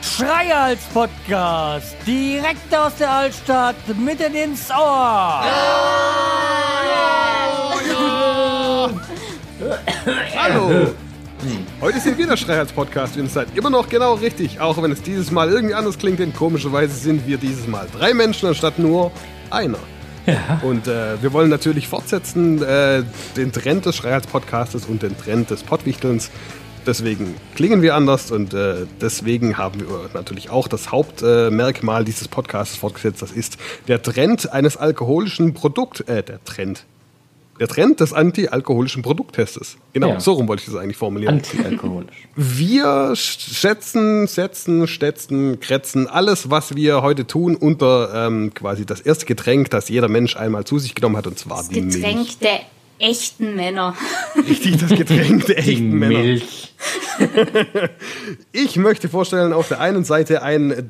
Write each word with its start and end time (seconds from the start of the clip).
Schreihals 0.00 0.82
Podcast, 0.94 1.94
direkt 2.06 2.74
aus 2.74 2.94
der 2.96 3.10
Altstadt, 3.10 3.76
mitten 3.98 4.34
ins 4.34 4.70
Ohr. 4.70 5.42
Hallo! 10.36 10.94
Heute 11.80 12.00
sind 12.00 12.16
wir 12.18 12.26
der 12.26 12.36
Schreihals-Podcast 12.36 13.16
und 13.16 13.24
ihr 13.24 13.28
seid 13.28 13.48
immer 13.56 13.70
noch 13.70 13.88
genau 13.88 14.14
richtig, 14.14 14.58
auch 14.58 14.82
wenn 14.82 14.90
es 14.90 15.02
dieses 15.02 15.30
Mal 15.30 15.50
irgendwie 15.50 15.74
anders 15.74 15.98
klingt, 15.98 16.18
denn 16.18 16.34
komischerweise 16.34 16.94
sind 16.94 17.26
wir 17.26 17.36
dieses 17.36 17.66
Mal 17.66 17.86
drei 17.92 18.14
Menschen 18.14 18.48
anstatt 18.48 18.78
nur 18.78 19.12
einer. 19.50 19.78
Und 20.62 20.88
äh, 20.88 21.22
wir 21.22 21.32
wollen 21.32 21.50
natürlich 21.50 21.88
fortsetzen 21.88 22.62
äh, 22.62 23.02
den 23.36 23.52
Trend 23.52 23.86
des 23.86 23.96
Schreihals-Podcastes 23.96 24.86
und 24.86 25.02
den 25.02 25.16
Trend 25.16 25.50
des 25.50 25.62
Pottwichtelns. 25.62 26.30
Deswegen 26.86 27.34
klingen 27.56 27.82
wir 27.82 27.96
anders 27.96 28.30
und 28.30 28.54
äh, 28.54 28.86
deswegen 29.00 29.58
haben 29.58 29.80
wir 29.80 30.10
natürlich 30.14 30.50
auch 30.50 30.68
das 30.68 30.92
Hauptmerkmal 30.92 32.04
dieses 32.04 32.28
Podcasts 32.28 32.76
fortgesetzt. 32.76 33.22
Das 33.22 33.32
ist 33.32 33.58
der 33.88 34.02
Trend 34.02 34.52
eines 34.52 34.76
alkoholischen 34.76 35.52
Produkt, 35.52 36.08
äh, 36.08 36.22
der 36.22 36.44
Trend. 36.44 36.84
Der 37.60 37.68
Trend 37.68 38.00
des 38.00 38.12
anti-alkoholischen 38.12 39.02
Produkttestes. 39.02 39.76
Genau, 39.92 40.08
Ja. 40.10 40.20
so 40.20 40.32
rum 40.32 40.46
wollte 40.48 40.60
ich 40.60 40.66
das 40.66 40.76
eigentlich 40.76 40.96
formulieren. 40.96 41.36
Antialkoholisch. 41.36 42.28
Wir 42.36 43.14
schätzen, 43.16 44.26
setzen, 44.26 44.86
stetzen, 44.86 45.60
kretzen 45.60 46.06
alles, 46.06 46.50
was 46.50 46.76
wir 46.76 47.02
heute 47.02 47.26
tun, 47.26 47.56
unter 47.56 48.26
ähm, 48.26 48.52
quasi 48.54 48.84
das 48.84 49.00
erste 49.00 49.26
Getränk, 49.26 49.70
das 49.70 49.88
jeder 49.88 50.08
Mensch 50.08 50.36
einmal 50.36 50.64
zu 50.64 50.78
sich 50.78 50.94
genommen 50.94 51.16
hat, 51.16 51.26
und 51.26 51.38
zwar 51.38 51.58
Das 51.58 51.68
die 51.68 51.80
Getränk 51.82 52.16
Milch. 52.16 52.38
der 52.38 52.60
echten 52.98 53.56
Männer. 53.56 53.94
Richtig, 54.36 54.78
das 54.78 54.90
Getränk 54.90 55.46
der 55.46 55.56
Die 55.62 55.72
echten 55.72 55.98
Männer. 55.98 56.18
Milch. 56.18 56.74
Ich 58.52 58.76
möchte 58.76 59.08
vorstellen, 59.08 59.52
auf 59.52 59.68
der 59.68 59.80
einen 59.80 60.04
Seite 60.04 60.42
ein, 60.42 60.70
äh, 60.70 60.84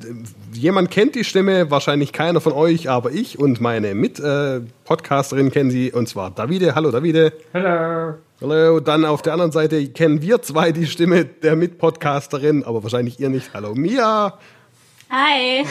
jemand 0.53 0.91
kennt 0.91 1.15
die 1.15 1.25
Stimme, 1.25 1.71
wahrscheinlich 1.71 2.13
keiner 2.13 2.41
von 2.41 2.53
euch, 2.53 2.91
aber 2.91 3.13
ich 3.13 3.39
und 3.39 3.61
meine 3.61 3.95
Mit-Podcasterin 3.95 5.51
kennen 5.53 5.71
sie, 5.71 5.93
und 5.93 6.09
zwar 6.09 6.31
Davide. 6.33 6.75
Hallo 6.75 6.91
Davide. 6.91 7.33
Hallo. 7.55 8.15
Hallo, 8.41 8.81
dann 8.81 9.05
auf 9.07 9.23
der 9.23 9.33
anderen 9.33 9.53
Seite 9.53 9.87
kennen 9.89 10.21
wir 10.21 10.43
zwei 10.43 10.71
die 10.71 10.87
Stimme 10.87 11.25
der 11.25 11.57
Mitpodcasterin, 11.57 12.65
aber 12.65 12.83
wahrscheinlich 12.83 13.19
ihr 13.19 13.31
nicht. 13.31 13.55
Hallo 13.55 13.75
Mia. 13.75 14.39
Hi. 15.09 15.65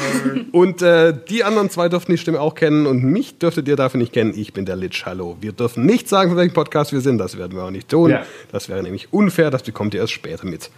Und 0.53 0.81
äh, 0.81 1.13
die 1.29 1.43
anderen 1.43 1.69
zwei 1.69 1.89
dürften 1.89 2.11
die 2.13 2.17
Stimme 2.17 2.39
auch 2.39 2.55
kennen 2.55 2.85
und 2.87 3.03
mich 3.03 3.37
dürftet 3.37 3.67
ihr 3.67 3.75
dafür 3.75 3.97
nicht 3.99 4.13
kennen. 4.13 4.33
Ich 4.35 4.53
bin 4.53 4.65
der 4.65 4.77
Litsch. 4.77 5.05
Hallo. 5.05 5.35
Wir 5.41 5.51
dürfen 5.51 5.85
nicht 5.85 6.07
sagen, 6.07 6.29
von 6.29 6.37
welchem 6.37 6.53
Podcast 6.53 6.93
wir 6.93 7.01
sind. 7.01 7.17
Das 7.17 7.37
werden 7.37 7.55
wir 7.57 7.63
auch 7.65 7.71
nicht 7.71 7.89
tun. 7.89 8.11
Ja. 8.11 8.23
Das 8.53 8.69
wäre 8.69 8.81
nämlich 8.81 9.11
unfair. 9.11 9.51
Das 9.51 9.63
bekommt 9.63 9.93
ihr 9.93 9.99
erst 9.99 10.13
später 10.13 10.45
mit. 10.45 10.69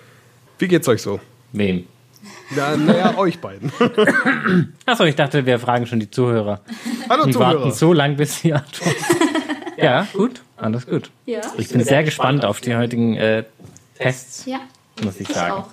Wie 0.57 0.67
geht's 0.67 0.87
euch 0.87 1.03
so? 1.03 1.19
Wem? 1.51 1.85
Ja, 2.55 2.75
naja, 2.75 3.13
euch 3.17 3.39
beiden. 3.39 3.71
Achso, 4.87 5.03
ich 5.03 5.15
dachte, 5.15 5.45
wir 5.45 5.59
fragen 5.59 5.85
schon 5.85 5.99
die 5.99 6.09
Zuhörer. 6.09 6.61
Hallo 7.09 7.23
Und 7.25 7.35
warten 7.35 7.57
Zuhörer. 7.59 7.71
so 7.73 7.93
lang, 7.93 8.15
bis 8.17 8.39
sie 8.39 8.53
antworten. 8.53 8.95
ja, 9.77 10.07
gut. 10.13 10.41
Alles 10.57 10.87
gut. 10.87 11.11
Ja. 11.27 11.41
Ich 11.59 11.69
bin 11.69 11.83
sehr 11.83 12.03
gespannt 12.03 12.43
auf 12.43 12.59
die 12.59 12.75
heutigen 12.75 13.15
äh, 13.15 13.43
Tests, 13.99 14.45
Ja. 14.47 14.61
muss 15.03 15.19
ich 15.19 15.29
Ich 15.29 15.35
sagen. 15.35 15.51
auch. 15.53 15.67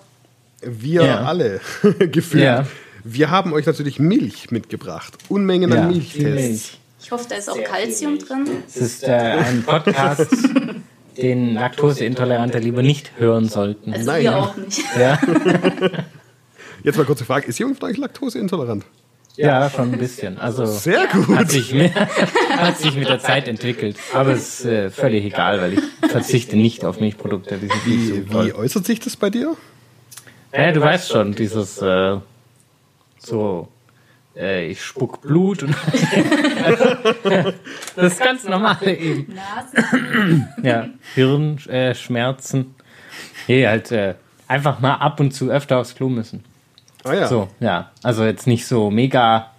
Wir 0.67 1.05
Ja. 1.05 1.23
alle 1.25 1.61
gefühlt. 2.11 2.45
Ja. 2.45 2.67
Wir 3.05 3.31
haben 3.31 3.53
euch 3.53 3.67
natürlich 3.67 3.99
Milch 3.99 4.51
mitgebracht. 4.51 5.15
Unmengen 5.29 5.71
an 5.73 5.79
Ja, 5.79 5.87
Milchtests. 5.89 6.17
die 6.19 6.25
Milch. 6.25 6.79
Ich 7.03 7.11
hoffe, 7.13 7.27
da 7.29 7.35
ist 7.37 7.51
auch 7.51 7.63
Kalzium 7.63 8.19
drin. 8.19 8.47
Es 8.67 8.77
ist 8.77 9.05
äh, 9.05 9.11
ein 9.13 9.63
Podcast, 9.63 10.31
den 11.19 11.53
Laktoseintolerante 11.55 12.59
lieber 12.59 12.83
nicht 12.83 13.13
hören 13.19 13.47
sollten. 13.49 13.93
Also 13.93 14.07
Nein. 14.11 14.23
wir 14.23 14.37
auch 14.39 14.57
nicht. 14.57 14.81
Ja, 14.99 15.19
Jetzt 16.83 16.97
mal 16.99 17.05
kurze 17.05 17.25
Frage. 17.25 17.47
Ist 17.47 17.59
jemand 17.59 17.79
von 17.79 17.91
euch 17.91 17.97
laktoseintolerant? 17.97 18.85
ja 19.37 19.69
schon 19.69 19.93
ein 19.93 19.99
bisschen. 19.99 20.39
Also 20.39 20.65
Sehr 20.65 21.07
gut. 21.09 21.29
hat 21.37 21.51
sich, 21.51 21.75
mit, 21.75 21.93
hat 21.95 22.79
sich 22.79 22.95
mit 22.95 23.09
der 23.09 23.19
Zeit 23.19 23.49
entwickelt. 23.49 23.97
Aber 24.15 24.31
es 24.33 24.61
ist 24.61 24.67
äh, 24.67 24.91
völlig 24.91 25.25
egal, 25.25 25.61
weil 25.61 25.73
ich 25.75 25.81
verzichte 26.09 26.57
nicht 26.57 26.85
auf 26.85 27.01
Milchprodukte. 27.01 27.57
Die 27.59 27.67
sind 28.07 28.31
Wie, 28.33 28.47
wie 28.47 28.53
äußert 28.53 28.87
sich 28.87 29.01
das 29.01 29.17
bei 29.17 29.31
dir? 29.31 29.57
Ja, 30.57 30.73
du 30.73 30.81
weißt 30.81 31.11
schon, 31.11 31.35
dieses 31.35 31.83
äh, 31.83 32.17
so, 33.19 33.69
äh, 34.37 34.69
ich 34.69 34.83
spuck 34.83 35.21
Blut 35.23 35.65
und 35.65 35.75
das 37.97 38.19
ganz 38.19 38.45
normale 38.45 38.97
eben. 38.97 39.35
Ja, 40.63 40.89
Hirnschmerzen. 41.15 42.61
Äh, 42.61 42.65
nee, 43.49 43.67
halt 43.67 43.91
äh, 43.91 44.15
einfach 44.47 44.81
mal 44.81 44.95
ab 44.95 45.19
und 45.21 45.33
zu 45.33 45.51
öfter 45.51 45.79
aufs 45.79 45.95
Klo 45.95 46.09
müssen. 46.09 46.45
Ah 47.05 47.15
ja. 47.15 47.27
So, 47.27 47.49
ja. 47.61 47.91
Also 48.03 48.25
jetzt 48.25 48.47
nicht 48.47 48.67
so 48.67 48.91
mega, 48.91 49.51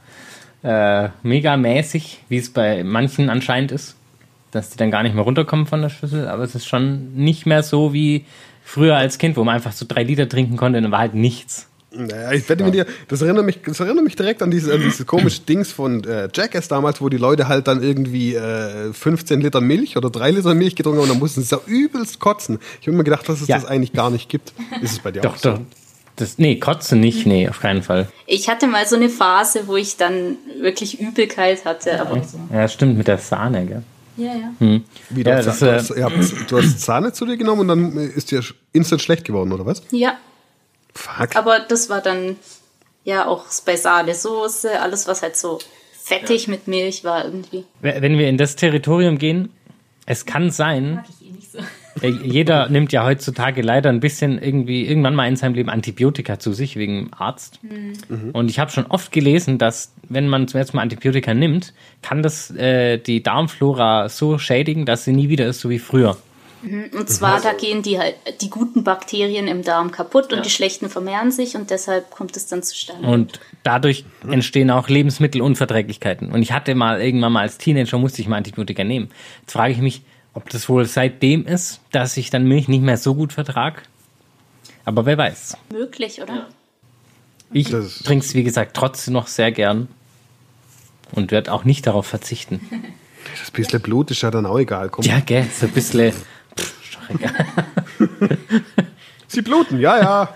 äh, 0.64 1.10
mega 1.24 1.58
mäßig, 1.58 2.24
wie 2.30 2.38
es 2.38 2.52
bei 2.52 2.84
manchen 2.84 3.30
anscheinend 3.30 3.72
ist, 3.72 3.96
dass 4.52 4.70
die 4.70 4.78
dann 4.78 4.92
gar 4.92 5.04
nicht 5.04 5.16
mehr 5.16 5.24
runterkommen 5.24 5.68
von 5.68 5.82
der 5.82 5.90
Schüssel, 5.90 6.28
aber 6.28 6.44
es 6.44 6.56
ist 6.56 6.66
schon 6.66 7.14
nicht 7.16 7.46
mehr 7.46 7.64
so 7.64 7.94
wie 7.94 8.26
früher 8.66 8.98
als 8.98 9.18
Kind, 9.18 9.38
wo 9.38 9.44
man 9.46 9.56
einfach 9.56 9.72
so 9.72 9.86
drei 9.88 10.04
Liter 10.04 10.28
trinken 10.28 10.58
konnte 10.58 10.78
und 10.78 10.84
dann 10.84 10.92
war 10.92 11.00
halt 11.00 11.14
nichts. 11.14 11.68
Naja, 11.98 12.34
ich 12.34 12.50
wette 12.50 12.62
mit 12.66 12.74
dir, 12.74 12.86
das 13.08 13.22
erinnert 13.22 13.46
mich, 13.46 13.62
das 13.62 13.80
erinnert 13.80 14.04
mich 14.04 14.18
direkt 14.18 14.42
an 14.44 14.52
dieses, 14.52 14.70
an 14.70 14.82
dieses 14.82 15.06
komische 15.06 15.40
Dings 15.48 15.72
von 15.72 16.04
äh, 16.04 16.28
Jackass 16.34 16.68
damals, 16.68 17.00
wo 17.00 17.08
die 17.08 17.16
Leute 17.16 17.48
halt 17.48 17.68
dann 17.70 17.82
irgendwie 17.82 18.36
äh, 18.36 18.92
15 18.92 19.40
Liter 19.40 19.62
Milch 19.62 19.96
oder 19.96 20.10
3 20.10 20.32
Liter 20.32 20.54
Milch 20.56 20.76
getrunken 20.76 21.00
haben 21.00 21.04
und 21.06 21.12
dann 21.14 21.20
mussten 21.20 21.40
sie 21.42 21.48
so 21.48 21.62
übelst 21.66 22.20
kotzen. 22.20 22.60
Ich 22.82 22.88
habe 22.88 22.98
mir 22.98 23.06
gedacht, 23.06 23.30
dass 23.30 23.40
es 23.40 23.48
Ja. 23.48 23.56
das 23.56 23.66
eigentlich 23.66 23.94
gar 23.94 24.10
nicht 24.10 24.28
gibt. 24.28 24.52
Ist 24.82 24.92
es 24.92 25.00
bei 25.00 25.12
dir 25.12 25.22
Doch, 25.22 25.36
auch 25.36 25.38
so? 25.38 25.52
doch. 25.52 25.60
Das, 26.18 26.38
nee, 26.38 26.58
kotzen 26.60 27.00
nicht, 27.02 27.26
nee, 27.26 27.48
auf 27.48 27.60
keinen 27.62 27.82
Fall. 27.84 28.08
Ich 28.26 28.50
hatte 28.50 28.68
mal 28.68 28.86
so 28.88 28.96
eine 28.98 29.10
Phase, 29.10 29.64
wo 29.68 29.76
ich 29.78 29.96
dann 29.98 30.36
wirklich 30.62 31.00
Übelkeit 31.00 31.64
hatte. 31.66 32.00
Aber 32.02 32.22
so. 32.24 32.40
Ja, 32.54 32.68
stimmt, 32.68 32.98
mit 32.98 33.08
der 33.08 33.18
Sahne, 33.20 33.66
gell? 33.66 33.84
Ja, 34.18 34.34
ja. 34.34 34.54
Wie, 34.60 35.22
Ja, 35.24 35.40
du, 35.40 35.46
das, 35.46 35.60
du, 35.60 35.66
äh, 35.66 35.74
hast, 35.74 35.90
ihr 35.92 36.04
habt, 36.04 36.52
du 36.52 36.58
hast 36.58 36.80
Sahne 36.82 37.12
zu 37.14 37.26
dir 37.26 37.38
genommen 37.38 37.62
und 37.62 37.68
dann 37.68 37.98
äh, 37.98 38.06
ist 38.06 38.32
dir 38.32 38.44
instant 38.72 39.02
schlecht 39.02 39.26
geworden, 39.26 39.52
oder 39.52 39.66
was? 39.66 39.82
Ja, 39.92 40.18
Fuck. 40.94 41.36
aber 41.36 41.60
das 41.60 41.90
war 41.90 42.02
dann 42.02 42.38
ja 43.04 43.26
auch 43.28 43.46
bei 43.66 43.76
Sahnesoße, 43.76 44.80
alles 44.80 45.08
was 45.08 45.22
halt 45.22 45.36
so 45.36 45.60
fettig 46.02 46.48
mit 46.48 46.68
Milch 46.68 47.04
war 47.04 47.26
irgendwie. 47.26 47.66
Wenn 47.82 48.18
wir 48.18 48.30
in 48.30 48.38
das 48.38 48.56
Territorium 48.56 49.18
gehen, 49.18 49.50
es 50.06 50.26
kann 50.26 50.52
sein, 50.52 51.04
Jeder 52.02 52.68
nimmt 52.70 52.92
ja 52.92 53.06
heutzutage 53.06 53.62
leider 53.62 53.90
ein 53.90 54.02
bisschen 54.02 54.42
irgendwie 54.42 54.86
irgendwann 54.86 55.16
mal 55.16 55.28
in 55.28 55.38
seinem 55.38 55.56
Leben 55.56 55.70
Antibiotika 55.70 56.40
zu 56.40 56.52
sich 56.52 56.76
wegen 56.76 57.12
Arzt. 57.14 57.60
Und 58.34 58.50
ich 58.50 58.60
habe 58.60 58.72
schon 58.72 58.86
oft 58.88 59.12
gelesen, 59.12 59.58
dass 59.58 59.94
wenn 60.10 60.28
man 60.28 60.48
zum 60.48 60.60
ersten 60.60 60.78
Mal 60.78 60.84
Antibiotika 60.84 61.34
nimmt, 61.34 61.74
kann 62.02 62.22
das 62.22 62.52
äh, 62.52 62.98
die 62.98 63.24
Darmflora 63.24 64.10
so 64.10 64.38
schädigen, 64.38 64.86
dass 64.86 65.06
sie 65.06 65.14
nie 65.14 65.30
wieder 65.30 65.48
ist 65.48 65.62
so 65.62 65.70
wie 65.70 65.80
früher. 65.80 66.18
Und 66.94 67.10
zwar, 67.10 67.42
da 67.42 67.54
gehen 67.54 67.84
die 67.84 68.00
halt 68.00 68.16
die 68.42 68.50
guten 68.50 68.84
Bakterien 68.84 69.48
im 69.48 69.64
Darm 69.64 69.92
kaputt 69.92 70.34
und 70.34 70.46
die 70.46 70.50
schlechten 70.50 70.90
vermehren 70.90 71.32
sich 71.32 71.56
und 71.56 71.70
deshalb 71.70 72.10
kommt 72.10 72.36
es 72.38 72.48
dann 72.48 72.64
zustande. 72.64 73.08
Und 73.08 73.40
dadurch 73.64 74.04
entstehen 74.28 74.72
auch 74.72 74.90
Lebensmittelunverträglichkeiten. 74.90 76.32
Und 76.32 76.42
ich 76.42 76.52
hatte 76.54 76.74
mal 76.74 77.02
irgendwann 77.02 77.34
mal 77.34 77.42
als 77.42 77.60
Teenager 77.60 78.00
musste 78.00 78.22
ich 78.22 78.28
mal 78.28 78.38
Antibiotika 78.38 78.84
nehmen. 78.84 79.10
Jetzt 79.42 79.54
frage 79.54 79.74
ich 79.74 79.80
mich, 79.80 80.02
ob 80.36 80.50
das 80.50 80.70
wohl 80.70 80.86
seitdem 80.86 81.48
ist, 81.48 81.80
dass 81.92 82.16
ich 82.18 82.30
dann 82.30 82.44
Milch 82.44 82.68
nicht 82.68 82.84
mehr 82.84 82.98
so 82.98 83.16
gut 83.16 83.34
vertrag. 83.34 83.84
Aber 84.84 85.08
wer 85.08 85.18
weiß. 85.18 85.58
Möglich, 85.72 86.22
oder? 86.22 86.48
Ich 87.52 87.70
trinke 87.70 88.26
es, 88.26 88.36
wie 88.36 88.44
gesagt, 88.44 88.76
trotzdem 88.76 89.14
noch 89.14 89.28
sehr 89.28 89.52
gern 89.52 89.88
und 91.14 91.32
werde 91.32 91.52
auch 91.52 91.64
nicht 91.64 91.88
darauf 91.88 92.06
verzichten. 92.06 92.62
Das 93.40 93.50
bisschen 93.50 93.82
Blut 93.82 94.12
ist 94.12 94.22
ja 94.22 94.30
dann 94.30 94.46
auch 94.46 94.60
egal. 94.60 94.90
Komm. 94.90 95.04
Ja, 95.04 95.20
gell, 95.20 95.48
so 95.52 95.66
ein 95.66 95.72
bisschen. 95.72 96.14
Pff, 96.14 96.76
ist 96.84 96.96
doch 96.96 97.10
egal. 97.10 97.46
Sie 99.28 99.42
bluten, 99.42 99.80
ja, 99.80 99.98
ja. 99.98 100.36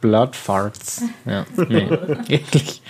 Blood 0.00 0.34
Farts. 0.34 1.02
Ja, 1.24 1.46
nee, 1.68 1.88
eklig. 2.28 2.82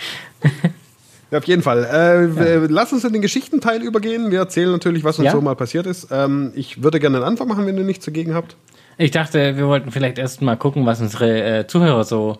Ja, 1.31 1.37
auf 1.37 1.43
jeden 1.45 1.61
Fall. 1.61 1.83
Äh, 1.85 2.35
w- 2.35 2.67
Lass 2.69 2.91
uns 2.91 3.03
in 3.03 3.13
den 3.13 3.21
Geschichtenteil 3.21 3.83
übergehen. 3.83 4.31
Wir 4.31 4.39
erzählen 4.39 4.71
natürlich, 4.71 5.03
was 5.03 5.19
uns 5.19 5.27
Ja. 5.27 5.31
so 5.31 5.41
mal 5.41 5.55
passiert 5.55 5.85
ist. 5.85 6.07
Ähm, 6.11 6.51
ich 6.55 6.81
würde 6.83 6.99
gerne 6.99 7.17
einen 7.17 7.25
Anfang 7.25 7.47
machen, 7.47 7.65
wenn 7.67 7.77
ihr 7.77 7.83
nichts 7.83 8.05
dagegen 8.05 8.33
habt. 8.33 8.55
Ich 8.97 9.11
dachte, 9.11 9.55
wir 9.55 9.67
wollten 9.67 9.91
vielleicht 9.91 10.17
erst 10.17 10.41
mal 10.41 10.55
gucken, 10.57 10.85
was 10.85 10.99
unsere 11.01 11.59
äh, 11.59 11.67
Zuhörer 11.67 12.03
so 12.03 12.37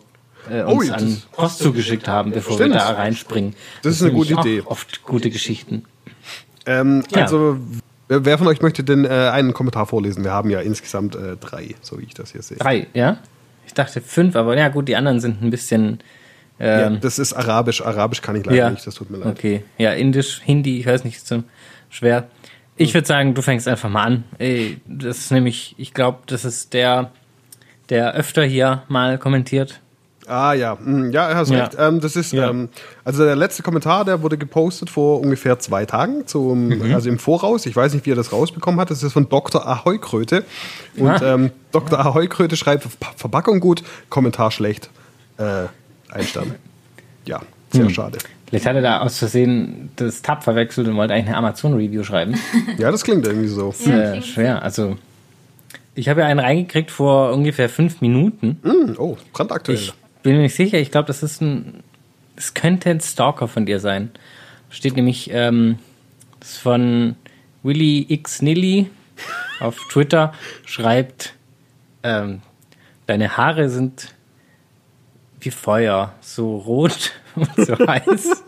äh, 0.50 0.62
Oh, 0.64 0.72
uns 0.78 0.88
ja, 0.88 0.94
an 0.94 1.04
das- 1.06 1.20
Post 1.32 1.58
zugeschickt 1.60 2.08
haben, 2.08 2.32
bevor 2.32 2.54
Stimmt. 2.56 2.74
wir 2.74 2.80
da 2.80 2.90
reinspringen. 2.90 3.54
Das 3.82 3.94
ist 3.94 4.02
eine 4.02 4.12
gute 4.12 4.34
Idee. 4.34 4.62
Oft 4.64 5.02
gute 5.04 5.30
Geschichten. 5.30 5.84
Ähm, 6.66 7.04
Ja. 7.14 7.22
Also, 7.22 7.58
wer 8.08 8.24
wer 8.24 8.38
von 8.38 8.46
euch 8.48 8.60
möchte 8.60 8.82
denn 8.82 9.04
äh, 9.04 9.08
einen 9.08 9.54
Kommentar 9.54 9.86
vorlesen? 9.86 10.24
Wir 10.24 10.32
haben 10.32 10.50
ja 10.50 10.60
insgesamt 10.60 11.14
äh, 11.14 11.36
drei, 11.36 11.74
so 11.80 11.98
wie 12.00 12.04
ich 12.04 12.14
das 12.14 12.32
hier 12.32 12.42
sehe. 12.42 12.58
Drei, 12.58 12.86
ja? 12.92 13.18
Ich 13.66 13.74
dachte 13.74 14.00
fünf, 14.00 14.34
aber 14.34 14.56
ja 14.58 14.68
gut, 14.68 14.88
die 14.88 14.96
anderen 14.96 15.20
sind 15.20 15.42
ein 15.42 15.50
bisschen. 15.50 16.00
Ja, 16.60 16.86
Ähm, 16.88 16.98
das 17.00 17.18
ist 17.18 17.32
Arabisch. 17.32 17.80
Arabisch 17.80 18.20
kann 18.22 18.36
ich 18.36 18.44
leider 18.44 18.56
ja. 18.58 18.70
nicht, 18.70 18.86
das 18.86 18.94
tut 18.94 19.10
mir 19.10 19.16
leid. 19.18 19.28
Okay, 19.36 19.64
ja, 19.78 19.92
Indisch, 19.92 20.42
Hindi, 20.44 20.78
ich 20.78 20.86
weiß 20.86 21.04
nicht, 21.04 21.16
ist 21.16 21.26
so 21.26 21.42
schwer. 21.88 22.28
Ich 22.76 22.94
würde 22.94 23.06
sagen, 23.06 23.34
du 23.34 23.42
fängst 23.42 23.66
einfach 23.66 23.88
mal 23.90 24.04
an. 24.04 24.24
Das 24.86 25.18
ist 25.18 25.32
nämlich, 25.32 25.74
ich 25.78 25.92
glaube, 25.94 26.18
das 26.26 26.44
ist 26.44 26.72
der, 26.74 27.10
der 27.88 28.14
öfter 28.14 28.42
hier 28.44 28.82
mal 28.88 29.18
kommentiert. 29.18 29.80
Ah 30.26 30.52
ja, 30.52 30.78
Hm, 30.78 31.10
ja, 31.10 31.34
hast 31.34 31.50
Ja. 31.50 31.64
recht. 31.64 31.76
Ähm, 31.78 32.00
das 32.00 32.14
ist, 32.14 32.32
Ja. 32.32 32.50
ähm, 32.50 32.68
also 33.04 33.24
der 33.24 33.34
letzte 33.36 33.62
Kommentar, 33.64 34.04
der 34.04 34.22
wurde 34.22 34.38
gepostet 34.38 34.88
vor 34.88 35.20
ungefähr 35.20 35.58
zwei 35.58 35.86
Tagen, 35.86 36.26
zum, 36.26 36.68
Mhm. 36.68 36.94
also 36.94 37.08
im 37.08 37.18
Voraus. 37.18 37.66
Ich 37.66 37.74
weiß 37.74 37.94
nicht, 37.94 38.06
wie 38.06 38.12
er 38.12 38.16
das 38.16 38.32
rausbekommen 38.32 38.80
hat. 38.80 38.90
Das 38.90 39.02
ist 39.02 39.12
von 39.12 39.28
Dr. 39.28 39.66
Ahoi-Kröte. 39.66 40.44
Und 40.96 41.08
Ah. 41.08 41.34
ähm, 41.34 41.50
Dr. 41.72 41.98
Ahoi-Kröte 41.98 42.56
schreibt, 42.56 42.84
Ver- 42.84 42.90
Verpackung 43.16 43.60
gut, 43.60 43.82
Kommentar 44.08 44.50
schlecht. 44.52 44.88
Äh, 45.38 45.64
ein 46.12 46.24
Stern. 46.24 46.54
Ja, 47.26 47.42
sehr 47.70 47.84
Hm. 47.84 47.90
schade. 47.90 48.18
Vielleicht 48.48 48.66
hat 48.66 48.74
er 48.76 48.82
da 48.82 49.00
aus 49.00 49.18
Versehen 49.18 49.90
das 49.96 50.22
Tab 50.22 50.42
verwechselt 50.42 50.88
und 50.88 50.96
wollte 50.96 51.12
eigentlich 51.14 51.28
eine 51.28 51.36
Amazon-Review 51.36 52.02
schreiben. 52.02 52.34
Ja, 52.78 52.90
das 52.90 53.04
klingt 53.04 53.26
irgendwie 53.26 53.46
so. 53.46 53.68
Ist 53.70 53.86
äh, 53.86 54.22
schwer. 54.22 54.62
Also, 54.62 54.96
ich 55.94 56.08
habe 56.08 56.22
ja 56.22 56.26
einen 56.26 56.40
reingekriegt 56.40 56.90
vor 56.90 57.32
ungefähr 57.32 57.68
fünf 57.68 58.00
Minuten. 58.00 58.58
Hm, 58.62 58.96
oh, 58.98 59.16
brandaktuell. 59.34 59.78
Ich 59.78 59.92
bin 60.22 60.32
mir 60.36 60.42
nicht 60.42 60.56
sicher. 60.56 60.78
Ich 60.78 60.90
glaube, 60.90 61.06
das 61.06 61.22
ist 61.22 61.40
ein. 61.42 61.82
Es 62.36 62.54
könnte 62.54 62.88
ein 62.90 63.00
Stalker 63.00 63.46
von 63.48 63.66
dir 63.66 63.78
sein. 63.80 64.10
Steht 64.70 64.96
nämlich 64.96 65.28
ähm, 65.32 65.78
das 66.40 66.52
ist 66.52 66.58
von 66.58 67.16
Willy 67.62 68.06
X 68.08 68.40
Nilly 68.40 68.88
auf 69.60 69.76
Twitter. 69.90 70.32
Schreibt, 70.64 71.34
ähm, 72.02 72.40
deine 73.06 73.36
Haare 73.36 73.68
sind 73.68 74.14
wie 75.40 75.50
Feuer, 75.50 76.14
so 76.20 76.56
rot 76.56 77.12
und 77.34 77.48
so 77.56 77.74
heiß. 77.86 78.42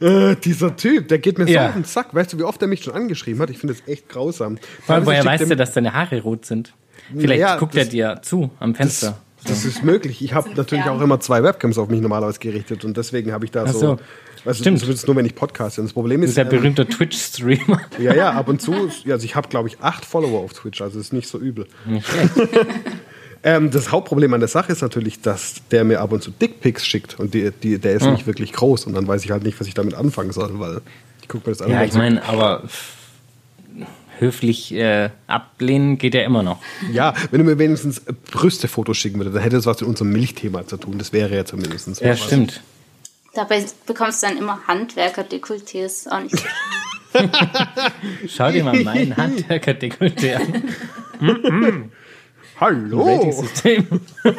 Äh, 0.00 0.36
dieser 0.36 0.76
Typ, 0.76 1.08
der 1.08 1.18
geht 1.18 1.38
mir 1.38 1.46
so 1.46 1.52
Ja. 1.52 1.68
auf 1.68 1.72
den 1.74 1.84
Sack. 1.84 2.14
Weißt 2.14 2.32
du, 2.32 2.38
wie 2.38 2.42
oft 2.42 2.60
er 2.60 2.68
mich 2.68 2.82
schon 2.84 2.94
angeschrieben 2.94 3.40
hat? 3.40 3.50
Ich 3.50 3.58
finde 3.58 3.74
das 3.74 3.86
echt 3.88 4.08
grausam. 4.08 4.58
Vor 4.84 4.94
allem, 4.94 5.06
woher 5.06 5.24
weißt 5.24 5.44
du, 5.44 5.50
er- 5.50 5.56
dass 5.56 5.72
deine 5.72 5.92
Haare 5.94 6.20
rot 6.22 6.44
sind? 6.44 6.74
Vielleicht 7.16 7.40
Naja, 7.42 7.56
guckt 7.56 7.74
er 7.74 7.84
das- 7.84 7.90
dir 7.90 8.18
zu 8.22 8.50
am 8.60 8.74
Fenster. 8.74 9.18
Das 9.46 9.64
ist 9.64 9.82
möglich. 9.82 10.22
Ich 10.22 10.34
habe 10.34 10.50
natürlich 10.54 10.84
Fern. 10.84 10.98
auch 10.98 11.00
immer 11.00 11.18
zwei 11.18 11.42
Webcams 11.42 11.78
auf 11.78 11.88
mich 11.88 12.02
normalerweise 12.02 12.38
gerichtet 12.38 12.84
und 12.84 12.94
deswegen 12.98 13.32
habe 13.32 13.46
ich 13.46 13.50
da 13.50 13.64
Ach 13.66 13.72
so. 13.72 13.78
so. 13.78 13.98
Also 14.44 14.60
Stimmt. 14.62 14.80
zumindest 14.80 15.06
nur, 15.06 15.16
wenn 15.16 15.24
ich 15.24 15.34
podcaste. 15.34 15.80
Und 15.80 15.86
das 15.86 15.94
Problem 15.94 16.22
ist. 16.22 16.28
bist 16.28 16.36
ja 16.38 16.44
ähm, 16.44 16.50
berühmter 16.50 16.86
Twitch-Streamer. 16.86 17.80
ja, 17.98 18.14
ja, 18.14 18.30
ab 18.32 18.48
und 18.48 18.60
zu. 18.60 18.90
ja, 19.06 19.14
Also 19.14 19.24
ich 19.24 19.34
habe, 19.34 19.48
glaube 19.48 19.68
ich, 19.68 19.80
acht 19.80 20.04
Follower 20.04 20.40
auf 20.40 20.52
Twitch, 20.52 20.82
also 20.82 21.00
ist 21.00 21.14
nicht 21.14 21.26
so 21.28 21.38
übel. 21.38 21.66
Nicht. 21.86 22.06
Ähm, 23.42 23.70
das 23.70 23.90
Hauptproblem 23.90 24.34
an 24.34 24.40
der 24.40 24.48
Sache 24.48 24.72
ist 24.72 24.82
natürlich, 24.82 25.20
dass 25.22 25.62
der 25.70 25.84
mir 25.84 26.00
ab 26.00 26.12
und 26.12 26.22
zu 26.22 26.30
Dickpics 26.30 26.84
schickt 26.86 27.18
und 27.18 27.32
die, 27.32 27.50
die, 27.50 27.78
der 27.78 27.92
ist 27.94 28.04
Hm. 28.04 28.12
nicht 28.12 28.26
wirklich 28.26 28.52
groß 28.52 28.84
und 28.86 28.94
dann 28.94 29.06
weiß 29.08 29.24
ich 29.24 29.30
halt 29.30 29.42
nicht, 29.44 29.58
was 29.60 29.66
ich 29.66 29.74
damit 29.74 29.94
anfangen 29.94 30.32
soll, 30.32 30.58
weil 30.60 30.80
ich 31.22 31.28
gucke 31.28 31.48
mir 31.48 31.54
das 31.56 31.62
an. 31.62 31.70
Ja, 31.70 31.82
ich 31.84 31.94
meine, 31.94 32.22
aber 32.24 32.64
höflich 34.18 34.72
äh, 34.74 35.08
ablehnen 35.26 35.96
geht 35.96 36.12
ja 36.14 36.20
immer 36.22 36.42
noch. 36.42 36.58
ja, 36.92 37.14
wenn 37.30 37.38
du 37.38 37.44
mir 37.44 37.58
wenigstens 37.58 37.98
äh, 38.00 38.12
Brüstefotos 38.30 38.98
schicken 38.98 39.18
würdest, 39.18 39.34
dann 39.36 39.42
hätte 39.42 39.56
das 39.56 39.64
was 39.64 39.80
mit 39.80 39.88
unserem 39.88 40.12
Milchthema 40.12 40.66
zu 40.66 40.76
tun. 40.76 40.98
Das 40.98 41.12
wäre 41.14 41.34
ja 41.34 41.44
zumindest. 41.46 42.00
Ja, 42.02 42.10
was. 42.10 42.20
stimmt. 42.20 42.60
Dabei 43.32 43.64
bekommst 43.86 44.22
du 44.22 44.26
dann 44.26 44.36
immer 44.36 44.60
Handwerker-Dekolletés. 44.66 46.08
Auch 46.10 46.20
nicht. 46.22 46.44
Schau 48.28 48.50
dir 48.50 48.64
mal 48.64 48.78
meinen 48.82 49.16
Handwerker-Dekolleté 49.16 50.34
an. 50.34 50.64
Hallo! 52.60 53.02
Rating-System. 53.06 53.86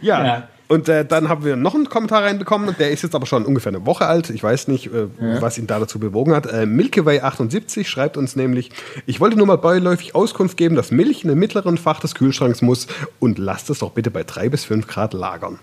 Ja. 0.00 0.24
Ja. 0.24 0.48
Und 0.68 0.88
äh, 0.88 1.04
dann 1.04 1.28
haben 1.28 1.44
wir 1.44 1.54
noch 1.54 1.74
einen 1.74 1.88
Kommentar 1.90 2.22
reinbekommen, 2.24 2.74
der 2.78 2.90
ist 2.92 3.02
jetzt 3.02 3.14
aber 3.14 3.26
schon 3.26 3.44
ungefähr 3.44 3.70
eine 3.70 3.84
Woche 3.84 4.06
alt. 4.06 4.30
Ich 4.30 4.42
weiß 4.42 4.68
nicht, 4.68 4.86
äh, 4.86 5.08
was 5.40 5.58
ihn 5.58 5.66
da 5.66 5.78
dazu 5.78 5.98
bewogen 5.98 6.34
hat. 6.34 6.46
Äh, 6.46 6.62
Milkyway78 6.62 7.84
schreibt 7.84 8.16
uns 8.16 8.34
nämlich, 8.34 8.70
ich 9.04 9.20
wollte 9.20 9.36
nur 9.36 9.46
mal 9.46 9.58
beiläufig 9.58 10.14
Auskunft 10.14 10.56
geben, 10.56 10.74
dass 10.74 10.90
Milch 10.90 11.24
in 11.24 11.28
den 11.28 11.38
mittleren 11.38 11.76
Fach 11.76 12.00
des 12.00 12.14
Kühlschranks 12.14 12.62
muss 12.62 12.86
und 13.20 13.38
lasst 13.38 13.68
es 13.68 13.80
doch 13.80 13.90
bitte 13.90 14.10
bei 14.10 14.24
3 14.24 14.48
bis 14.48 14.64
5 14.64 14.86
Grad 14.86 15.12
lagern. 15.12 15.58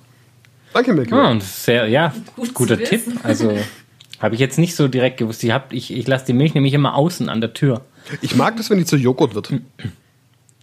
Danke, 0.74 0.94
Milkyway. 0.94 1.18
Ah, 1.20 1.32
und 1.32 1.42
das 1.42 1.50
ist 1.50 1.64
sehr, 1.66 1.88
ja, 1.88 2.14
Gut 2.36 2.54
guter 2.54 2.78
Tipp. 2.78 3.02
Also 3.24 3.58
habe 4.20 4.36
ich 4.36 4.40
jetzt 4.40 4.60
nicht 4.60 4.76
so 4.76 4.88
direkt 4.88 5.18
gewusst. 5.18 5.44
Ich, 5.44 5.50
hab- 5.52 5.74
ich, 5.74 5.92
ich 5.92 6.08
lasse 6.08 6.28
die 6.28 6.34
Milch 6.34 6.54
nämlich 6.54 6.76
immer 6.76 6.94
außen 6.94 7.30
an 7.30 7.42
der 7.42 7.54
Tür. 7.56 7.82
Ich 8.22 8.36
mag 8.36 8.58
das, 8.58 8.70
wenn 8.70 8.78
die 8.78 8.86
zu 8.86 8.96
Joghurt 8.96 9.34
wird. 9.34 9.52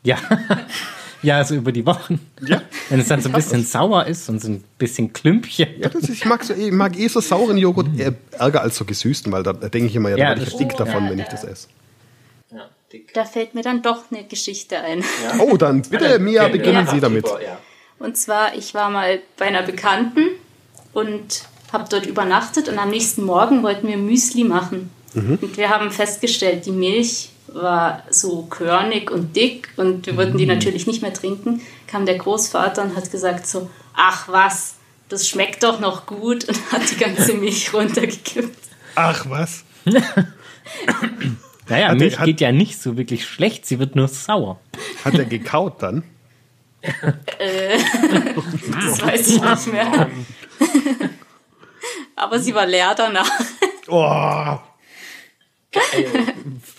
Ja. 0.06 0.18
ja, 1.22 1.44
so 1.44 1.54
über 1.56 1.72
die 1.72 1.84
Wochen. 1.84 2.20
Ja. 2.46 2.62
Wenn 2.88 3.00
es 3.00 3.08
dann 3.08 3.20
so 3.20 3.28
ein 3.28 3.34
bisschen 3.34 3.64
sauer 3.64 4.06
ist 4.06 4.28
und 4.28 4.40
so 4.40 4.48
ein 4.48 4.64
bisschen 4.78 5.12
Klümpchen. 5.12 5.68
Ja, 5.80 5.88
das 5.88 6.04
ist, 6.04 6.10
ich, 6.10 6.24
mag 6.24 6.44
so, 6.44 6.54
ich 6.54 6.70
mag 6.72 6.96
eh 6.98 7.08
so 7.08 7.20
sauren 7.20 7.56
Joghurt 7.58 7.88
äh, 7.98 8.12
ärger 8.38 8.62
als 8.62 8.76
so 8.76 8.84
gesüßten, 8.84 9.32
weil 9.32 9.42
da, 9.42 9.52
da 9.52 9.68
denke 9.68 9.88
ich 9.88 9.96
immer, 9.96 10.10
ja, 10.10 10.16
da 10.16 10.22
Ja, 10.22 10.28
werde 10.30 10.42
ich 10.42 10.50
dick 10.56 10.72
stimmt. 10.72 10.80
davon, 10.80 11.04
Ja, 11.04 11.10
wenn 11.10 11.18
ich 11.18 11.24
ja. 11.26 11.30
das 11.32 11.44
esse. 11.44 11.68
Da 13.12 13.24
fällt 13.24 13.54
mir 13.54 13.62
dann 13.62 13.82
doch 13.82 14.04
eine 14.10 14.24
Geschichte 14.24 14.78
ein. 14.78 15.02
Oh, 15.40 15.56
dann 15.56 15.82
bitte, 15.82 16.18
Mia, 16.20 16.46
beginnen 16.48 16.86
Ja. 16.86 16.92
Sie 16.92 17.00
damit. 17.00 17.26
Und 17.98 18.16
zwar, 18.16 18.54
ich 18.54 18.74
war 18.74 18.90
mal 18.90 19.18
bei 19.36 19.46
einer 19.46 19.62
Bekannten 19.62 20.20
und 20.92 21.42
habe 21.72 21.86
dort 21.90 22.06
übernachtet 22.06 22.68
und 22.68 22.78
am 22.78 22.90
nächsten 22.90 23.24
Morgen 23.24 23.62
wollten 23.62 23.88
wir 23.88 23.96
Müsli 23.96 24.44
machen. 24.44 24.90
Und 25.14 25.56
wir 25.56 25.68
haben 25.70 25.90
festgestellt, 25.90 26.64
die 26.66 26.70
Milch 26.70 27.30
war 27.60 28.02
so 28.10 28.42
körnig 28.44 29.10
und 29.10 29.34
dick 29.36 29.68
und 29.76 30.06
wir 30.06 30.16
wollten 30.16 30.38
die 30.38 30.46
natürlich 30.46 30.86
nicht 30.86 31.02
mehr 31.02 31.12
trinken. 31.12 31.60
Kam 31.86 32.06
der 32.06 32.18
Großvater 32.18 32.82
und 32.82 32.96
hat 32.96 33.10
gesagt 33.10 33.46
so, 33.46 33.70
ach 33.94 34.28
was, 34.28 34.74
das 35.08 35.28
schmeckt 35.28 35.62
doch 35.62 35.80
noch 35.80 36.06
gut 36.06 36.44
und 36.48 36.72
hat 36.72 36.82
die 36.90 36.96
ganze 36.96 37.34
Milch 37.40 37.72
runtergekippt. 37.72 38.58
Ach, 38.94 39.26
was? 39.28 39.64
Naja, 41.68 41.88
Hat 41.88 41.98
Milch 41.98 42.18
hat- 42.18 42.26
geht 42.26 42.40
ja 42.40 42.52
nicht 42.52 42.80
so 42.80 42.96
wirklich 42.96 43.26
schlecht, 43.26 43.66
sie 43.66 43.78
wird 43.80 43.96
nur 43.96 44.06
sauer. 44.06 44.60
Hat 45.04 45.14
er 45.14 45.24
gekaut 45.24 45.82
dann? 45.82 46.04
Das 47.38 49.02
weiß 49.02 49.28
ich 49.28 49.40
nicht 49.42 49.66
mehr. 49.72 50.08
Aber 52.14 52.38
sie 52.38 52.54
war 52.54 52.66
leer 52.66 52.94
danach. 52.96 53.28
Oh, 53.88 54.58
geil. 55.92 56.06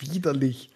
Widerlich. 0.00 0.68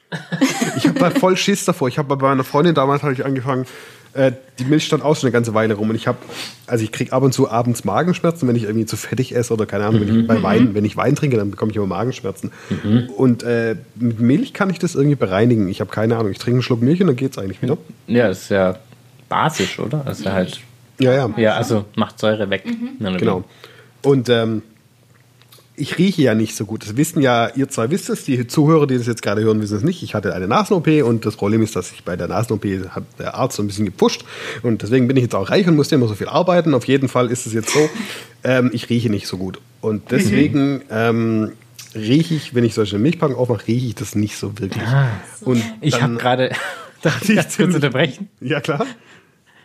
Ich 0.77 0.87
habe 0.87 0.99
da 0.99 1.11
voll 1.11 1.37
Schiss 1.37 1.65
davor. 1.65 1.89
Ich 1.89 1.99
habe 1.99 2.17
bei 2.17 2.29
meiner 2.29 2.45
Freundin 2.45 2.75
damals 2.75 3.03
habe 3.03 3.13
ich 3.15 3.25
angefangen, 3.25 3.67
äh, 4.15 4.33
die 4.59 4.65
Milch 4.65 4.85
stand 4.85 5.03
auch 5.03 5.17
schon 5.17 5.29
eine 5.29 5.33
ganze 5.33 5.55
Weile 5.55 5.73
rum 5.75 5.89
und 5.89 5.97
ich 5.97 6.07
habe, 6.07 6.19
also 6.67 6.85
ich 6.85 6.93
kriege 6.93 7.13
ab 7.13 7.23
und 7.23 7.33
zu 7.33 7.51
abends 7.51 7.85
Magenschmerzen, 7.85 8.47
wenn 8.47 8.57
ich 8.57 8.65
irgendwie 8.65 8.85
zu 8.85 8.99
fettig 8.99 9.35
esse 9.35 9.55
oder 9.55 9.65
keine 9.65 9.87
Ahnung, 9.87 10.03
wenn 10.03 10.21
ich 10.21 10.27
bei 10.27 10.43
Wein, 10.43 10.75
wenn 10.75 10.85
ich 10.85 10.99
Wein 10.99 11.17
trinke, 11.17 11.39
dann 11.39 11.51
bekomme 11.51 11.71
ich 11.71 11.77
immer 11.77 11.87
Magenschmerzen. 11.87 12.53
Und 13.17 13.43
äh, 13.43 13.77
mit 13.95 14.21
Milch 14.21 14.53
kann 14.53 14.69
ich 14.69 14.79
das 14.79 14.95
irgendwie 14.95 15.17
bereinigen. 15.17 15.69
Ich 15.69 15.81
habe 15.81 15.91
keine 15.91 16.19
Ahnung. 16.19 16.31
Ich 16.31 16.39
trinke 16.39 16.57
einen 16.57 16.63
Schluck 16.63 16.83
Milch 16.83 17.01
und 17.01 17.07
dann 17.07 17.17
geht's 17.17 17.39
eigentlich 17.39 17.63
wieder. 17.63 17.79
Ja, 18.07 18.29
ist 18.29 18.51
ja 18.51 18.79
basisch, 19.31 19.79
oder? 19.79 20.03
Das 20.05 20.19
ist 20.19 20.27
ja 20.27 20.33
halt. 20.33 20.61
Ja, 20.99 21.13
ja. 21.15 21.31
Ja, 21.39 21.55
also 21.55 21.87
macht 21.97 22.19
Säure 22.19 22.51
weg. 22.51 22.65
Na, 22.99 23.11
na, 23.11 23.17
Genau. 23.17 23.45
Und 24.03 24.29
ähm, 24.29 24.63
ich 25.75 25.99
rieche 25.99 26.23
ja 26.23 26.35
nicht 26.35 26.55
so 26.55 26.67
gut. 26.67 26.85
Das 26.85 26.97
wissen 26.97 27.23
ja, 27.23 27.49
ihr 27.55 27.69
zwei 27.69 27.91
wisst 27.91 28.11
es, 28.11 28.25
die 28.25 28.47
Zuhörer, 28.47 28.87
die 28.87 28.99
das 28.99 29.07
jetzt 29.07 29.23
gerade 29.23 29.43
hören, 29.43 29.61
wissen 29.63 29.77
es 29.77 29.83
nicht. 29.83 30.03
Ich 30.03 30.15
hatte 30.15 30.35
eine 30.35 30.47
Nasen-OP 30.47 30.87
und 31.05 31.25
das 31.25 31.37
Problem 31.37 31.63
ist, 31.63 31.77
dass 31.77 31.93
ich 31.93 32.05
bei 32.05 32.17
der 32.17 32.29
Nasen-OP 32.29 32.65
hat 32.91 33.05
der 33.19 33.35
Arzt 33.35 33.57
so 33.57 33.63
ein 33.63 33.67
bisschen 33.67 33.87
gepusht 33.87 34.25
und 34.63 34.83
deswegen 34.83 35.09
bin 35.09 35.17
ich 35.17 35.25
jetzt 35.25 35.35
auch 35.35 35.51
reich 35.51 35.67
und 35.67 35.77
musste 35.77 35.95
immer 35.95 36.09
so 36.09 36.15
viel 36.15 36.29
arbeiten. 36.29 36.75
Auf 36.75 36.87
jeden 36.87 37.09
Fall 37.09 37.31
ist 37.31 37.47
es 37.47 37.55
jetzt 37.55 37.71
so, 37.71 37.89
ähm, 38.45 38.71
ich 38.73 38.91
rieche 38.91 39.09
nicht 39.09 39.27
so 39.27 39.39
gut. 39.39 39.61
Und 39.81 40.11
deswegen 40.11 40.83
ähm, 40.91 41.53
rieche 41.95 42.35
ich, 42.35 42.55
wenn 42.55 42.65
ich 42.65 42.75
solche 42.75 42.99
Milchpackungen 42.99 43.39
aufmache, 43.39 43.67
rieche 43.67 43.87
ich 43.87 43.95
das 43.95 44.15
nicht 44.15 44.37
so 44.37 44.59
wirklich. 44.59 44.83
Und 45.41 45.63
Ich 45.81 46.03
habe 46.03 46.17
gerade. 46.17 46.53
Darf 47.03 47.29
ich 47.29 47.37
kurz 47.57 47.75
unterbrechen? 47.75 48.29
Ja, 48.41 48.61
klar. 48.61 48.87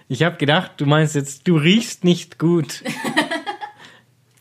Ich 0.09 0.23
habe 0.23 0.37
gedacht, 0.37 0.71
du 0.77 0.85
meinst 0.85 1.15
jetzt, 1.15 1.47
du 1.47 1.57
riechst 1.57 2.03
nicht 2.03 2.39
gut. 2.39 2.83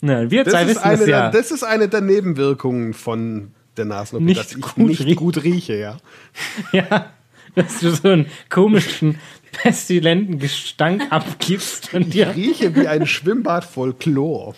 Na, 0.01 0.31
wir 0.31 0.45
Das 0.45 0.53
zwei 0.53 0.63
ist, 0.63 0.69
wissen 0.69 0.83
eine 0.83 1.03
es 1.03 1.09
ja. 1.09 1.31
der, 1.31 1.41
das 1.41 1.51
ist 1.51 1.63
eine 1.63 1.89
der 1.89 2.01
Nebenwirkungen 2.01 2.93
von 2.95 3.53
der 3.77 3.85
Nasen-OP, 3.87 4.23
Nicht 4.23 4.41
dass 4.41 4.53
ich 4.53 4.61
gut 4.61 4.77
nicht 4.89 5.01
riechen. 5.01 5.17
gut 5.17 5.43
rieche, 5.43 5.75
ja. 5.77 5.97
ja, 6.73 7.13
dass 7.55 7.81
du 7.81 7.91
so 7.91 8.09
einen 8.09 8.27
komischen, 8.51 9.19
pestilenten 9.63 10.39
Gestank 10.39 11.03
abgibst 11.11 11.89
von 11.89 12.09
dir. 12.09 12.35
rieche 12.35 12.75
wie 12.75 12.87
ein 12.87 13.07
Schwimmbad 13.07 13.65
voll 13.65 13.95
Chlor. 13.95 14.55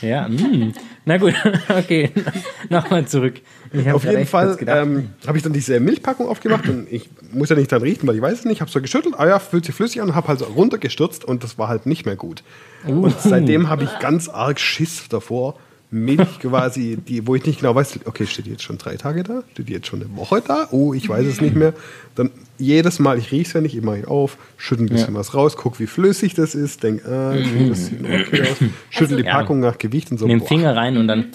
Ja, 0.00 0.28
mh. 0.28 0.72
na 1.04 1.16
gut, 1.18 1.34
okay, 1.68 2.10
nochmal 2.68 3.06
zurück. 3.06 3.40
Ich 3.72 3.90
Auf 3.92 4.04
jeden 4.04 4.26
Fall 4.26 4.56
ähm, 4.66 5.10
habe 5.26 5.36
ich 5.36 5.44
dann 5.44 5.52
diese 5.52 5.78
Milchpackung 5.80 6.28
aufgemacht 6.28 6.68
und 6.68 6.90
ich 6.90 7.08
muss 7.32 7.50
ja 7.50 7.56
nicht 7.56 7.70
dran 7.70 7.82
riechen, 7.82 8.06
weil 8.08 8.16
ich 8.16 8.22
weiß 8.22 8.40
es 8.40 8.44
nicht. 8.44 8.60
Habe 8.60 8.70
so 8.70 8.80
geschüttelt, 8.80 9.14
ah 9.18 9.26
ja, 9.26 9.38
fühlt 9.38 9.64
sich 9.64 9.74
flüssig 9.74 10.00
an 10.00 10.08
und 10.08 10.14
habe 10.14 10.28
halt 10.28 10.38
so 10.38 10.46
runtergestürzt 10.46 11.24
und 11.24 11.44
das 11.44 11.58
war 11.58 11.68
halt 11.68 11.86
nicht 11.86 12.06
mehr 12.06 12.16
gut. 12.16 12.42
Uh. 12.86 13.04
Und 13.04 13.20
seitdem 13.20 13.68
habe 13.68 13.84
ich 13.84 13.98
ganz 13.98 14.28
arg 14.28 14.58
Schiss 14.58 15.08
davor, 15.08 15.56
Milch 15.90 16.38
quasi, 16.40 16.96
die, 16.96 17.26
wo 17.26 17.34
ich 17.34 17.46
nicht 17.46 17.60
genau 17.60 17.74
weiß, 17.74 18.00
okay, 18.04 18.26
steht 18.26 18.44
die 18.44 18.50
jetzt 18.50 18.62
schon 18.62 18.76
drei 18.76 18.96
Tage 18.96 19.22
da? 19.22 19.42
Steht 19.52 19.68
die 19.68 19.72
jetzt 19.72 19.86
schon 19.86 20.02
eine 20.02 20.14
Woche 20.16 20.42
da? 20.46 20.68
Oh, 20.70 20.92
ich 20.92 21.08
weiß 21.08 21.26
es 21.26 21.40
nicht 21.40 21.54
mehr. 21.56 21.72
Dann 22.14 22.30
jedes 22.58 22.98
Mal, 22.98 23.16
ich 23.18 23.32
rieche 23.32 23.46
es 23.48 23.52
ja 23.54 23.60
nicht, 23.62 23.74
ich 23.74 23.82
mache 23.82 24.06
auf, 24.06 24.36
schüttel 24.58 24.84
ein 24.84 24.88
bisschen 24.90 25.14
Ja. 25.14 25.20
was 25.20 25.32
raus, 25.34 25.56
guck, 25.56 25.78
wie 25.80 25.86
flüssig 25.86 26.34
das 26.34 26.54
ist, 26.54 26.82
denk, 26.82 27.06
ah, 27.06 27.34
das 27.68 27.86
sieht 27.86 28.00
okay 28.02 28.42
aus, 28.42 28.56
schüttel 28.90 29.16
die 29.18 29.22
Ja. 29.24 29.32
Packung 29.38 29.60
nach 29.60 29.78
Gewicht 29.78 30.10
und 30.10 30.18
so. 30.18 30.26
Mit 30.26 30.32
dem 30.34 30.40
boah. 30.40 30.48
Finger 30.48 30.76
rein 30.76 30.98
und 30.98 31.08
dann. 31.08 31.26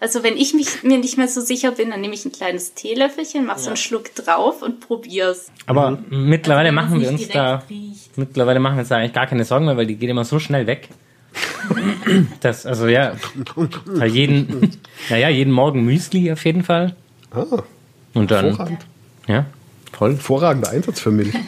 Also 0.00 0.24
wenn 0.24 0.36
ich 0.36 0.54
mich, 0.54 0.82
mir 0.82 0.98
nicht 0.98 1.16
mehr 1.16 1.28
so 1.28 1.40
sicher 1.40 1.70
bin, 1.70 1.90
dann 1.90 2.00
nehme 2.00 2.14
ich 2.14 2.24
ein 2.24 2.32
kleines 2.32 2.74
Teelöffelchen, 2.74 3.46
mache 3.46 3.60
so 3.60 3.68
einen 3.68 3.76
Schluck 3.76 4.12
drauf 4.16 4.62
und 4.62 4.80
probier's. 4.80 5.52
Aber 5.66 5.98
mittlerweile 6.10 6.70
Also, 6.70 6.74
machen 6.74 6.96
es 6.96 7.02
wir 7.02 7.10
uns 7.10 7.28
da. 7.28 7.62
riecht. 7.70 8.16
Mittlerweile 8.18 8.58
machen 8.58 8.76
wir 8.76 8.80
uns 8.80 8.88
da 8.88 8.96
eigentlich 8.96 9.12
gar 9.12 9.26
keine 9.28 9.44
Sorgen 9.44 9.66
mehr, 9.66 9.76
weil 9.76 9.86
die 9.86 9.96
geht 9.96 10.08
immer 10.10 10.24
so 10.24 10.38
schnell 10.40 10.66
weg. 10.66 10.88
Das, 12.40 12.66
also 12.66 12.86
ja, 12.88 13.14
bei 13.98 14.06
jeden, 14.06 14.70
naja, 15.08 15.28
jeden 15.28 15.52
Morgen 15.52 15.84
Müsli 15.84 16.30
auf 16.32 16.44
jeden 16.44 16.62
Fall. 16.64 16.94
Ah, 17.30 17.44
Und 18.14 18.30
dann, 18.30 18.46
hervorragend. 18.46 18.86
ja, 19.28 19.46
voll. 19.92 20.12
Hervorragender 20.12 20.70
Einsatz 20.70 21.00
für 21.00 21.10
Milch. 21.10 21.34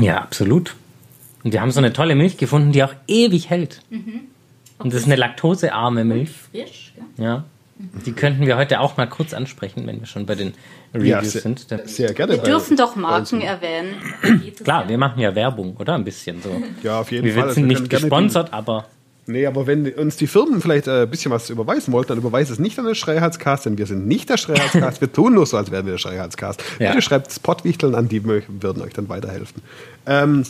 Ja, 0.00 0.22
absolut. 0.22 0.74
Und 1.44 1.52
wir 1.52 1.60
haben 1.60 1.70
so 1.70 1.78
eine 1.78 1.92
tolle 1.92 2.14
Milch 2.14 2.38
gefunden, 2.38 2.72
die 2.72 2.82
auch 2.82 2.94
ewig 3.08 3.50
hält. 3.50 3.82
Und 4.78 4.92
das 4.94 5.00
ist 5.02 5.06
eine 5.06 5.16
laktosearme 5.16 6.02
Milch. 6.02 6.30
Frisch, 6.50 6.94
gell? 6.96 7.26
Ja. 7.26 7.44
Die 8.06 8.12
könnten 8.12 8.46
wir 8.46 8.56
heute 8.56 8.80
auch 8.80 8.96
mal 8.96 9.06
kurz 9.06 9.34
ansprechen, 9.34 9.86
wenn 9.86 10.00
wir 10.00 10.06
schon 10.06 10.24
bei 10.24 10.34
den 10.34 10.54
Ja, 10.94 11.18
Reviews 11.18 11.32
sehr, 11.32 11.42
sind. 11.42 11.70
Da- 11.70 11.86
sehr 11.86 12.14
gerne. 12.14 12.34
Wir 12.36 12.42
dürfen 12.42 12.78
doch 12.78 12.96
Marken 12.96 13.42
erwähnen. 13.42 13.96
Klar, 14.64 14.84
ja. 14.84 14.88
wir 14.88 14.96
machen 14.96 15.20
ja 15.20 15.34
Werbung, 15.34 15.76
oder? 15.76 15.94
Ein 15.94 16.04
bisschen 16.04 16.40
so. 16.40 16.62
Ja, 16.82 17.00
auf 17.00 17.12
jeden 17.12 17.26
Wir 17.26 17.34
Fall. 17.34 17.42
Also 17.42 17.54
sind 17.56 17.64
wir 17.64 17.68
nicht 17.68 17.76
können 17.80 17.88
gerne 17.90 18.02
gesponsert, 18.04 18.52
aber 18.54 18.86
nee, 19.26 19.46
aber 19.46 19.66
wenn 19.66 19.86
uns 19.94 20.16
die 20.16 20.26
Firmen 20.26 20.60
vielleicht 20.60 20.86
äh, 20.88 21.02
ein 21.02 21.10
bisschen 21.10 21.30
was 21.30 21.50
überweisen 21.50 21.92
wollten, 21.92 22.08
dann 22.10 22.18
überweist 22.18 22.50
es 22.50 22.58
nicht 22.58 22.78
an 22.78 22.86
den 22.86 22.94
Schreihalscast, 22.94 23.66
denn 23.66 23.78
wir 23.78 23.86
sind 23.86 24.06
nicht 24.06 24.28
der 24.30 24.36
Schreihalscast. 24.36 25.00
wir 25.00 25.12
tun 25.12 25.34
nur 25.34 25.46
so, 25.46 25.56
als 25.56 25.70
wären 25.70 25.86
wir 25.86 25.92
der 25.92 25.98
Schreihalscast. 25.98 26.62
Ja. 26.78 26.90
Bitte 26.90 27.02
schreibt 27.02 27.32
Spotwichteln 27.32 27.94
an, 27.94 28.08
die 28.08 28.24
würden 28.24 28.82
euch 28.82 28.92
dann 28.92 29.08
weiterhelfen. 29.08 29.62
Ähm, 30.06 30.44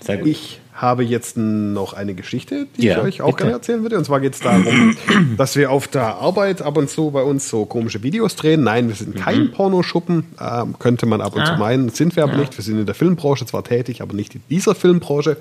sehr 0.00 0.16
gut. 0.18 0.26
Ich 0.28 0.58
habe 0.74 1.04
jetzt 1.04 1.36
noch 1.36 1.92
eine 1.92 2.14
Geschichte, 2.14 2.66
die 2.76 2.86
Ja, 2.86 2.96
ich 2.98 3.02
euch 3.04 3.22
auch 3.22 3.26
bitte. 3.26 3.36
gerne 3.38 3.52
erzählen 3.52 3.82
würde. 3.82 3.98
Und 3.98 4.04
zwar 4.04 4.20
geht 4.20 4.34
es 4.34 4.40
darum, 4.40 4.96
dass 5.36 5.54
wir 5.54 5.70
auf 5.70 5.86
der 5.86 6.16
Arbeit 6.16 6.62
ab 6.62 6.76
und 6.76 6.88
zu 6.90 7.10
bei 7.10 7.22
uns 7.22 7.48
so 7.48 7.66
komische 7.66 8.02
Videos 8.02 8.34
drehen. 8.34 8.64
Nein, 8.64 8.88
wir 8.88 8.94
sind 8.96 9.14
kein 9.14 9.52
Pornoschuppen, 9.52 10.24
ähm, 10.40 10.76
könnte 10.78 11.06
man 11.06 11.20
ab 11.20 11.36
und 11.36 11.44
zu 11.46 11.52
Mhm. 11.52 11.56
Ah. 11.56 11.60
meinen. 11.60 11.88
Sind 11.90 12.16
wir 12.16 12.24
aber 12.24 12.36
nicht. 12.36 12.56
Wir 12.56 12.64
sind 12.64 12.78
in 12.80 12.86
der 12.86 12.94
Filmbranche 12.94 13.44
zwar 13.46 13.62
tätig, 13.64 14.00
aber 14.02 14.14
nicht 14.14 14.34
in 14.34 14.40
dieser 14.50 14.74
Filmbranche. 14.74 15.36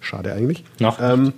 Schade 0.00 0.32
eigentlich. 0.32 0.64
Noch 0.78 0.98
Ähm, 1.02 1.32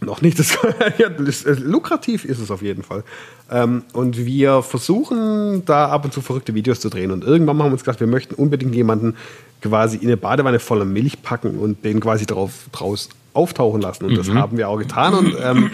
noch 0.00 0.22
nicht. 0.22 0.38
Das, 0.38 0.56
ja, 0.98 1.08
das, 1.08 1.44
äh, 1.44 1.52
lukrativ 1.54 2.24
ist 2.24 2.38
es 2.38 2.50
auf 2.50 2.62
jeden 2.62 2.82
Fall. 2.82 3.02
Ähm, 3.50 3.82
und 3.92 4.16
wir 4.24 4.62
versuchen 4.62 5.64
da 5.64 5.88
ab 5.88 6.04
und 6.04 6.12
zu 6.12 6.20
verrückte 6.20 6.54
Videos 6.54 6.80
zu 6.80 6.88
drehen. 6.90 7.10
Und 7.10 7.24
irgendwann 7.24 7.58
haben 7.58 7.68
wir 7.68 7.72
uns 7.72 7.84
gedacht, 7.84 8.00
wir 8.00 8.06
möchten 8.06 8.34
unbedingt 8.34 8.74
jemanden 8.74 9.14
quasi 9.62 9.96
in 9.96 10.04
eine 10.06 10.16
Badewanne 10.16 10.58
voller 10.60 10.84
Milch 10.84 11.22
packen 11.22 11.58
und 11.58 11.84
den 11.84 12.00
quasi 12.00 12.26
drauf, 12.26 12.52
draus 12.72 13.08
auftauchen 13.34 13.80
lassen. 13.80 14.04
Und 14.04 14.12
Mhm. 14.12 14.16
das 14.16 14.28
haben 14.30 14.56
wir 14.56 14.68
auch 14.68 14.78
getan. 14.78 15.14
Und 15.14 15.34
ähm, 15.42 15.70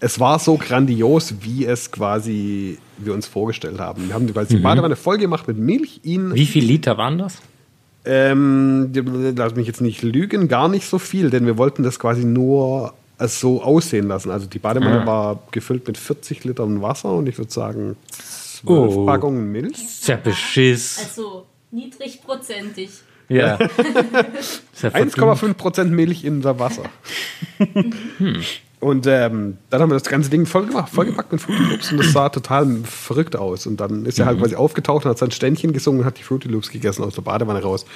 es 0.00 0.20
war 0.20 0.38
so 0.38 0.56
grandios, 0.56 1.34
wie 1.40 1.64
es 1.64 1.90
quasi 1.90 2.78
wir 2.98 3.14
uns 3.14 3.26
vorgestellt 3.26 3.80
haben. 3.80 4.06
Wir 4.08 4.14
haben 4.14 4.32
quasi 4.32 4.56
die 4.56 4.62
Badewanne 4.62 4.94
voll 4.96 5.18
gemacht 5.18 5.48
mit 5.48 5.58
Milch, 5.58 6.00
ihn 6.04 6.28
Mhm. 6.28 6.34
Wie 6.34 6.46
viel 6.46 6.64
Liter 6.64 6.96
waren 6.98 7.18
das? 7.18 7.38
ähm, 8.08 8.92
lass 9.36 9.56
mich 9.56 9.66
jetzt 9.66 9.80
nicht 9.80 10.02
lügen, 10.02 10.46
gar 10.46 10.68
nicht 10.68 10.86
so 10.88 10.98
viel, 10.98 11.28
denn 11.30 11.44
wir 11.44 11.58
wollten 11.58 11.82
das 11.82 11.98
quasi 11.98 12.24
nur 12.24 12.94
es 13.18 13.40
so 13.40 13.62
aussehen 13.62 14.08
lassen. 14.08 14.30
Also 14.30 14.46
die 14.46 14.58
Badewanne 14.58 15.02
Ah. 15.02 15.06
war 15.06 15.42
gefüllt 15.50 15.86
mit 15.86 15.96
40 15.98 16.44
Litern 16.44 16.82
Wasser 16.82 17.12
und 17.14 17.28
ich 17.28 17.38
würde 17.38 17.52
sagen 17.52 17.96
12 18.10 18.96
Oh. 18.96 19.06
Packungen 19.06 19.50
Milch. 19.52 20.06
ja 20.06 20.16
Beschiss. 20.16 20.98
Also 20.98 21.46
niedrigprozentig. 21.70 22.90
Ja. 23.28 23.54
Ist 23.56 24.82
ja 24.82 24.90
verdammt. 24.90 25.14
1,5 25.16 25.54
Prozent 25.54 25.90
Milch 25.92 26.24
in 26.24 26.42
der 26.42 26.58
Wasser. 26.58 26.84
Und 28.78 29.06
ähm, 29.06 29.56
dann 29.70 29.80
haben 29.80 29.88
wir 29.90 29.94
das 29.94 30.04
ganze 30.04 30.28
Ding 30.28 30.44
voll 30.44 30.66
gemacht, 30.66 30.90
vollgepackt 30.92 31.32
mit 31.32 31.40
Fruity 31.40 31.62
Loops 31.62 31.92
und 31.92 31.98
das 31.98 32.12
sah 32.12 32.28
total 32.28 32.66
verrückt 32.84 33.34
aus. 33.34 33.66
Und 33.66 33.80
dann 33.80 34.04
ist 34.04 34.18
er 34.18 34.26
halt 34.26 34.38
quasi 34.38 34.54
aufgetaucht 34.54 35.06
und 35.06 35.10
hat 35.10 35.18
sein 35.18 35.30
Ständchen 35.30 35.72
gesungen 35.72 36.00
und 36.00 36.06
hat 36.06 36.18
die 36.18 36.22
Fruity 36.22 36.48
Loops 36.48 36.70
gegessen 36.70 37.02
aus 37.02 37.14
der 37.14 37.22
Badewanne 37.22 37.62
raus. 37.62 37.86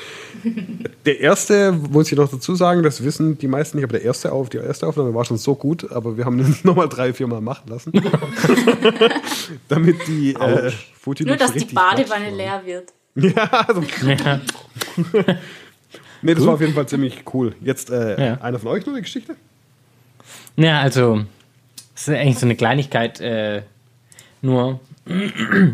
Der 1.04 1.20
erste, 1.20 1.72
muss 1.72 2.10
ich 2.10 2.16
noch 2.16 2.30
dazu 2.30 2.54
sagen, 2.54 2.82
das 2.82 3.04
wissen 3.04 3.36
die 3.36 3.46
meisten 3.46 3.76
nicht, 3.76 3.84
aber 3.84 3.92
der 3.98 4.02
erste 4.04 4.32
auf, 4.32 4.48
die 4.48 4.56
erste 4.56 4.86
Aufnahme 4.86 5.14
war 5.14 5.24
schon 5.26 5.36
so 5.36 5.54
gut, 5.54 5.92
aber 5.92 6.16
wir 6.16 6.24
haben 6.24 6.38
ihn 6.38 6.56
nochmal 6.62 6.88
drei, 6.88 7.12
vier 7.12 7.26
Mal 7.26 7.42
machen 7.42 7.68
lassen. 7.68 7.92
Damit 9.68 9.96
die 10.08 10.34
äh, 10.34 10.72
Fruity 10.98 11.24
Nur, 11.24 11.36
Loops 11.36 11.52
dass 11.52 11.62
die 11.62 11.74
Badewanne 11.74 12.30
leer 12.30 12.62
wird. 12.64 12.92
Ja, 13.16 13.50
also, 13.66 13.82
Ja. 14.06 14.40
nee, 16.22 16.34
das 16.34 16.46
war 16.46 16.54
auf 16.54 16.60
jeden 16.60 16.74
Fall 16.74 16.86
ziemlich 16.86 17.24
cool. 17.34 17.54
Jetzt 17.60 17.90
äh, 17.90 18.24
Ja. 18.28 18.34
einer 18.40 18.58
von 18.58 18.68
euch 18.68 18.86
noch 18.86 18.92
eine 18.92 19.02
Geschichte? 19.02 19.34
Ja, 20.56 20.80
also, 20.80 21.24
es 21.94 22.08
ist 22.08 22.14
eigentlich 22.14 22.38
so 22.38 22.46
eine 22.46 22.56
Kleinigkeit, 22.56 23.20
äh, 23.20 23.62
nur, 24.42 24.80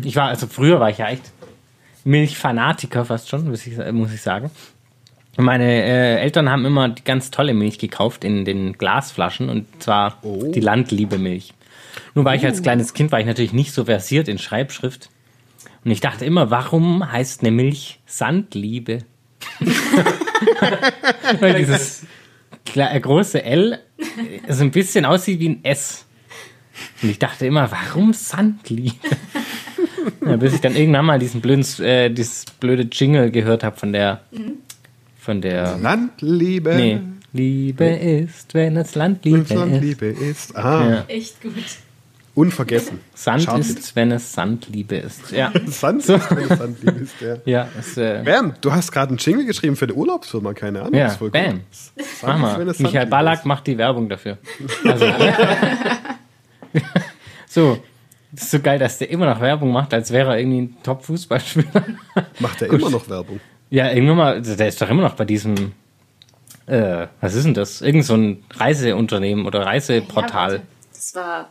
ich 0.03 0.15
war, 0.15 0.29
also 0.29 0.47
früher 0.47 0.79
war 0.79 0.89
ich 0.89 0.97
ja 0.97 1.09
echt 1.09 1.23
Milchfanatiker 2.03 3.05
fast 3.05 3.29
schon, 3.29 3.49
muss 3.49 3.67
ich, 3.67 3.77
muss 3.91 4.13
ich 4.13 4.21
sagen. 4.21 4.49
Und 5.37 5.45
Meine 5.45 5.65
äh, 5.65 6.15
Eltern 6.19 6.49
haben 6.49 6.65
immer 6.65 6.89
die 6.89 7.03
ganz 7.03 7.29
tolle 7.31 7.53
Milch 7.53 7.77
gekauft 7.79 8.23
in 8.23 8.43
den 8.43 8.73
Glasflaschen 8.73 9.49
und 9.49 9.65
zwar 9.81 10.17
Oh. 10.23 10.51
die 10.51 10.59
Landliebe-Milch. 10.61 11.53
Nun 12.15 12.25
war 12.25 12.33
ich 12.35 12.45
als 12.45 12.63
kleines 12.63 12.93
Kind, 12.93 13.11
war 13.11 13.19
ich 13.19 13.25
natürlich 13.25 13.53
nicht 13.53 13.71
so 13.73 13.85
versiert 13.85 14.27
in 14.27 14.39
Schreibschrift. 14.39 15.09
Und 15.85 15.91
ich 15.91 15.99
dachte 15.99 16.25
immer, 16.25 16.49
warum 16.49 17.11
heißt 17.11 17.41
eine 17.41 17.51
Milch 17.51 17.99
Sandliebe? 18.05 18.99
Weil 21.39 21.53
dieses 21.55 22.05
äh, 22.75 22.99
große 22.99 23.43
L 23.43 23.79
so 24.49 24.63
ein 24.63 24.71
bisschen 24.71 25.05
aussieht 25.05 25.39
wie 25.39 25.49
ein 25.49 25.63
S. 25.63 26.05
Und 27.01 27.09
ich 27.09 27.19
dachte 27.19 27.45
immer, 27.45 27.71
warum 27.71 28.13
Sandliebe? 28.13 28.95
ja, 30.25 30.35
bis 30.35 30.53
ich 30.53 30.61
dann 30.61 30.75
irgendwann 30.75 31.05
mal 31.05 31.19
diesen 31.19 31.41
blöden, 31.41 31.65
äh, 31.83 32.09
dieses 32.09 32.45
blöde 32.59 32.87
Jingle 32.91 33.31
gehört 33.31 33.63
habe 33.63 33.77
von 33.77 33.93
der, 33.93 34.21
von 35.19 35.41
der, 35.41 35.77
Landliebe. 35.77 36.75
nee, 36.75 36.99
Liebe 37.33 37.85
ist, 37.85 38.53
wenn 38.53 38.77
es 38.77 38.95
Landliebe 38.95 39.39
ist. 39.39 39.53
Landliebe 39.53 40.05
ist. 40.07 40.55
Ah, 40.55 40.89
Ja. 40.89 41.05
Echt 41.07 41.41
gut. 41.41 41.53
Unvergessen. 42.37 42.99
Sand 43.15 43.43
Scharf. 43.43 43.59
ist, 43.59 43.95
wenn 43.95 44.11
es 44.11 44.31
Sandliebe 44.31 44.95
ist. 44.97 45.31
Ja, 45.31 45.51
Sand 45.65 46.07
ist, 46.07 46.29
wenn 46.29 46.37
es 46.37 46.59
Landliebe 46.59 46.99
ist, 46.99 47.19
ja. 47.19 47.37
ja, 47.45 47.67
es, 47.79 47.97
äh, 47.97 48.21
Bam, 48.23 48.53
du 48.61 48.71
hast 48.71 48.91
gerade 48.91 49.09
einen 49.09 49.17
Jingle 49.17 49.43
geschrieben 49.45 49.75
für 49.75 49.87
die 49.87 49.93
Urlaubsfirma, 49.93 50.53
keine 50.53 50.81
Ahnung. 50.81 50.93
Ja, 50.93 51.09
voll 51.09 51.31
bam. 51.31 51.61
Sand 51.71 51.97
mach 52.21 52.37
mal. 52.37 52.57
Michael 52.59 52.73
Sandliebe 52.75 53.05
Ballack 53.07 53.39
ist. 53.39 53.45
macht 53.45 53.65
die 53.67 53.77
Werbung 53.77 54.07
dafür. 54.07 54.37
Also, 54.85 55.05
so, 57.47 57.83
das 58.31 58.43
ist 58.43 58.51
so 58.51 58.59
geil, 58.59 58.77
dass 58.77 58.99
der 58.99 59.09
immer 59.09 59.25
noch 59.25 59.41
Werbung 59.41 59.71
macht, 59.71 59.93
als 59.93 60.11
wäre 60.11 60.31
er 60.33 60.39
irgendwie 60.39 60.61
ein 60.61 60.77
Top-Fußballspieler. 60.83 61.85
Macht 62.39 62.61
er 62.61 62.71
immer 62.71 62.91
noch 62.91 63.09
Werbung. 63.09 63.39
Ja, 63.71 63.89
irgendwann 63.91 64.17
mal, 64.17 64.41
der 64.41 64.67
ist 64.67 64.79
doch 64.81 64.89
immer 64.89 65.01
noch 65.01 65.15
bei 65.15 65.25
diesem, 65.25 65.71
äh, 66.67 67.07
was 67.19 67.33
ist 67.33 67.45
denn 67.45 67.55
das? 67.55 67.81
Irgend 67.81 68.05
so 68.05 68.13
ein 68.15 68.43
Reiseunternehmen 68.53 69.45
oder 69.47 69.61
Ja, 69.61 69.65
Reiseportal. 69.65 70.51
warte. 70.51 70.61
das 70.93 71.15
war 71.15 71.49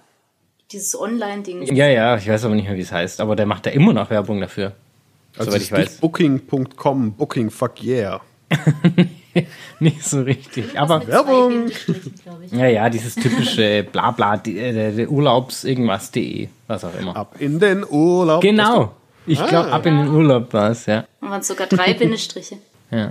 dieses 0.72 0.98
Online-Ding. 0.98 1.74
Ja, 1.74 1.86
ja, 1.88 2.16
ich 2.16 2.28
weiß 2.28 2.44
aber 2.44 2.54
nicht 2.54 2.66
mehr, 2.68 2.76
wie 2.76 2.80
es 2.82 2.92
heißt, 2.92 3.20
aber 3.20 3.36
der 3.36 3.46
macht 3.46 3.66
da 3.66 3.70
immer 3.70 3.92
noch 3.92 4.10
Werbung 4.10 4.40
dafür. 4.40 4.72
Also 5.38 5.50
soweit 5.50 5.62
ich 5.62 5.72
weiß. 5.72 5.96
Booking.com, 5.98 7.12
Booking, 7.12 7.50
fuck 7.50 7.82
yeah. 7.82 8.20
Nicht 9.80 10.02
so 10.02 10.22
richtig, 10.22 10.78
aber 10.78 11.06
Werbung. 11.06 11.70
ja, 12.52 12.66
ja, 12.68 12.88
dieses 12.88 13.14
typische 13.16 13.82
Blabla, 13.90 14.36
äh, 14.46 14.92
der 14.92 15.10
Urlaubs 15.10 15.64
irgendwas.de, 15.64 16.48
was 16.66 16.84
auch 16.84 16.94
immer. 16.98 17.14
Ab 17.16 17.36
in 17.38 17.58
den 17.60 17.84
Urlaub. 17.88 18.40
Genau. 18.40 18.94
Ich 19.26 19.44
glaube, 19.44 19.70
Ah. 19.72 19.76
ab 19.76 19.84
in 19.86 19.96
den 19.98 20.08
Urlaub 20.08 20.52
war 20.54 20.70
es, 20.70 20.86
ja. 20.86 21.04
Da 21.20 21.30
waren 21.30 21.42
sogar 21.42 21.66
drei 21.66 21.92
Bindestriche. 21.98 22.56
ja. 22.90 23.10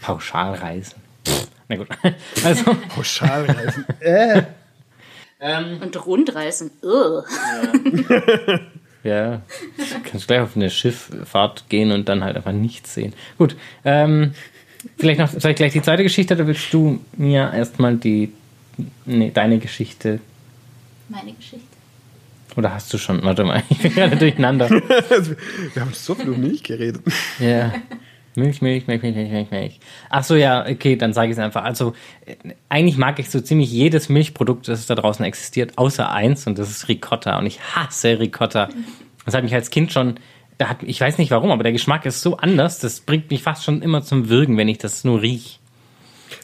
Pauschalreisen. 0.00 0.94
Pff, 1.26 1.46
Na 1.68 1.76
gut. 1.76 1.88
Also, 2.44 2.74
Pauschalreisen. 2.88 3.84
Und 5.40 6.06
Rundreisen. 6.06 6.70
Ugh. 6.82 7.24
ja, 9.02 9.36
du 9.76 10.00
kannst 10.10 10.26
gleich 10.26 10.40
auf 10.40 10.54
eine 10.56 10.68
Schifffahrt 10.70 11.68
gehen 11.68 11.92
und 11.92 12.08
dann 12.08 12.22
halt 12.22 12.36
einfach 12.36 12.52
nichts 12.52 12.94
sehen. 12.94 13.14
Gut, 13.38 13.56
ähm, 13.84 14.32
vielleicht 14.98 15.20
noch, 15.20 15.28
soll 15.28 15.52
ich 15.52 15.56
gleich 15.56 15.72
die 15.72 15.82
zweite 15.82 16.02
Geschichte 16.02 16.34
oder 16.34 16.46
willst 16.46 16.72
du 16.72 17.00
mir 17.16 17.52
erstmal 17.54 17.96
die, 17.96 18.32
nee, 19.06 19.30
deine 19.32 19.58
Geschichte, 19.58 20.20
Meine 21.08 21.32
Geschichte. 21.32 21.64
oder 22.56 22.74
hast 22.74 22.92
du 22.92 22.98
schon, 22.98 23.22
warte 23.22 23.44
mal, 23.44 23.62
ich 23.70 23.78
bin 23.78 23.94
gerade 23.94 24.16
durcheinander. 24.16 24.68
wir 24.70 25.82
haben 25.82 25.94
so 25.94 26.14
viel 26.14 26.28
um 26.28 26.40
Milch 26.40 26.62
geredet. 26.62 27.02
Ja. 27.38 27.72
Milch, 28.40 28.60
Milch, 28.60 28.86
Milch, 28.86 29.02
Milch, 29.02 29.14
Milch, 29.14 29.30
Milch, 29.30 29.50
Milch. 29.50 29.80
Ach 30.08 30.24
so, 30.24 30.34
ja, 30.34 30.66
okay, 30.66 30.96
dann 30.96 31.12
sage 31.12 31.28
ich 31.28 31.32
es 31.32 31.38
einfach. 31.38 31.64
Also, 31.64 31.94
äh, 32.26 32.34
eigentlich 32.68 32.98
mag 32.98 33.18
ich 33.18 33.30
so 33.30 33.40
ziemlich 33.40 33.70
jedes 33.70 34.08
Milchprodukt, 34.08 34.66
das 34.68 34.86
da 34.86 34.94
draußen 34.94 35.24
existiert, 35.24 35.78
außer 35.78 36.10
eins, 36.10 36.46
und 36.46 36.58
das 36.58 36.70
ist 36.70 36.88
Ricotta. 36.88 37.38
Und 37.38 37.46
ich 37.46 37.60
hasse 37.60 38.18
Ricotta. 38.18 38.68
Das 39.24 39.34
hat 39.34 39.44
mich 39.44 39.54
als 39.54 39.70
Kind 39.70 39.92
schon, 39.92 40.14
da 40.58 40.68
hat, 40.68 40.82
ich 40.82 41.00
weiß 41.00 41.18
nicht 41.18 41.30
warum, 41.30 41.50
aber 41.50 41.62
der 41.62 41.72
Geschmack 41.72 42.04
ist 42.06 42.20
so 42.22 42.36
anders, 42.36 42.78
das 42.80 43.00
bringt 43.00 43.30
mich 43.30 43.42
fast 43.42 43.64
schon 43.64 43.82
immer 43.82 44.02
zum 44.02 44.28
Würgen, 44.28 44.56
wenn 44.56 44.68
ich 44.68 44.78
das 44.78 45.04
nur 45.04 45.22
riech. 45.22 45.60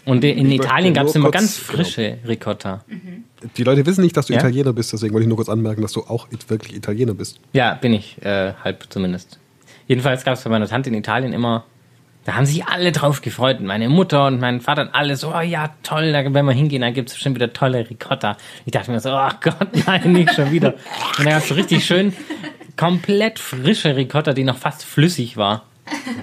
Und 0.04 0.24
in 0.24 0.48
möchte 0.48 0.64
Italien 0.64 0.94
gab 0.94 1.06
es 1.06 1.14
immer 1.14 1.30
ganz 1.30 1.56
frische 1.56 2.18
Ricotta. 2.26 2.84
Die 3.56 3.64
Leute 3.64 3.84
wissen 3.86 4.02
nicht, 4.02 4.16
dass 4.16 4.26
du 4.26 4.32
Ja? 4.32 4.38
Italiener 4.40 4.72
bist, 4.72 4.92
deswegen 4.92 5.12
wollte 5.14 5.24
ich 5.24 5.28
nur 5.28 5.36
kurz 5.36 5.48
anmerken, 5.48 5.82
dass 5.82 5.92
du 5.92 6.00
auch 6.02 6.28
wirklich 6.48 6.76
Italiener 6.76 7.14
bist. 7.14 7.40
Ja, 7.52 7.74
bin 7.74 7.92
ich, 7.92 8.22
äh, 8.22 8.54
halb 8.62 8.84
zumindest. 8.88 9.38
Jedenfalls 9.88 10.24
gab 10.24 10.34
es 10.34 10.42
bei 10.42 10.50
meiner 10.50 10.66
Tante 10.66 10.90
in 10.90 10.94
Italien 10.94 11.32
immer, 11.32 11.64
da 12.26 12.34
haben 12.34 12.44
sich 12.44 12.66
alle 12.66 12.92
drauf 12.92 13.22
gefreut. 13.22 13.60
Meine 13.60 13.88
Mutter 13.88 14.26
und 14.26 14.40
mein 14.40 14.60
Vater 14.60 14.82
und 14.82 14.94
alle 14.94 15.16
so, 15.16 15.32
oh 15.34 15.40
ja, 15.40 15.70
toll, 15.82 16.12
da, 16.12 16.24
wenn 16.24 16.44
wir 16.44 16.52
hingehen, 16.52 16.82
dann 16.82 16.92
gibt's 16.92 17.14
bestimmt 17.14 17.36
wieder 17.36 17.52
tolle 17.52 17.88
Ricotta. 17.88 18.36
Ich 18.64 18.72
dachte 18.72 18.90
mir 18.90 19.00
so, 19.00 19.10
oh 19.12 19.30
Gott, 19.40 19.68
nein, 19.86 20.12
nicht 20.12 20.34
schon 20.34 20.50
wieder. 20.50 20.74
Und 20.74 21.20
dann 21.20 21.26
gab's 21.26 21.48
so 21.48 21.54
richtig 21.54 21.86
schön 21.86 22.12
komplett 22.76 23.38
frische 23.38 23.96
Ricotta, 23.96 24.32
die 24.32 24.44
noch 24.44 24.58
fast 24.58 24.84
flüssig 24.84 25.36
war. 25.36 25.64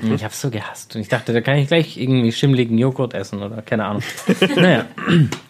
Und 0.01 0.13
ich 0.13 0.23
habe 0.23 0.33
so 0.33 0.49
gehasst. 0.49 0.95
Und 0.95 1.01
ich 1.01 1.07
dachte, 1.07 1.31
da 1.33 1.41
kann 1.41 1.55
ich 1.57 1.67
gleich 1.67 1.97
irgendwie 1.97 2.31
schimmligen 2.31 2.77
Joghurt 2.77 3.13
essen 3.13 3.41
oder 3.41 3.61
keine 3.61 3.85
Ahnung. 3.85 4.03
naja, 4.55 4.85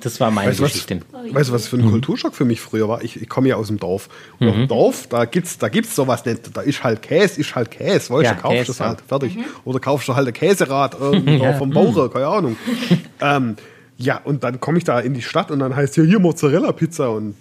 das 0.01 0.19
war 0.19 0.29
meine 0.29 0.49
Weißt 0.51 0.59
du, 0.59 0.63
was, 0.63 0.71
Geschichte. 0.73 0.99
weißt 1.31 1.49
du, 1.49 1.53
was 1.53 1.67
für 1.67 1.77
ein 1.77 1.89
Kulturschock 1.89 2.35
für 2.35 2.45
mich 2.45 2.61
früher 2.61 2.87
war? 2.87 3.03
Ich, 3.03 3.19
ich 3.21 3.27
komme 3.27 3.49
ja 3.49 3.55
aus 3.55 3.67
dem 3.67 3.79
Dorf. 3.79 4.09
Und 4.39 4.49
auf 4.49 4.55
dem 4.55 4.67
Dorf, 4.67 5.07
da 5.07 5.25
gibt's, 5.25 5.57
da 5.57 5.69
gibt's 5.69 5.95
sowas 5.95 6.25
nicht. 6.25 6.55
Da 6.55 6.61
ist 6.61 6.83
halt 6.83 7.01
Käse, 7.01 7.39
ist 7.41 7.55
halt 7.55 7.71
Käse. 7.71 8.13
Weißt 8.13 8.23
Ja, 8.23 8.33
du, 8.35 8.41
kaufst 8.41 8.57
Käse, 8.57 8.67
das 8.67 8.79
halt, 8.79 8.99
ja. 8.99 9.05
fertig. 9.07 9.37
Oder 9.65 9.79
kaufst 9.79 10.07
du 10.07 10.15
halt 10.15 10.27
ein 10.27 10.33
Käserad 10.33 10.95
irgendwie 10.99 11.39
da 11.39 11.53
vom 11.57 11.71
Bauer, 11.71 12.11
keine 12.11 12.27
Ahnung. 12.27 12.55
ähm, 13.21 13.55
ja, 13.97 14.19
und 14.23 14.43
dann 14.43 14.59
komme 14.59 14.77
ich 14.77 14.83
da 14.83 14.99
in 14.99 15.13
die 15.13 15.21
Stadt 15.21 15.51
und 15.51 15.59
dann 15.59 15.75
heißt 15.75 15.95
hier, 15.95 16.03
hier 16.03 16.19
Mozzarella-Pizza 16.19 17.09
und 17.09 17.35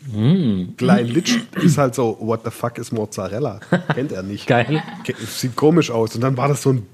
Klein 0.76 1.06
Litsch 1.06 1.38
ist 1.62 1.78
halt 1.78 1.94
so, 1.94 2.16
what 2.20 2.40
the 2.44 2.50
fuck 2.50 2.78
ist 2.78 2.92
Mozzarella? 2.92 3.60
Kennt 3.94 4.12
er 4.12 4.22
nicht. 4.22 4.46
Geil. 4.48 4.82
Sieht 5.26 5.56
komisch 5.56 5.90
aus. 5.90 6.14
Und 6.14 6.20
dann 6.20 6.36
war 6.36 6.48
das 6.48 6.62
so 6.62 6.70
ein 6.70 6.86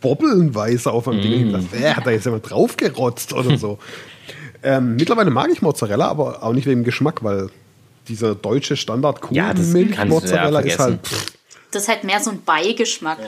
Bobbelnweißer 0.00 0.92
auf 0.92 1.04
dem 1.04 1.20
Ding. 1.22 1.46
Ich 1.46 1.52
dachte, 1.52 1.66
wer 1.72 1.96
hat 1.96 2.06
da 2.06 2.10
jetzt 2.10 2.26
jemand 2.26 2.48
draufgerotzt 2.48 3.32
oder 3.32 3.56
so? 3.56 3.78
ähm, 4.62 4.96
mittlerweile 4.96 5.30
mag 5.30 5.48
ich 5.50 5.62
Mozzarella, 5.62 6.08
aber 6.08 6.42
auch 6.42 6.52
nicht 6.52 6.66
wegen 6.66 6.80
dem 6.80 6.84
Geschmack, 6.84 7.24
weil 7.24 7.48
dieser 8.08 8.34
deutsche 8.34 8.76
standard 8.76 9.20
Ja, 9.30 9.54
du 9.54 9.62
ja 9.62 10.04
mozzarella 10.04 10.60
ist 10.60 10.78
halt. 10.78 11.06
Pff, 11.06 11.32
Das 11.72 11.84
ist 11.84 11.88
halt 11.88 12.04
mehr 12.04 12.20
so 12.20 12.30
ein 12.30 12.42
Beigeschmack. 12.44 13.18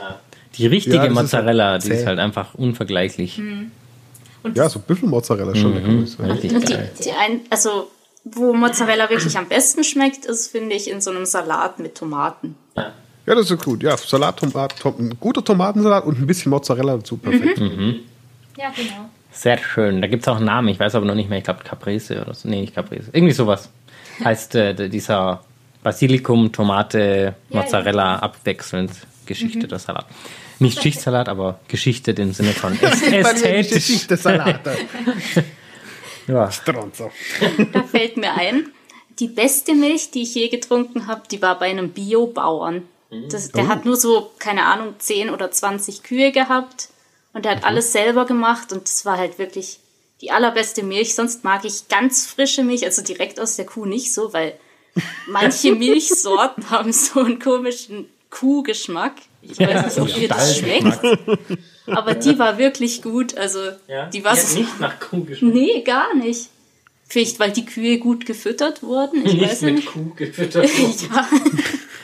Die 0.57 0.67
richtige 0.67 0.97
Ja, 0.97 1.03
das 1.03 1.11
ist 1.11 1.15
Mozzarella, 1.15 1.71
halt 1.73 1.85
die 1.85 1.91
ist 1.91 2.07
halt 2.07 2.19
einfach 2.19 2.55
unvergleichlich. 2.55 3.41
Und 4.43 4.57
ja, 4.57 4.69
so 4.69 4.79
Büffelmozzarella 4.79 5.53
ist 5.53 5.59
schon 5.59 5.75
lecker. 5.75 5.89
muss 5.89 6.11
ich 6.11 6.17
sagen. 6.17 6.31
Richtig 6.31 6.55
Und 6.55 6.69
die, 6.69 6.77
die 7.05 7.11
ein, 7.13 7.41
also 7.51 7.89
wo 8.25 8.53
Mozzarella 8.53 9.09
wirklich 9.11 9.37
am 9.39 9.49
besten 9.49 9.85
schmeckt, 9.85 10.27
ist, 10.27 10.49
finde 10.49 10.75
ich, 10.75 10.91
in 10.91 11.01
so 11.01 11.11
einem 11.11 11.25
Salat 11.25 11.79
mit 11.79 11.97
Tomaten. 11.97 12.57
Ja, 12.77 13.35
das 13.35 13.51
ist 13.51 13.63
gut. 13.63 13.83
Ja, 13.83 13.97
Salat, 13.97 14.39
Tomat, 14.39 14.79
Tom, 14.79 14.95
ein 14.99 15.17
guter 15.21 15.45
Tomatensalat 15.45 16.05
und 16.05 16.19
ein 16.19 16.27
bisschen 16.27 16.51
Mozzarella 16.51 16.97
dazu. 16.97 17.17
Perfekt. 17.17 17.59
ja, 17.59 18.71
genau. 18.75 19.09
Sehr 19.33 19.59
schön. 19.59 20.01
Da 20.01 20.09
gibt 20.09 20.23
es 20.23 20.29
auch 20.29 20.37
einen 20.37 20.47
Namen, 20.47 20.69
ich 20.69 20.81
weiß 20.81 20.95
aber 20.95 21.07
noch 21.07 21.15
nicht 21.15 21.29
mehr. 21.29 21.39
Ich 21.39 21.45
glaube 21.45 21.63
Caprese 21.63 22.21
oder 22.23 22.35
so. 22.35 22.49
Nee, 22.49 22.63
nicht 22.63 22.75
Caprese. 22.75 23.11
Irgendwie 23.13 23.35
sowas. 23.35 23.71
Heißt 24.25 24.55
äh, 24.55 24.89
dieser 24.89 25.45
Basilikum, 25.83 26.51
Tomate, 26.53 27.35
Ja, 27.51 27.61
Mozzarella 27.61 28.17
abwechselnd 28.17 28.91
Geschichte 29.27 29.69
der 29.69 29.79
Salat. 29.79 30.07
Nicht 30.61 30.83
Schichtsalat, 30.83 31.29
aber 31.29 31.61
Geschichte 31.69 32.11
im 32.13 32.33
Sinne 32.33 32.53
von 32.53 32.75
äs- 32.81 33.03
ästhetisch. 33.13 33.75
Geschichte 33.75 34.17
Salate. 34.17 34.77
Ja. 36.27 36.51
Stronzo. 36.53 37.11
Da 37.73 37.83
fällt 37.85 38.19
mir 38.19 38.35
ein, 38.35 38.71
die 39.19 39.29
beste 39.29 39.75
Milch, 39.75 40.11
die 40.11 40.23
ich 40.25 40.35
je 40.35 40.49
getrunken 40.49 41.07
habe, 41.07 41.23
die 41.31 41.41
war 41.41 41.59
bei 41.59 41.71
einem 41.71 41.91
Biobauern. 41.93 42.87
Das, 43.31 43.51
der 43.51 43.67
hat 43.69 43.87
nur 43.87 43.97
so, 43.97 44.31
keine 44.39 44.65
Ahnung, 44.67 44.95
10 44.99 45.31
oder 45.31 45.51
20 45.51 46.03
Kühe 46.03 46.31
gehabt 46.31 46.89
und 47.33 47.47
der 47.47 47.53
hat 47.57 47.65
alles 47.65 47.93
selber 47.93 48.27
gemacht 48.27 48.75
und 48.75 48.83
das 48.85 49.07
war 49.07 49.17
halt 49.17 49.39
wirklich 49.39 49.81
die 50.21 50.31
allerbeste 50.31 50.83
Milch. 50.83 51.15
Sonst 51.15 51.45
mag 51.45 51.65
ich 51.65 51.89
ganz 51.89 52.27
frische 52.27 52.63
Milch, 52.63 52.85
also 52.85 53.01
direkt 53.03 53.41
aus 53.41 53.57
der 53.57 53.65
Kuh 53.65 53.87
nicht 53.87 54.13
so, 54.13 54.35
weil 54.35 54.53
manche 55.29 55.73
Milchsorten 55.75 56.69
haben 56.69 56.93
so 56.93 57.21
einen 57.21 57.39
komischen 57.39 58.11
Kuhgeschmack. 58.29 59.15
Ich 59.51 59.59
weiß 59.59 59.99
nicht, 59.99 59.99
ob 59.99 60.23
ihr 60.23 60.29
das 60.29 60.59
schmeckt. 60.59 61.01
Aber 61.87 62.15
die 62.15 62.39
war 62.39 62.59
wirklich 62.59 63.03
gut. 63.03 63.37
Also 63.37 63.61
die 64.13 64.25
war 64.25 64.37
so, 64.37 64.59
nicht 64.59 64.81
nach 64.81 64.99
Kuh 65.01 65.25
geschmeckt. 65.25 65.55
Nee, 65.55 65.83
gar 65.83 66.15
nicht. 66.15 66.49
Vielleicht, 67.09 67.41
weil 67.41 67.53
die 67.53 67.65
Kühe 67.65 67.99
gut 67.99 68.27
gefüttert 68.27 68.83
wurden. 68.83 69.25
Ich 69.25 69.41
weiß 69.41 69.63
ja 69.63 69.71
nicht. 69.71 69.87
Kuh 69.87 70.13
gefüttert. 70.15 70.69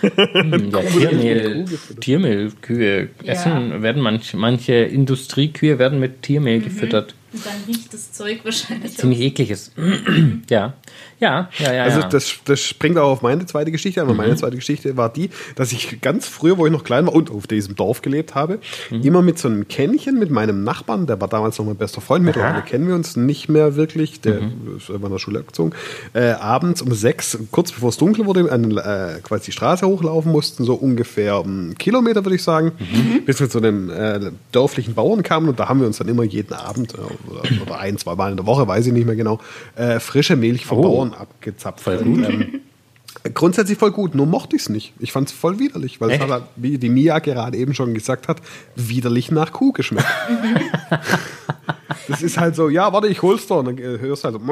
Ja, 0.04 0.80
ja, 0.80 0.80
Tiermehl, 0.82 1.64
Tiermehl, 2.00 2.52
Kühe 2.60 3.08
essen, 3.24 3.82
werden 3.82 4.02
manche, 4.02 4.36
manche 4.36 4.74
Industriekühe 4.74 5.78
werden 5.78 5.98
mit 5.98 6.20
Tiermehl 6.20 6.60
gefüttert. 6.60 7.14
Und 7.32 7.46
dann 7.46 7.54
riecht 7.66 7.94
das 7.94 8.12
Zeug 8.12 8.40
wahrscheinlich 8.44 8.96
Ziemlich 8.96 9.20
ekliges. 9.20 9.72
ja. 10.50 10.74
Ja, 11.20 11.48
ja, 11.58 11.72
ja. 11.72 11.84
Also 11.84 12.00
das, 12.08 12.34
das 12.44 12.60
springt 12.60 12.98
auch 12.98 13.10
auf 13.10 13.22
meine 13.22 13.46
zweite 13.46 13.70
Geschichte 13.70 14.00
an. 14.00 14.08
weil 14.08 14.14
Mhm. 14.14 14.18
Meine 14.18 14.36
zweite 14.36 14.56
Geschichte 14.56 14.96
war 14.96 15.12
die, 15.12 15.30
dass 15.56 15.72
ich 15.72 16.00
ganz 16.00 16.26
früher, 16.26 16.58
wo 16.58 16.66
ich 16.66 16.72
noch 16.72 16.84
klein 16.84 17.06
war 17.06 17.14
und 17.14 17.30
auf 17.30 17.46
diesem 17.46 17.76
Dorf 17.76 18.02
gelebt 18.02 18.34
habe, 18.34 18.58
Mhm. 18.90 19.02
immer 19.02 19.22
mit 19.22 19.38
so 19.38 19.48
einem 19.48 19.68
Kännchen 19.68 20.18
mit 20.18 20.30
meinem 20.30 20.64
Nachbarn, 20.64 21.06
der 21.06 21.20
war 21.20 21.28
damals 21.28 21.58
noch 21.58 21.64
mein 21.66 21.76
bester 21.76 22.00
Freund, 22.00 22.24
mittlerweile 22.24 22.62
kennen 22.62 22.86
wir 22.88 22.94
uns 22.94 23.16
nicht 23.16 23.48
mehr 23.48 23.76
wirklich, 23.76 24.20
der 24.20 24.40
Mhm. 24.42 24.76
ist 24.76 24.88
in 24.90 25.00
der 25.10 25.18
Schule 25.18 25.38
abgezogen, 25.40 25.72
äh, 26.12 26.30
abends 26.32 26.82
um 26.82 26.92
sechs, 26.92 27.38
kurz 27.50 27.72
bevor 27.72 27.88
es 27.90 27.96
dunkel 27.96 28.26
wurde, 28.26 28.50
an, 28.52 28.70
äh, 28.76 29.20
quasi 29.22 29.46
die 29.46 29.52
Straße 29.52 29.86
hochlaufen 29.86 30.30
mussten, 30.32 30.64
so 30.64 30.74
ungefähr 30.74 31.36
einen 31.38 31.76
Kilometer, 31.78 32.24
würde 32.24 32.36
ich 32.36 32.42
sagen, 32.42 32.72
Mhm. 32.78 33.24
bis 33.24 33.40
wir 33.40 33.48
zu 33.48 33.58
einem 33.58 33.90
äh, 33.90 34.20
dörflichen 34.52 34.94
Bauern 34.94 35.22
kamen 35.22 35.48
und 35.48 35.58
da 35.60 35.68
haben 35.68 35.80
wir 35.80 35.86
uns 35.86 35.98
dann 35.98 36.08
immer 36.08 36.24
jeden 36.24 36.52
Abend 36.52 36.94
äh, 36.94 36.98
oder, 37.30 37.42
oder 37.62 37.78
ein, 37.78 37.96
zwei 37.98 38.14
Mal 38.14 38.30
in 38.30 38.36
der 38.36 38.46
Woche, 38.46 38.66
weiß 38.68 38.86
ich 38.86 38.92
nicht 38.92 39.06
mehr 39.06 39.16
genau, 39.16 39.38
äh, 39.76 40.00
frische 40.00 40.36
Milch 40.36 40.66
vom. 40.66 40.83
Bauern 40.88 41.14
abgezapft. 41.14 41.80
Voll 41.80 41.98
gut. 41.98 42.28
Ähm, 42.28 42.60
grundsätzlich 43.32 43.78
voll 43.78 43.92
gut, 43.92 44.14
nur 44.14 44.26
mochte 44.26 44.56
ich 44.56 44.62
es 44.62 44.68
nicht. 44.68 44.92
Ich 44.98 45.12
fand 45.12 45.28
es 45.28 45.34
voll 45.34 45.58
widerlich, 45.58 46.00
weil 46.00 46.10
es 46.10 46.20
hat, 46.20 46.28
halt, 46.28 46.44
wie 46.56 46.78
die 46.78 46.88
Mia 46.88 47.18
gerade 47.20 47.56
eben 47.56 47.74
schon 47.74 47.94
gesagt 47.94 48.28
hat, 48.28 48.38
widerlich 48.76 49.30
nach 49.30 49.52
Kuh 49.52 49.72
geschmeckt. 49.72 50.06
das 52.08 52.22
ist 52.22 52.38
halt 52.38 52.56
so, 52.56 52.68
ja, 52.68 52.92
warte, 52.92 53.08
ich 53.08 53.22
hol's 53.22 53.46
da. 53.46 53.56
Und 53.56 53.66
dann 53.66 53.78
äh, 53.78 53.98
hörst 53.98 54.24
du 54.24 54.28
halt 54.28 54.40
so. 54.40 54.40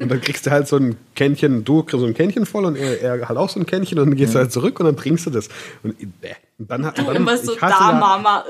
Und 0.00 0.10
dann 0.10 0.20
kriegst 0.20 0.46
du 0.46 0.50
halt 0.50 0.66
so 0.68 0.76
ein 0.76 0.96
Kännchen, 1.14 1.64
du 1.64 1.82
kriegst 1.82 2.00
so 2.00 2.06
ein 2.06 2.14
Kännchen 2.14 2.46
voll 2.46 2.64
und 2.64 2.76
er, 2.76 3.00
er 3.00 3.28
halt 3.28 3.38
auch 3.38 3.48
so 3.48 3.60
ein 3.60 3.66
Kännchen 3.66 3.98
und 3.98 4.06
dann 4.10 4.16
gehst 4.16 4.34
du 4.34 4.38
halt 4.38 4.52
zurück 4.52 4.78
und 4.80 4.86
dann 4.86 4.96
trinkst 4.96 5.26
du 5.26 5.30
das. 5.30 5.48
Und, 5.82 5.96
bäh. 6.20 6.28
und 6.58 6.70
dann, 6.70 6.84
hat- 6.86 6.98
dann 6.98 7.16
immer 7.16 7.36
so, 7.36 7.52
ich 7.54 7.60
hasse 7.62 7.74
da, 7.78 7.90
ja- 7.92 7.98
Mama, 7.98 8.44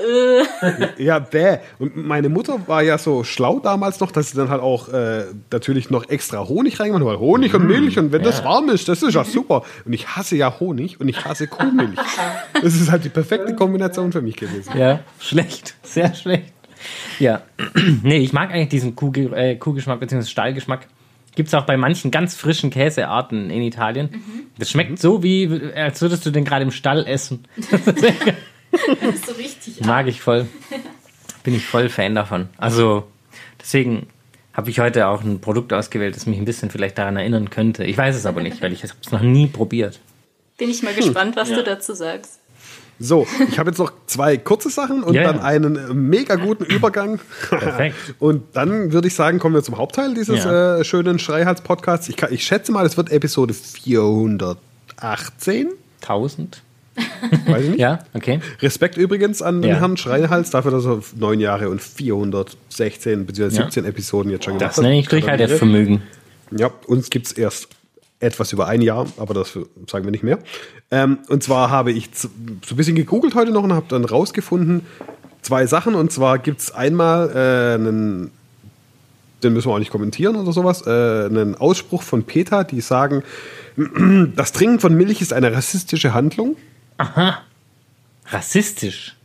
äh. 0.97 1.03
ja, 1.03 1.19
bäh. 1.19 1.57
Und 1.79 1.95
meine 1.95 2.29
Mutter 2.29 2.59
war 2.67 2.81
ja 2.83 2.97
so 2.97 3.23
schlau 3.23 3.59
damals 3.59 3.99
noch, 3.99 4.11
dass 4.11 4.31
sie 4.31 4.37
dann 4.37 4.49
halt 4.49 4.61
auch 4.61 4.89
äh, 4.89 5.25
natürlich 5.51 5.89
noch 5.89 6.09
extra 6.09 6.47
Honig 6.47 6.79
reingemacht 6.79 7.01
hat. 7.03 7.07
weil 7.13 7.19
Honig 7.19 7.53
und 7.53 7.67
Milch 7.67 7.97
und 7.99 8.11
wenn 8.11 8.23
das 8.23 8.43
warm 8.43 8.69
ist, 8.69 8.87
das 8.87 9.03
ist 9.03 9.13
ja 9.13 9.23
super. 9.23 9.63
Und 9.85 9.93
ich 9.93 10.07
hasse 10.07 10.35
ja 10.35 10.59
Honig 10.59 10.99
und 10.99 11.07
ich 11.07 11.23
hasse 11.25 11.47
Kuhmilch. 11.47 11.97
Das 12.61 12.75
ist 12.75 12.91
halt 12.91 13.03
die 13.05 13.09
perfekte 13.09 13.55
Kombination 13.55 14.11
für 14.11 14.21
mich 14.21 14.35
gewesen. 14.35 14.71
Ja, 14.77 14.99
schlecht. 15.19 15.75
Sehr 15.83 16.13
schlecht. 16.15 16.53
Ja. 17.19 17.41
nee, 18.03 18.17
ich 18.17 18.33
mag 18.33 18.51
eigentlich 18.51 18.69
diesen 18.69 18.95
Kuh, 18.95 19.11
äh, 19.33 19.55
Kuhgeschmack 19.55 19.99
bzw. 19.99 20.23
Stallgeschmack. 20.23 20.87
Gibt 21.35 21.47
es 21.47 21.53
auch 21.53 21.65
bei 21.65 21.77
manchen 21.77 22.11
ganz 22.11 22.35
frischen 22.35 22.69
Käsearten 22.69 23.49
in 23.49 23.61
Italien. 23.61 24.09
Das 24.57 24.71
schmeckt 24.71 24.99
so, 24.99 25.21
wie 25.21 25.71
als 25.75 26.01
würdest 26.01 26.25
du 26.25 26.31
den 26.31 26.45
gerade 26.45 26.63
im 26.63 26.71
Stall 26.71 27.05
essen. 27.05 27.45
Das 28.99 29.15
ist 29.15 29.25
so 29.25 29.31
richtig. 29.33 29.85
Mag 29.85 30.07
ich 30.07 30.19
voll. 30.19 30.47
Bin 31.43 31.55
ich 31.55 31.65
voll 31.65 31.87
Fan 31.87 32.13
davon. 32.13 32.49
Also, 32.57 33.07
deswegen 33.61 34.07
habe 34.53 34.69
ich 34.69 34.79
heute 34.79 35.07
auch 35.07 35.23
ein 35.23 35.39
Produkt 35.39 35.71
ausgewählt, 35.73 36.15
das 36.15 36.25
mich 36.25 36.37
ein 36.37 36.45
bisschen 36.45 36.69
vielleicht 36.69 36.97
daran 36.97 37.15
erinnern 37.15 37.49
könnte. 37.49 37.85
Ich 37.85 37.97
weiß 37.97 38.15
es 38.15 38.25
aber 38.25 38.41
nicht, 38.41 38.61
weil 38.61 38.73
ich 38.73 38.83
habe 38.83 38.93
es 39.01 39.11
noch 39.11 39.21
nie 39.21 39.47
probiert. 39.47 39.99
Bin 40.57 40.69
ich 40.69 40.83
mal 40.83 40.93
gespannt, 40.93 41.35
was 41.35 41.49
du 41.49 41.63
dazu 41.63 41.93
sagst. 41.93 42.39
So, 42.97 43.27
ich 43.49 43.59
habe 43.59 43.71
jetzt 43.71 43.77
noch 43.77 43.91
zwei 44.07 44.37
kurze 44.37 44.69
Sachen 44.69 45.03
und 45.03 45.15
Ja, 45.15 45.23
ja. 45.23 45.33
dann 45.33 45.41
einen 45.41 45.75
äh, 45.75 45.93
mega 45.93 46.35
guten 46.35 46.63
Übergang. 46.63 47.19
Perfekt. 47.49 47.93
Und 48.19 48.43
dann 48.53 48.93
würde 48.93 49.09
ich 49.09 49.15
sagen, 49.15 49.37
kommen 49.39 49.53
wir 49.53 49.63
zum 49.63 49.77
Hauptteil 49.77 50.13
dieses 50.13 50.45
Ja. 50.45 50.77
äh, 50.77 50.83
schönen 50.85 51.19
Schreihals-Podcasts. 51.19 52.07
Ich, 52.07 52.21
ich 52.23 52.45
schätze 52.45 52.71
mal, 52.71 52.85
es 52.85 52.95
wird 52.95 53.11
Episode 53.11 53.53
418. 53.53 55.71
1000? 56.01 56.61
Weiß 57.47 57.63
ich 57.63 57.69
nicht. 57.71 57.79
Ja, 57.79 57.99
okay. 58.13 58.39
Respekt 58.61 58.95
übrigens 58.95 59.41
an 59.41 59.61
den. 59.61 59.75
Herrn 59.75 59.97
Schreihals 59.97 60.51
dafür, 60.51 60.71
dass 60.71 60.85
er 60.85 61.01
neun 61.17 61.41
Jahre 61.41 61.69
und 61.69 61.81
416 61.81 63.25
bzw. 63.25 63.43
Ja. 63.43 63.49
17 63.63 63.83
Episoden 63.83 64.31
jetzt 64.31 64.45
schon 64.45 64.57
gemacht 64.57 64.77
Das 64.77 64.81
nenne 64.81 64.99
ich. 64.99 65.09
Durchhaltevermögen. 65.09 66.01
Ja, 66.51 66.71
uns 66.87 67.09
gibt 67.09 67.25
es 67.27 67.33
erst 67.33 67.67
etwas 68.25 68.51
über 68.53 68.67
ein 68.67 68.81
Jahr, 68.81 69.07
aber 69.17 69.33
das 69.33 69.57
sagen 69.89 70.05
wir 70.05 70.11
nicht 70.11 70.23
mehr. 70.23 70.39
Ähm, 70.91 71.19
und 71.29 71.43
zwar 71.43 71.69
habe 71.69 71.91
ich 71.91 72.09
so 72.13 72.27
ein 72.27 72.77
bisschen 72.77 72.95
gegoogelt 72.95 73.35
heute 73.35 73.51
noch 73.51 73.63
und 73.63 73.73
habe 73.73 73.85
dann 73.89 74.05
rausgefunden, 74.05 74.81
zwei 75.41 75.65
Sachen. 75.67 75.95
Und 75.95 76.11
zwar 76.11 76.39
gibt 76.39 76.61
es 76.61 76.71
einmal 76.73 77.29
äh, 77.29 77.75
einen, 77.75 78.31
den 79.43 79.53
müssen 79.53 79.69
wir 79.69 79.73
auch 79.75 79.79
nicht 79.79 79.91
kommentieren 79.91 80.35
oder 80.35 80.51
sowas, 80.51 80.85
äh, 80.85 80.89
einen 81.25 81.55
Ausspruch 81.55 82.01
von 82.01 82.23
PETA, 82.23 82.63
die 82.63 82.81
sagen, 82.81 83.23
das 84.35 84.51
Trinken 84.51 84.79
von 84.79 84.93
Milch 84.95 85.21
ist 85.21 85.33
eine 85.33 85.53
rassistische 85.53 86.13
Handlung. 86.13 86.55
Aha. 86.97 87.39
Rassistisch 88.27 89.15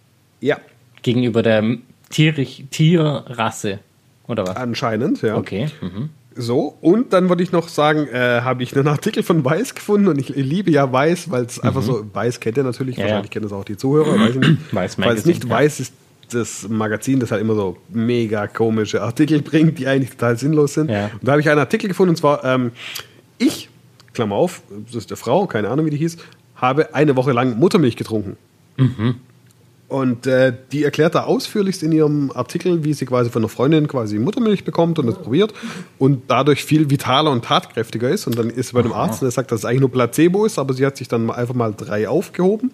Ja, 0.41 0.59
gegenüber 1.03 1.43
der 1.43 1.65
Tierich, 2.11 2.67
Tierrasse. 2.71 3.79
Oder 4.27 4.47
was? 4.47 4.57
anscheinend, 4.57 5.23
ja. 5.23 5.37
Okay. 5.37 5.69
Mhm. 5.81 6.11
So, 6.37 6.77
und 6.81 7.13
dann 7.13 7.29
wollte 7.29 7.43
ich 7.43 7.51
noch 7.51 7.69
sagen, 7.69 8.07
äh, 8.07 8.43
habe 8.43 8.63
ich 8.63 8.77
einen 8.77 8.87
Artikel 8.87 9.23
von 9.23 9.45
Weiß 9.45 9.75
gefunden 9.75 10.09
und 10.09 10.19
ich, 10.19 10.29
liebe 10.29 10.71
ja 10.71 10.93
Weiß, 10.93 11.31
weil 11.31 11.45
es 11.45 11.59
einfach 11.59 11.83
so, 11.83 12.05
Weiß 12.13 12.39
kennt 12.39 12.57
ihr 12.57 12.63
natürlich, 12.63 12.97
Ja, 12.97 13.05
wahrscheinlich 13.05 13.31
ja. 13.31 13.33
kennen 13.33 13.43
das 13.45 13.53
auch 13.53 13.65
die 13.65 13.77
Zuhörer, 13.77 14.19
weiß 14.19 14.37
ich 14.37 14.41
nicht. 14.41 14.59
Weiß 14.73 14.95
Falls 14.95 15.27
nicht, 15.27 15.45
ja. 15.45 15.51
Weiß 15.51 15.81
ist 15.81 15.93
das 16.31 16.69
Magazin, 16.69 17.19
das 17.19 17.33
halt 17.33 17.41
immer 17.41 17.57
so 17.57 17.77
mega 17.89 18.47
komische 18.47 19.03
Artikel 19.03 19.43
bringt, 19.43 19.79
die 19.81 19.89
eigentlich 19.89 20.11
total 20.11 20.39
sinnlos 20.39 20.75
sind. 20.75 20.89
Ja. 20.89 21.07
Und 21.07 21.27
da 21.27 21.33
habe 21.33 21.41
ich 21.41 21.49
einen 21.51 21.59
Artikel 21.59 21.89
gefunden 21.89 22.11
und 22.11 22.17
zwar, 22.17 22.45
ähm, 22.45 22.71
ich, 23.39 23.69
Klammer 24.15 24.37
auf, 24.37 24.63
das 24.87 24.95
ist 24.95 25.11
der 25.11 25.17
Frau, 25.17 25.47
keine 25.47 25.69
Ahnung 25.69 25.87
wie 25.87 25.91
die 25.91 25.97
hieß, 25.97 26.17
habe 26.55 26.95
eine 26.95 27.17
Woche 27.17 27.33
lang 27.33 27.59
Muttermilch 27.59 27.97
getrunken. 27.97 28.37
Und 29.91 30.25
äh, 30.29 30.53
die 30.71 30.85
erklärt 30.85 31.17
da 31.17 31.25
ausführlichst 31.25 31.83
in 31.83 31.91
ihrem 31.91 32.31
Artikel, 32.33 32.85
wie 32.85 32.95
sie 32.95 33.07
quasi 33.07 33.29
von 33.29 33.43
einer 33.43 33.49
Freundin 33.49 33.89
quasi 33.89 34.21
Muttermilch 34.21 34.63
bekommt 34.63 35.01
und 35.01 35.07
das 35.07 35.19
probiert 35.19 35.53
und 35.99 36.23
dadurch 36.29 36.65
viel 36.65 36.91
vitaler 36.91 37.33
und 37.33 37.45
tatkräftiger 37.45 38.09
ist. 38.09 38.29
Und 38.29 38.39
dann 38.39 38.51
ist 38.51 38.69
sie 38.69 38.75
bei 38.75 38.81
einem 38.81 38.93
Arzt 38.93 39.21
und 39.21 39.27
der 39.27 39.33
sagt, 39.33 39.51
dass 39.51 39.59
es 39.59 39.65
eigentlich 39.65 39.81
nur 39.81 39.91
Placebo 39.91 40.45
ist, 40.45 40.61
aber 40.61 40.75
sie 40.75 40.87
hat 40.87 40.97
sich 40.97 41.09
dann 41.09 41.29
einfach 41.29 41.55
mal 41.55 41.75
drei 41.77 42.09
aufgehoben. 42.09 42.71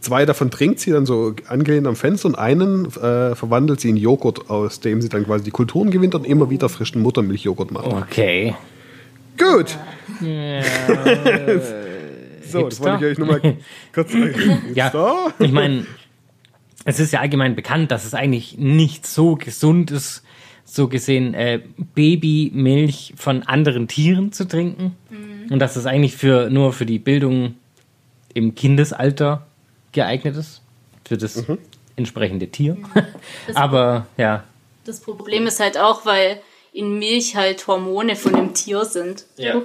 Zwei 0.00 0.26
davon 0.26 0.50
trinkt 0.50 0.80
sie 0.80 0.90
dann 0.90 1.06
so 1.06 1.34
angelehnt 1.46 1.86
am 1.86 1.94
Fenster 1.94 2.26
und 2.26 2.34
einen 2.34 2.86
äh, 2.86 3.36
verwandelt 3.36 3.80
sie 3.80 3.90
in 3.90 3.96
Joghurt, 3.96 4.50
aus 4.50 4.80
dem 4.80 5.00
sie 5.00 5.08
dann 5.08 5.24
quasi 5.24 5.44
die 5.44 5.52
Kulturen 5.52 5.92
gewinnt 5.92 6.16
und 6.16 6.26
immer 6.26 6.50
wieder 6.50 6.68
frischen 6.68 7.00
Muttermilchjoghurt 7.00 7.70
macht. 7.70 7.92
Okay. 7.92 8.56
Gut. 9.38 9.78
so, 12.50 12.62
das 12.62 12.78
Hipster. 12.78 12.84
wollte 12.84 13.06
ich 13.06 13.12
euch 13.12 13.18
nur 13.18 13.28
mal 13.28 13.40
kurz 13.94 14.10
sagen. 14.10 14.72
Ja, 14.74 14.92
ich 15.38 15.52
meine, 15.52 15.86
es 16.86 16.98
ist 17.00 17.12
ja 17.12 17.20
allgemein 17.20 17.54
bekannt, 17.54 17.90
dass 17.90 18.04
es 18.06 18.14
eigentlich 18.14 18.56
nicht 18.56 19.06
so 19.06 19.34
gesund 19.36 19.90
ist, 19.90 20.22
so 20.64 20.88
gesehen 20.88 21.34
äh, 21.34 21.60
Babymilch 21.94 23.14
von 23.16 23.42
anderen 23.44 23.88
Tieren 23.88 24.32
zu 24.32 24.46
trinken. 24.48 24.96
Und 25.50 25.58
dass 25.60 25.76
es 25.76 25.86
eigentlich 25.86 26.16
für, 26.16 26.50
nur 26.50 26.72
für 26.72 26.86
die 26.86 26.98
Bildung 26.98 27.54
im 28.34 28.54
Kindesalter 28.54 29.46
geeignet 29.92 30.36
ist. 30.36 30.60
Für 31.04 31.16
das 31.16 31.46
Mhm. 31.46 31.58
entsprechende 31.94 32.48
Tier. 32.48 32.76
Aber 33.54 34.06
ja, 34.16 34.42
Das 34.84 35.00
Problem 35.00 35.46
ist 35.46 35.60
halt 35.60 35.78
auch, 35.78 36.04
weil 36.04 36.40
in 36.72 36.98
Milch 36.98 37.36
halt 37.36 37.66
Hormone 37.66 38.16
von 38.16 38.32
dem 38.34 38.54
Tier 38.54 38.84
sind. 38.84 39.24
Ja. 39.36 39.62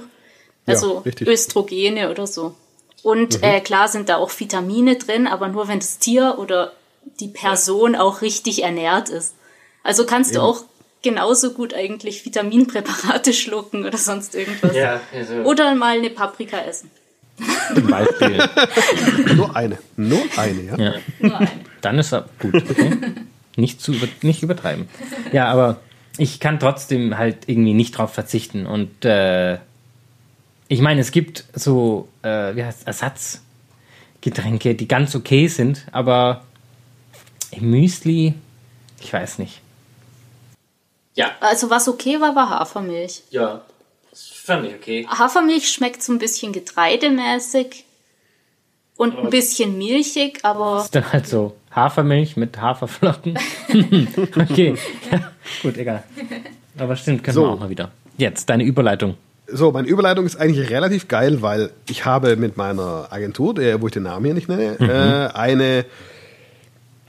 Also 0.68 1.04
Ja. 1.06 1.28
Östrogene 1.28 2.10
oder 2.12 2.28
so. 2.28 2.56
Und 3.04 3.42
äh, 3.44 3.60
klar 3.62 3.88
sind 3.88 4.08
da 4.10 4.18
auch 4.18 4.32
Vitamine 4.40 4.96
drin, 4.98 5.26
aber 5.28 5.48
nur 5.48 5.68
wenn 5.68 5.80
das 5.80 5.98
Tier 5.98 6.36
oder 6.38 6.72
die 7.20 7.28
Person 7.28 7.96
auch 7.96 8.22
richtig 8.22 8.64
ernährt 8.64 9.10
ist. 9.10 9.36
Also 9.84 10.06
kannst 10.06 10.36
du 10.36 10.42
auch 10.42 10.64
genauso 11.02 11.54
gut 11.54 11.74
eigentlich 11.74 12.26
Vitaminpräparate 12.26 13.34
schlucken 13.34 13.86
oder 13.86 13.98
sonst 13.98 14.36
irgendwas. 14.36 14.76
also 15.14 15.34
Oder 15.44 15.76
mal 15.76 15.98
eine 15.98 16.10
Paprika 16.10 16.60
essen. 16.60 16.92
zum 17.74 17.88
Beispiel. 17.88 18.44
Nur 19.36 19.56
eine. 19.56 19.78
Nur 19.98 20.22
eine, 20.38 20.62
ja. 20.62 20.78
Ja. 20.78 20.94
Nur 21.20 21.40
ein. 21.40 21.50
Dann 21.82 21.98
ist 22.00 22.14
er 22.14 22.30
gut. 22.40 22.56
Okay. 22.56 22.98
nicht, 23.56 23.82
zu 23.82 23.94
über, 23.94 24.08
nicht 24.22 24.44
übertreiben. 24.44 24.88
Ja, 25.32 25.48
aber 25.48 25.80
ich 26.18 26.40
kann 26.40 26.60
trotzdem 26.60 27.18
halt 27.18 27.38
irgendwie 27.48 27.74
nicht 27.74 27.98
drauf 27.98 28.14
verzichten. 28.14 28.68
Und 28.68 29.06
äh, 29.06 29.58
ich 30.68 30.82
meine, 30.82 31.02
es 31.02 31.12
gibt 31.12 31.46
so 31.54 32.08
äh, 32.22 32.56
wie 32.56 32.64
heißt 32.64 32.86
Ersatzgetränke, 32.86 34.76
die 34.76 34.88
ganz 34.88 35.16
okay 35.16 35.48
sind, 35.48 35.88
aber 35.92 36.44
Müsli, 37.60 38.34
ich 39.02 39.12
weiß 39.12 39.40
nicht. 39.40 39.62
Ja, 41.16 41.32
Also 41.42 41.70
was 41.70 41.88
okay 41.88 42.20
war, 42.22 42.36
war 42.36 42.50
Hafermilch. 42.50 43.24
ja. 43.32 43.62
Das 44.12 44.28
fand 44.28 44.66
ich 44.68 44.74
okay. 44.76 45.08
Hafermilch 45.08 45.72
schmeckt 45.72 46.04
so 46.04 46.12
ein 46.12 46.20
bisschen 46.20 46.52
getreidemäßig 46.52 47.86
und 48.98 49.18
ein 49.18 49.30
bisschen 49.30 49.78
milchig, 49.78 50.40
aber 50.44 50.82
Ist 50.84 50.94
dann 50.94 51.14
halt 51.14 51.28
so 51.28 51.56
Hafermilch 51.74 52.36
mit 52.36 52.60
Haferflocken. 52.60 53.40
okay. 54.38 54.76
Ja, 55.10 55.32
gut, 55.62 55.78
egal. 55.78 56.04
Aber 56.78 56.96
stimmt, 56.98 57.24
können 57.24 57.36
So. 57.36 57.44
wir 57.44 57.50
auch 57.52 57.60
mal 57.60 57.70
wieder. 57.70 57.92
Jetzt, 58.18 58.50
deine 58.50 58.64
Überleitung. 58.66 59.16
So, 59.48 59.72
meine 59.72 59.88
Überleitung 59.88 60.26
ist 60.26 60.36
eigentlich 60.36 60.70
relativ 60.70 61.08
geil, 61.08 61.42
weil 61.42 61.72
ich 61.90 62.04
habe 62.04 62.36
mit 62.36 62.58
meiner 62.58 63.08
Agentur, 63.12 63.54
der, 63.54 63.82
wo 63.82 63.88
ich 63.88 63.94
den 63.94 64.04
Namen 64.04 64.26
hier 64.26 64.34
nicht 64.34 64.50
nenne, 64.50 64.78
äh, 64.80 65.38
eine 65.38 65.86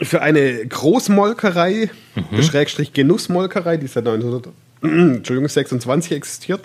für 0.03 0.23
eine 0.23 0.67
Großmolkerei, 0.67 1.91
Schrägstrich 2.41 2.93
Genussmolkerei, 2.93 3.77
die 3.77 3.87
seit 3.87 4.07
1926 4.07 6.13
existiert, 6.17 6.61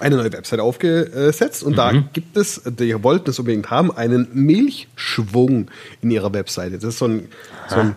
eine 0.00 0.16
neue 0.16 0.32
Website 0.32 0.60
aufgesetzt. 0.60 1.62
Und 1.62 1.78
da 1.78 1.92
gibt 2.12 2.36
es, 2.36 2.62
die 2.66 3.02
wollten 3.02 3.30
es 3.30 3.38
unbedingt 3.38 3.70
haben, 3.70 3.92
einen 3.96 4.28
Milchschwung 4.32 5.70
in 6.02 6.10
ihrer 6.10 6.32
Webseite. 6.34 6.76
Das 6.78 6.84
ist 6.94 6.98
so 6.98 7.06
ein, 7.06 7.28
so 7.68 7.76
ein 7.76 7.96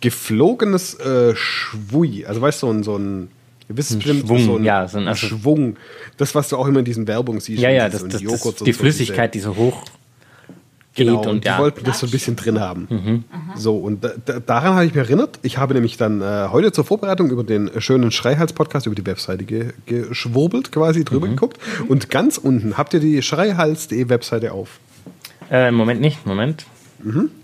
geflogenes 0.00 0.94
äh, 0.94 1.34
Schwui. 1.34 2.24
Also 2.26 2.40
weißt 2.40 2.62
du, 2.62 2.66
so 2.66 2.72
ein, 2.72 2.82
so 2.82 2.96
ein 2.96 3.28
ihr 3.68 3.76
wisst 3.76 3.90
es 3.90 3.96
bestimmt, 3.96 4.26
Schwung, 4.26 4.44
so 4.44 4.56
ein 4.56 4.64
ja, 4.64 4.88
so 4.88 4.98
ein- 4.98 5.08
also- 5.08 5.26
Schwung. 5.26 5.76
Das, 6.16 6.34
was 6.34 6.48
du 6.48 6.56
auch 6.56 6.66
immer 6.66 6.78
in 6.78 6.84
diesen 6.84 7.06
Werbungen 7.06 7.40
siehst. 7.40 7.60
Ja, 7.60 7.70
ja, 7.70 7.88
diese- 7.88 8.08
das, 8.08 8.22
und 8.22 8.32
das, 8.32 8.42
das, 8.42 8.54
die 8.64 8.72
Flüssigkeit, 8.72 9.34
die 9.34 9.40
so 9.40 9.56
hoch 9.56 9.84
Genau, 10.98 11.20
und, 11.20 11.26
und 11.26 11.44
die 11.44 11.48
ja. 11.48 11.56
Mhm. 11.56 11.62
wollten 11.62 11.84
das 11.84 11.98
so 12.00 12.06
ein 12.06 12.10
bisschen 12.10 12.36
drin 12.36 12.60
haben. 12.60 13.24
So, 13.54 13.76
und 13.78 14.04
da, 14.04 14.10
da, 14.24 14.40
daran 14.40 14.74
habe 14.74 14.84
ich 14.86 14.94
mich 14.94 15.02
erinnert. 15.04 15.38
Ich 15.42 15.58
habe 15.58 15.74
nämlich 15.74 15.96
dann 15.96 16.20
äh, 16.20 16.48
heute 16.50 16.72
zur 16.72 16.84
Vorbereitung 16.84 17.30
über 17.30 17.44
den 17.44 17.70
schönen 17.80 18.10
Schreihals-Podcast 18.10 18.86
über 18.86 18.94
die 18.94 19.06
Webseite 19.06 19.44
ge 19.44 19.72
geschwurbelt, 19.86 20.72
quasi 20.72 21.04
drüber 21.04 21.26
Mhm. 21.26 21.30
geguckt. 21.36 21.58
Und 21.88 22.10
ganz 22.10 22.36
unten 22.38 22.76
habt 22.76 22.92
ihr 22.94 23.00
die 23.00 23.22
schreihals.de 23.22 24.08
Webseite 24.08 24.52
auf. 24.52 24.80
Äh, 25.50 25.70
Moment 25.70 26.00
nicht, 26.00 26.26
Moment. 26.26 26.66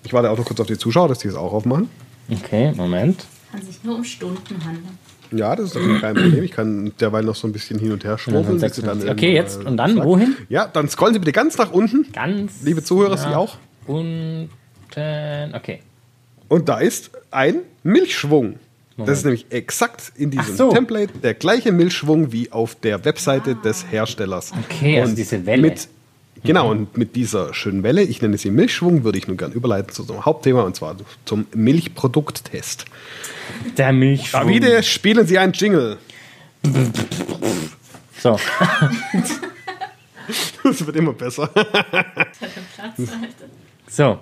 Ich 0.03 0.13
warte 0.13 0.31
auch 0.31 0.37
noch 0.39 0.45
kurz 0.45 0.61
auf 0.61 0.67
die 0.67 0.77
Zuschauer, 0.77 1.09
dass 1.09 1.19
die 1.21 1.29
es 1.29 1.37
auch 1.37 1.53
aufmachen. 1.53 1.89
Okay, 2.31 2.73
Moment. 2.77 3.25
Kann 3.53 3.63
sich 3.63 3.83
nur 3.85 3.97
um 3.97 4.05
Stunden 4.05 4.39
handeln. 4.65 4.99
Ja, 5.37 5.57
das 5.57 5.67
ist 5.67 5.75
natürlich 5.75 6.01
kein 6.01 6.15
Problem. 6.15 6.45
Ich 6.45 6.51
kann 6.53 6.93
derweil 7.01 7.25
noch 7.25 7.35
so 7.35 7.47
ein 7.47 7.53
bisschen 7.53 7.79
hin 7.79 7.93
und 7.93 8.05
her 8.05 8.19
schwurbeln. 8.19 8.63
Okay, 9.09 9.35
jetzt 9.35 9.65
und 9.65 9.77
dann 9.77 9.95
sagt. 9.95 10.07
wohin? 10.07 10.37
Ja, 10.49 10.67
dann 10.67 10.89
scrollen 10.89 11.15
Sie 11.15 11.21
bitte 11.21 11.33
ganz 11.33 11.59
nach 11.59 11.73
unten. 11.73 12.07
Ganz. 12.13 12.63
Liebe 12.63 12.83
Zuhörer, 12.83 13.17
Sie 13.17 13.27
auch? 13.35 13.57
Unten. 13.87 14.51
Okay. 14.91 15.81
Und 16.49 16.69
da 16.69 16.79
ist 16.79 17.11
ein 17.31 17.57
Milchschwung. 17.83 18.59
Moment. 18.97 19.11
Das 19.11 19.19
ist 19.19 19.25
nämlich 19.25 19.47
exakt 19.51 20.13
in 20.15 20.31
diesem 20.31 20.57
so. 20.57 20.71
Template 20.71 21.19
der 21.19 21.35
gleiche 21.35 21.73
Milchschwung 21.73 22.31
wie 22.33 22.53
auf 22.53 22.77
der 22.77 23.05
Webseite 23.05 23.57
des 23.57 23.91
Herstellers. 23.91 24.53
Okay, 24.65 25.01
also 25.01 25.11
Und 25.11 25.19
diese 25.19 25.45
Welle. 25.47 25.63
Mit, 25.63 25.89
genau, 26.45 26.71
und 26.71 26.97
mit 26.97 27.17
dieser 27.17 27.53
schönen 27.55 27.83
Welle, 27.83 28.03
ich 28.03 28.23
nenne 28.23 28.39
sie 28.39 28.51
Milchschwung, 28.51 29.05
würde 29.05 29.19
ich 29.19 29.27
nun 29.27 29.37
gern 29.37 29.53
überleiten 29.53 29.93
zu 29.93 30.03
unserem 30.03 30.25
Hauptthema 30.25 30.63
und 30.63 30.77
zwar 30.77 30.97
zum 31.25 31.47
Milchprodukttest. 31.55 32.85
Der 33.77 33.93
Milchschwung. 33.93 34.43
Davide, 34.43 34.83
spielen 34.83 35.27
Sie 35.27 35.39
einen 35.39 35.53
Jingle. 35.53 35.99
So. 38.21 38.39
Das 40.63 40.87
wird 40.87 40.97
immer 40.97 41.13
besser. 41.13 41.51
So. 43.87 44.19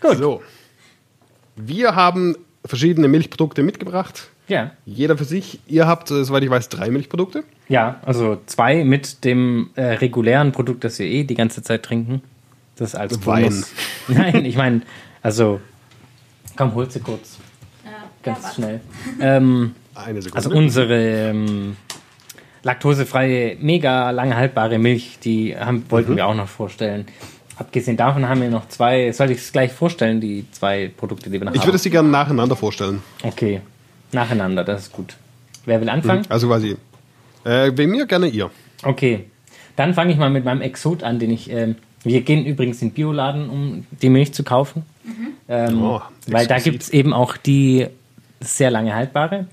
Gut. 0.00 0.18
So. 0.18 0.42
Wir 1.56 1.94
haben 1.94 2.36
verschiedene 2.64 3.08
Milchprodukte 3.08 3.62
mitgebracht. 3.62 4.30
Ja. 4.50 4.72
Jeder 4.84 5.16
für 5.16 5.24
sich. 5.24 5.60
Ihr 5.68 5.86
habt, 5.86 6.10
äh, 6.10 6.24
soweit 6.24 6.42
ich 6.42 6.50
weiß, 6.50 6.68
drei 6.68 6.90
Milchprodukte. 6.90 7.44
Ja, 7.68 8.00
also 8.04 8.38
zwei 8.46 8.82
mit 8.84 9.24
dem 9.24 9.70
äh, 9.76 9.82
regulären 9.82 10.50
Produkt, 10.50 10.82
das 10.82 10.98
wir 10.98 11.06
eh 11.06 11.22
die 11.22 11.36
ganze 11.36 11.62
Zeit 11.62 11.84
trinken. 11.84 12.20
Das 12.76 12.96
als 12.96 13.24
Wein. 13.26 13.44
Bonus. 13.44 13.72
Nein, 14.08 14.44
ich 14.44 14.56
meine, 14.56 14.82
also, 15.22 15.60
komm, 16.56 16.74
hol 16.74 16.90
sie 16.90 16.98
kurz. 16.98 17.38
Ja, 17.84 17.90
Ganz 18.24 18.42
ja, 18.42 18.52
schnell. 18.54 18.80
Ähm, 19.20 19.74
Eine 19.94 20.20
Sekunde. 20.20 20.44
also 20.44 20.58
unsere 20.58 21.28
ähm, 21.30 21.76
laktosefreie, 22.64 23.56
mega 23.60 24.10
lange 24.10 24.34
haltbare 24.34 24.78
Milch, 24.78 25.18
die 25.22 25.56
haben, 25.56 25.84
wollten 25.90 26.16
wir 26.16 26.26
auch 26.26 26.34
noch 26.34 26.48
vorstellen. 26.48 27.06
Abgesehen 27.56 27.96
davon 27.96 28.26
haben 28.28 28.40
wir 28.40 28.48
noch 28.50 28.66
zwei, 28.68 29.12
soll 29.12 29.30
ich 29.30 29.38
es 29.38 29.52
gleich 29.52 29.72
vorstellen, 29.72 30.20
die 30.20 30.46
zwei 30.50 30.90
Produkte, 30.96 31.28
die 31.30 31.38
wir 31.38 31.44
noch 31.44 31.54
ich 31.54 31.60
haben? 31.60 31.68
würde 31.68 31.78
sie 31.78 31.90
gerne 31.90 32.08
nacheinander 32.08 32.56
vorstellen. 32.56 33.02
Okay, 33.22 33.60
nacheinander, 34.12 34.64
das 34.64 34.82
ist 34.82 34.92
gut. 34.92 35.16
Wer 35.66 35.80
will 35.80 35.88
anfangen? 35.88 36.24
Also 36.28 36.48
quasi. 36.48 36.76
Äh, 37.44 37.72
wegen 37.74 37.90
mir 37.92 38.06
gerne 38.06 38.26
ihr. 38.28 38.50
Okay. 38.82 39.26
Dann 39.76 39.94
fange 39.94 40.12
ich 40.12 40.18
mal 40.18 40.30
mit 40.30 40.44
meinem 40.44 40.60
Exot 40.62 41.02
an, 41.02 41.18
den 41.18 41.30
ich. 41.30 41.50
Ähm, 41.50 41.76
wir 42.02 42.22
gehen 42.22 42.46
übrigens 42.46 42.80
in 42.82 42.88
den 42.88 42.94
Bioladen, 42.94 43.50
um 43.50 43.86
die 44.02 44.08
Milch 44.08 44.32
zu 44.32 44.42
kaufen. 44.42 44.84
Ähm, 45.48 45.82
Oh, 45.82 46.00
weil 46.28 46.46
da 46.46 46.58
gibt 46.58 46.82
es 46.82 46.88
eben 46.90 47.12
auch 47.12 47.36
die 47.36 47.86
sehr 48.40 48.70
lange 48.70 48.94
haltbare. 48.94 49.46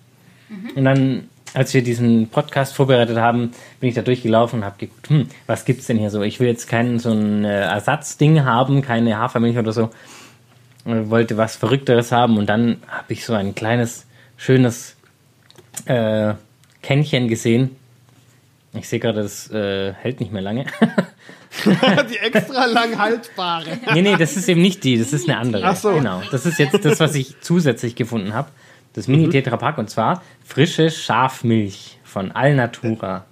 Und 0.75 0.85
dann, 0.85 1.29
als 1.53 1.73
wir 1.73 1.83
diesen 1.83 2.29
Podcast 2.29 2.73
vorbereitet 2.73 3.17
haben, 3.17 3.51
bin 3.81 3.89
ich 3.89 3.95
da 3.95 4.01
durchgelaufen 4.01 4.59
und 4.59 4.65
habe 4.65 4.77
geguckt, 4.77 5.09
hm, 5.09 5.27
was 5.45 5.65
gibt's 5.65 5.87
denn 5.87 5.97
hier 5.97 6.09
so? 6.09 6.21
Ich 6.21 6.39
will 6.39 6.47
jetzt 6.47 6.69
kein 6.69 6.99
so 6.99 7.11
ein 7.11 7.43
äh, 7.43 7.63
Ersatzding 7.63 8.45
haben, 8.45 8.81
keine 8.81 9.17
Hafermilch 9.17 9.57
oder 9.57 9.73
so. 9.73 9.89
Und 10.85 11.09
wollte 11.09 11.35
was 11.35 11.57
Verrückteres 11.57 12.13
haben 12.13 12.37
und 12.37 12.47
dann 12.47 12.77
habe 12.87 13.11
ich 13.11 13.25
so 13.25 13.33
ein 13.33 13.55
kleines, 13.55 14.05
schönes 14.37 14.95
äh, 15.85 16.33
Kännchen 16.81 17.27
gesehen. 17.27 17.75
Ich 18.73 18.87
sehe 18.87 18.99
gerade, 18.99 19.23
das 19.23 19.51
äh, 19.51 19.93
hält 19.93 20.19
nicht 20.19 20.31
mehr 20.31 20.41
lange. 20.41 20.65
Die 21.65 22.17
extra 22.17 22.65
lang 22.65 22.97
haltbare. 22.97 23.79
nee, 23.93 24.01
nee, 24.01 24.15
das 24.15 24.37
ist 24.37 24.47
eben 24.47 24.61
nicht 24.61 24.83
die, 24.83 24.97
das 24.99 25.13
ist 25.13 25.27
eine 25.27 25.39
andere. 25.39 25.63
Ach 25.65 25.75
so. 25.75 25.93
Genau. 25.93 26.21
Das 26.29 26.45
ist 26.45 26.59
jetzt 26.59 26.85
das, 26.85 26.99
was 26.99 27.15
ich 27.15 27.39
zusätzlich 27.41 27.95
gefunden 27.95 28.33
habe. 28.33 28.49
Das 28.93 29.07
Mini 29.07 29.29
Tetra 29.29 29.57
Pak 29.57 29.77
und 29.77 29.89
zwar 29.89 30.21
frische 30.45 30.91
Schafmilch 30.91 31.99
von 32.03 32.31
Alnatura. 32.31 33.25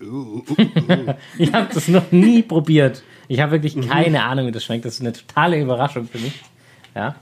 ich 1.38 1.52
habe 1.52 1.68
das 1.74 1.88
noch 1.88 2.10
nie 2.12 2.42
probiert. 2.42 3.02
Ich 3.28 3.40
habe 3.40 3.52
wirklich 3.52 3.78
keine 3.88 4.24
Ahnung, 4.24 4.46
wie 4.46 4.52
das 4.52 4.64
schmeckt. 4.64 4.84
Das 4.84 4.94
ist 4.94 5.00
eine 5.00 5.12
totale 5.12 5.60
Überraschung 5.60 6.08
für 6.08 6.18
mich. 6.18 6.40
Ja. 6.94 7.16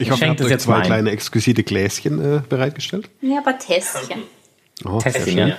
Ich 0.00 0.10
hoffe, 0.10 0.24
ihr 0.24 0.30
habt 0.30 0.40
euch 0.40 0.48
jetzt 0.50 0.64
zwei 0.64 0.80
kleine 0.80 1.10
exquisite 1.10 1.62
Gläschen 1.62 2.20
äh, 2.38 2.40
bereitgestellt. 2.48 3.08
Ja, 3.20 3.38
aber 3.38 3.58
Tässchen. 3.58 4.22
Oh, 4.84 4.98
Testen, 4.98 5.36
ja. 5.36 5.56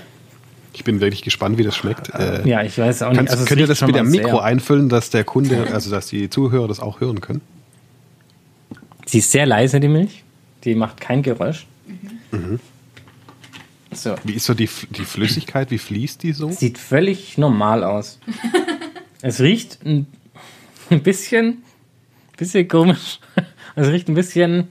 Ich 0.73 0.83
bin 0.83 0.99
wirklich 1.01 1.21
gespannt, 1.21 1.57
wie 1.57 1.63
das 1.63 1.75
schmeckt. 1.75 2.09
Äh, 2.15 2.47
Ja, 2.47 2.63
ich 2.63 2.77
weiß 2.77 3.03
auch 3.03 3.09
nicht. 3.09 3.17
Kannst, 3.17 3.33
Also 3.33 3.45
könnt 3.45 3.61
ihr 3.61 3.67
das 3.67 3.81
bitte 3.81 3.99
am 3.99 4.05
mal 4.07 4.11
Mikro 4.11 4.29
sehr- 4.37 4.43
einfüllen, 4.43 4.89
dass 4.89 5.09
der 5.09 5.23
Kunde, 5.25 5.67
also 5.71 5.91
dass 5.91 6.07
die 6.07 6.29
Zuhörer 6.29 6.67
das 6.67 6.79
auch 6.79 7.01
hören 7.01 7.21
können? 7.21 7.41
Sie 9.05 9.19
ist 9.19 9.31
sehr 9.31 9.45
leise, 9.45 9.79
die 9.79 9.89
Milch. 9.89 10.23
Die 10.63 10.73
macht 10.75 10.99
kein 11.01 11.21
Geräusch. 11.21 11.65
So. 13.93 14.15
Wie 14.23 14.33
ist 14.33 14.45
so 14.45 14.53
die, 14.53 14.69
die 14.91 15.03
Flüssigkeit? 15.05 15.69
Wie 15.71 15.77
fließt 15.77 16.23
die 16.23 16.31
so? 16.31 16.49
Sieht 16.49 16.77
völlig 16.77 17.37
normal 17.37 17.83
aus. 17.83 18.19
es 19.21 19.41
riecht 19.41 19.79
ein, 19.85 20.07
ein 20.89 21.03
bisschen, 21.03 21.61
bisschen 22.37 22.67
komisch. 22.67 23.19
Es 23.75 23.87
riecht 23.87 24.09
ein 24.09 24.15
bisschen, 24.15 24.67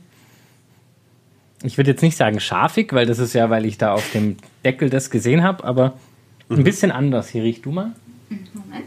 ich 1.62 1.76
würde 1.76 1.90
jetzt 1.90 2.02
nicht 2.02 2.16
sagen 2.16 2.40
scharfig, 2.40 2.92
weil 2.92 3.06
das 3.06 3.18
ist 3.18 3.32
ja, 3.32 3.50
weil 3.50 3.64
ich 3.64 3.78
da 3.78 3.94
auf 3.94 4.12
dem 4.12 4.36
Deckel 4.64 4.90
das 4.90 5.10
gesehen 5.10 5.42
habe, 5.42 5.64
aber 5.64 5.94
ein 6.48 6.64
bisschen 6.64 6.90
anders. 6.90 7.28
Hier 7.28 7.42
riech 7.42 7.62
du 7.62 7.70
mal. 7.70 7.92
Moment. 8.28 8.84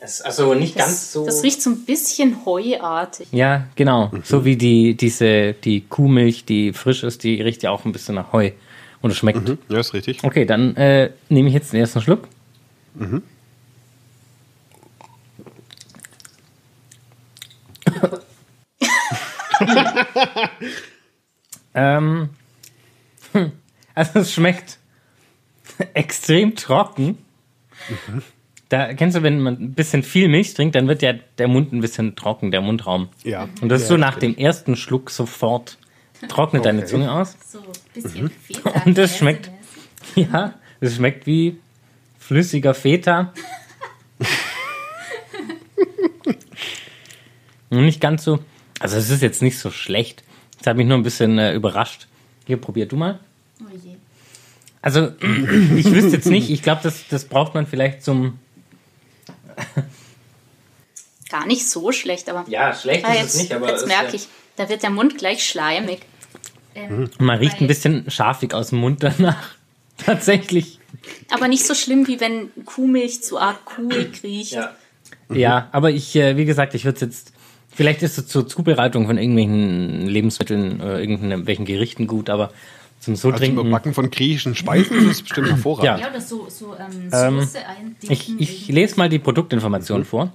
Es, 0.00 0.20
also 0.20 0.54
nicht 0.54 0.78
Das, 0.78 1.12
das 1.12 1.42
riecht 1.42 1.60
so 1.60 1.70
ein 1.70 1.84
bisschen 1.84 2.44
heuartig. 2.46 3.28
Ja, 3.32 3.66
genau. 3.74 4.12
So 4.22 4.44
wie 4.44 4.56
die, 4.56 4.94
diese, 4.94 5.54
die 5.54 5.80
Kuhmilch, 5.82 6.44
die 6.44 6.72
frisch 6.72 7.02
ist, 7.02 7.24
die 7.24 7.42
riecht 7.42 7.64
ja 7.64 7.70
auch 7.70 7.84
ein 7.84 7.92
bisschen 7.92 8.14
nach 8.14 8.32
Heu. 8.32 8.52
Und 9.02 9.10
es 9.10 9.16
schmeckt. 9.16 9.48
Hm? 9.48 9.58
Ja, 9.68 9.78
ist 9.78 9.94
richtig. 9.94 10.22
Okay, 10.22 10.44
dann 10.44 10.76
äh, 10.76 11.10
nehme 11.28 11.48
ich 11.48 11.54
jetzt 11.54 11.72
den 11.72 11.80
ersten 11.80 12.00
Schluck. 12.00 12.28
ähm, 21.74 22.30
hm, 23.32 23.52
also 23.94 24.20
es 24.20 24.32
schmeckt 24.32 24.78
extrem 25.94 26.56
trocken. 26.56 27.18
Da 28.68 28.92
kennst 28.94 29.16
du, 29.16 29.22
wenn 29.22 29.40
man 29.40 29.54
ein 29.54 29.72
bisschen 29.74 30.02
viel 30.02 30.28
Milch 30.28 30.54
trinkt, 30.54 30.74
dann 30.74 30.88
wird 30.88 31.02
ja 31.02 31.14
der 31.38 31.48
Mund 31.48 31.72
ein 31.72 31.80
bisschen 31.80 32.16
trocken, 32.16 32.50
der 32.50 32.60
Mundraum. 32.60 33.08
Ja. 33.24 33.48
Und 33.62 33.68
das 33.70 33.82
ist 33.82 33.88
Ja, 33.88 33.94
so 33.94 33.96
nach 33.96 34.16
richtig. 34.16 34.36
dem 34.36 34.44
ersten 34.44 34.76
Schluck 34.76 35.10
sofort 35.10 35.78
trocknet 36.28 36.64
deine 36.64 36.80
Okay. 36.80 36.88
Zunge 36.88 37.12
aus. 37.12 37.36
So 37.46 37.60
ein 37.60 37.64
bisschen 37.94 38.30
Feta. 38.30 38.70
Mhm. 38.70 38.82
Und 38.86 38.98
das 38.98 39.16
schmeckt- 39.16 39.50
Käsemäßig. 40.14 40.32
Ja, 40.32 40.54
es 40.80 40.96
schmeckt 40.96 41.26
wie 41.26 41.58
flüssiger 42.18 42.74
Feta. 42.74 43.32
Nicht 47.70 48.00
ganz 48.00 48.24
so. 48.24 48.40
Also 48.78 48.96
es 48.96 49.10
ist 49.10 49.22
jetzt 49.22 49.42
nicht 49.42 49.58
so 49.58 49.70
schlecht. 49.70 50.22
Das 50.58 50.66
hat 50.66 50.76
mich 50.76 50.86
nur 50.86 50.96
ein 50.96 51.02
bisschen 51.02 51.38
äh, 51.38 51.54
überrascht. 51.54 52.06
Hier, 52.46 52.56
probier 52.56 52.86
du 52.86 52.96
mal. 52.96 53.20
Oh 53.60 53.64
je. 53.82 53.96
Also, 54.82 55.12
ich 55.76 55.90
wüsste 55.90 56.16
jetzt 56.16 56.26
nicht. 56.26 56.50
Ich 56.50 56.62
glaube, 56.62 56.80
das, 56.82 57.08
das 57.08 57.24
braucht 57.24 57.54
man 57.54 57.66
vielleicht 57.66 58.02
zum. 58.02 58.38
Gar 61.30 61.46
nicht 61.46 61.68
so 61.68 61.92
schlecht, 61.92 62.28
aber 62.30 62.48
Ja, 62.48 62.74
schlecht 62.74 63.04
ah, 63.04 63.14
jetzt, 63.14 63.50
jetzt 63.50 63.86
merke 63.86 64.16
ich, 64.16 64.28
da 64.56 64.68
wird 64.68 64.82
der 64.82 64.90
Mund 64.90 65.18
gleich 65.18 65.46
schleimig. 65.46 66.00
Ähm, 66.74 67.10
Man 67.18 67.38
riecht 67.38 67.60
ein 67.60 67.66
bisschen 67.66 68.10
scharfig 68.10 68.54
aus 68.54 68.70
dem 68.70 68.78
Mund 68.78 69.02
danach. 69.02 69.56
Tatsächlich. 69.98 70.78
Aber 71.30 71.48
nicht 71.48 71.66
so 71.66 71.74
schlimm, 71.74 72.06
wie 72.06 72.20
wenn 72.20 72.50
Kuhmilch 72.64 73.22
zu 73.22 73.38
arg 73.38 73.64
kuhig 73.64 74.20
riecht. 74.22 74.58
Ja, 75.30 75.68
aber 75.72 75.90
ich, 75.90 76.16
äh, 76.16 76.36
wie 76.36 76.44
gesagt, 76.44 76.74
ich 76.74 76.84
würde 76.84 76.96
es 76.96 77.00
jetzt. 77.02 77.32
Vielleicht 77.78 78.02
ist 78.02 78.18
es 78.18 78.26
zur 78.26 78.48
Zubereitung 78.48 79.06
von 79.06 79.18
irgendwelchen 79.18 80.08
Lebensmitteln 80.08 80.80
oder 80.80 80.98
irgendwelchen 80.98 81.64
Gerichten 81.64 82.08
gut, 82.08 82.28
aber 82.28 82.50
zum 82.98 83.14
so 83.14 83.28
Also 83.28 83.36
zum 83.38 83.44
trinken. 83.54 83.60
Überbacken 83.60 83.94
von 83.94 84.10
griechischen 84.10 84.56
Speisen 84.56 84.98
ist 84.98 85.06
es 85.12 85.22
bestimmt 85.22 85.46
hervorragend. 85.50 86.00
Ja, 86.02 86.10
oder 86.10 86.20
so, 86.20 86.48
so 86.50 86.74
ähm, 86.74 87.08
Ähm, 87.12 87.40
Soße. 87.40 87.58
Ich, 88.08 88.40
ich 88.40 88.66
lese 88.66 88.96
mal 88.96 89.08
die 89.08 89.20
Produktinformation 89.20 90.04
vor 90.04 90.32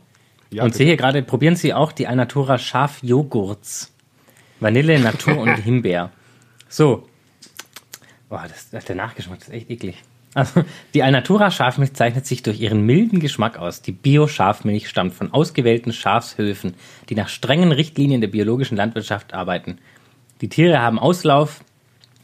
Ja, 0.52 0.64
und 0.64 0.70
bitte. 0.70 0.78
sehe 0.78 0.86
hier 0.88 0.96
gerade, 0.96 1.22
probieren 1.22 1.58
Sie 1.58 1.74
auch 1.74 1.92
die 1.92 2.08
Alnatura 2.08 2.58
Schafjoghurts. 2.58 3.92
Vanille, 4.62 4.98
Natur 5.00 5.38
und 5.44 5.54
Himbeer. 5.58 6.12
So. 6.70 7.10
Boah, 8.30 8.46
das, 8.72 8.86
der 8.86 8.96
Nachgeschmack 8.96 9.42
ist 9.42 9.50
echt 9.52 9.70
eklig. 9.70 10.02
Also, 10.34 10.64
die 10.94 11.04
Alnatura 11.04 11.52
Schafmilch 11.52 11.94
zeichnet 11.94 12.26
sich 12.26 12.42
durch 12.42 12.60
ihren 12.60 12.82
milden 12.82 13.20
Geschmack 13.20 13.58
aus. 13.58 13.82
Die 13.82 13.92
Bio-Schafmilch 13.92 14.90
stammt 14.90 15.14
von 15.14 15.32
ausgewählten 15.32 15.94
Schafshöfen, 15.94 16.74
die 17.10 17.16
nach 17.16 17.30
strengen 17.30 17.72
Richtlinien 17.72 18.22
der 18.22 18.30
biologischen 18.30 18.78
Landwirtschaft 18.78 19.34
arbeiten. 19.34 19.78
Die 20.42 20.50
Tiere 20.50 20.82
haben 20.82 20.98
Auslauf 20.98 21.62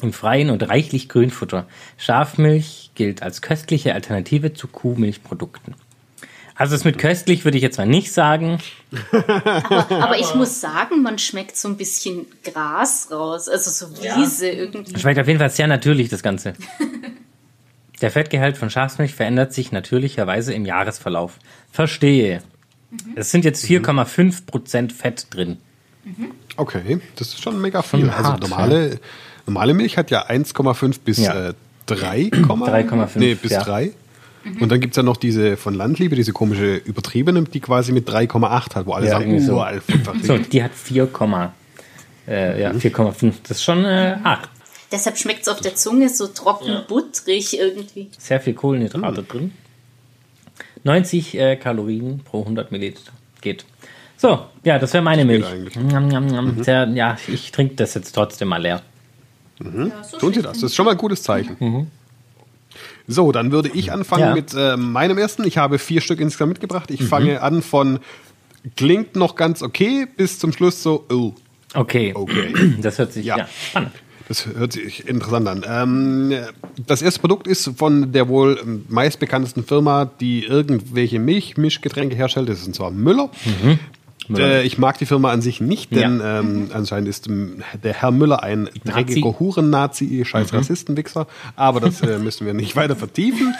im 0.01 0.13
Freien 0.13 0.49
und 0.49 0.67
reichlich 0.67 1.09
Grünfutter. 1.09 1.67
Schafmilch 1.97 2.91
gilt 2.95 3.21
als 3.21 3.41
köstliche 3.41 3.93
Alternative 3.93 4.53
zu 4.53 4.67
Kuhmilchprodukten. 4.67 5.75
Also 6.55 6.75
es 6.75 6.83
mit 6.83 6.97
köstlich 6.97 7.45
würde 7.45 7.57
ich 7.57 7.63
jetzt 7.63 7.77
mal 7.77 7.87
nicht 7.87 8.11
sagen. 8.11 8.59
Aber 9.11 10.19
ich 10.19 10.35
muss 10.35 10.59
sagen, 10.59 11.01
man 11.01 11.17
schmeckt 11.17 11.55
so 11.55 11.69
ein 11.69 11.77
bisschen 11.77 12.25
Gras 12.43 13.07
raus, 13.11 13.47
also 13.47 13.71
so 13.71 13.95
Wiese 14.01 14.49
irgendwie. 14.49 14.99
Schmeckt 14.99 15.19
auf 15.19 15.27
jeden 15.27 15.39
Fall 15.39 15.51
sehr 15.51 15.67
natürlich, 15.67 16.09
das 16.09 16.21
Ganze. 16.21 16.55
Der 18.01 18.11
Fettgehalt 18.11 18.57
von 18.57 18.69
Schafsmilch 18.69 19.13
verändert 19.13 19.53
sich 19.53 19.71
natürlicherweise 19.71 20.53
im 20.53 20.65
Jahresverlauf. 20.65 21.37
Verstehe. 21.71 22.41
Es 23.15 23.31
sind 23.31 23.45
jetzt 23.45 23.65
4,5% 23.65 24.91
Fett 24.93 25.27
drin. 25.31 25.57
Okay, 26.57 26.99
das 27.15 27.29
ist 27.29 27.41
schon 27.43 27.61
mega 27.61 27.81
viel. 27.81 28.01
Schon 28.01 28.09
Also 28.09 28.23
hart, 28.23 28.41
normale, 28.41 28.99
normale 29.45 29.73
Milch 29.73 29.97
hat 29.97 30.11
ja 30.11 30.27
1,5 30.27 30.99
bis 31.03 31.19
Ja. 31.19 31.49
äh, 31.49 31.53
3, 31.85 32.29
3,5, 32.31 33.09
nee, 33.15 33.35
bis 33.35 33.51
ja. 33.51 33.63
3. 33.63 33.91
Und 34.59 34.71
dann 34.71 34.79
gibt 34.79 34.93
es 34.93 34.97
ja 34.97 35.03
noch 35.03 35.17
diese 35.17 35.57
von 35.57 35.73
Landliebe, 35.73 36.15
diese 36.15 36.31
komische 36.31 36.75
übertriebene, 36.75 37.43
die 37.43 37.59
quasi 37.59 37.91
mit 37.91 38.09
3,8 38.09 38.75
hat, 38.75 38.85
wo 38.85 38.93
alle 38.93 39.07
Ja, 39.07 39.11
sagen, 39.19 39.39
so. 39.41 39.59
einfach 39.59 40.15
So, 40.23 40.37
die 40.37 40.63
hat 40.63 40.71
4, 40.73 41.09
äh, 42.27 42.61
ja, 42.61 42.71
4,5. 42.71 43.33
Das 43.47 43.57
ist 43.57 43.63
schon 43.63 43.83
äh, 43.85 44.15
hart. 44.23 44.49
Deshalb 44.91 45.17
schmeckt 45.17 45.43
es 45.43 45.47
auf 45.47 45.61
der 45.61 45.75
Zunge 45.75 46.09
so 46.09 46.27
trocken 46.27 46.83
butterig 46.87 47.57
irgendwie. 47.57 48.09
Sehr 48.17 48.39
viel 48.39 48.53
Kohlenhydrate 48.53 49.23
drin. 49.23 49.53
90 50.83 51.37
äh, 51.37 51.55
Kalorien 51.57 52.21
pro 52.23 52.41
100 52.41 52.71
Milliliter. 52.71 53.11
Geht. 53.41 53.65
So, 54.17 54.45
ja, 54.63 54.79
das 54.79 54.93
wäre 54.93 55.03
meine 55.03 55.25
Milch. 55.25 55.45
eigentlich. 55.45 55.75
Njam, 55.75 56.07
njam, 56.07 56.25
njam. 56.27 56.63
Sehr, 56.63 56.87
ja, 56.89 57.17
ich 57.27 57.51
trinke 57.51 57.75
das 57.75 57.93
jetzt 57.93 58.13
trotzdem 58.13 58.47
mal 58.49 58.61
leer. 58.61 58.81
Ja, 59.61 60.03
so 60.03 60.17
Tun 60.17 60.33
Sie 60.33 60.41
das, 60.41 60.53
das 60.53 60.63
ist 60.63 60.75
schon 60.75 60.85
mal 60.85 60.91
ein 60.93 60.97
gutes 60.97 61.21
Zeichen. 61.23 61.89
So, 63.07 63.31
dann 63.31 63.51
würde 63.51 63.69
ich 63.73 63.91
anfangen 63.91 64.23
Ja. 64.23 64.33
mit 64.33 64.53
äh, 64.53 64.77
meinem 64.77 65.17
ersten. 65.17 65.43
Ich 65.45 65.57
habe 65.57 65.79
vier 65.79 66.01
Stück 66.01 66.19
insgesamt 66.19 66.49
mitgebracht. 66.53 66.91
Ich 66.91 67.03
fange 67.03 67.41
an 67.41 67.61
von 67.61 67.99
klingt 68.75 69.15
noch 69.15 69.35
ganz 69.35 69.61
okay 69.61 70.05
bis 70.17 70.39
zum 70.39 70.51
Schluss 70.53 70.81
so, 70.83 71.05
oh, 71.09 71.33
Okay. 71.75 72.13
okay. 72.15 72.53
Das 72.81 72.97
hört 72.97 73.13
sich 73.13 73.25
ja, 73.25 73.37
Ja. 73.37 73.47
spannend. 73.69 73.91
Das 74.29 74.45
hört 74.45 74.73
sich 74.73 75.07
interessant 75.07 75.47
an. 75.47 75.65
Ähm, 75.67 76.33
das 76.85 77.01
erste 77.01 77.19
Produkt 77.19 77.47
ist 77.47 77.71
von 77.77 78.11
der 78.11 78.29
wohl 78.29 78.61
meistbekanntesten 78.87 79.65
Firma, 79.65 80.05
die 80.05 80.45
irgendwelche 80.45 81.19
Milchmischgetränke 81.19 82.15
herstellt. 82.15 82.47
Das 82.47 82.59
ist 82.59 82.67
und 82.67 82.75
zwar 82.75 82.91
Müller. 82.91 83.31
äh, 84.37 84.63
ich 84.63 84.77
mag 84.77 84.99
die 84.99 85.07
Firma 85.07 85.31
an 85.31 85.41
sich 85.41 85.61
nicht, 85.61 85.95
denn 85.95 86.21
ähm, 86.23 86.69
anscheinend 86.71 87.09
ist 87.09 87.27
ähm, 87.27 87.63
der 87.83 87.93
Herr 87.93 88.11
Müller 88.11 88.43
ein 88.43 88.69
dreckiger 88.85 89.39
Huren-Nazi, 89.39 90.23
scheiß 90.23 90.53
Rassistenwichser. 90.53 91.25
Aber 91.55 91.79
das 91.79 92.01
äh, 92.01 92.19
müssen 92.19 92.45
wir 92.45 92.53
nicht 92.53 92.75
weiter 92.75 92.95
vertiefen. 92.95 93.55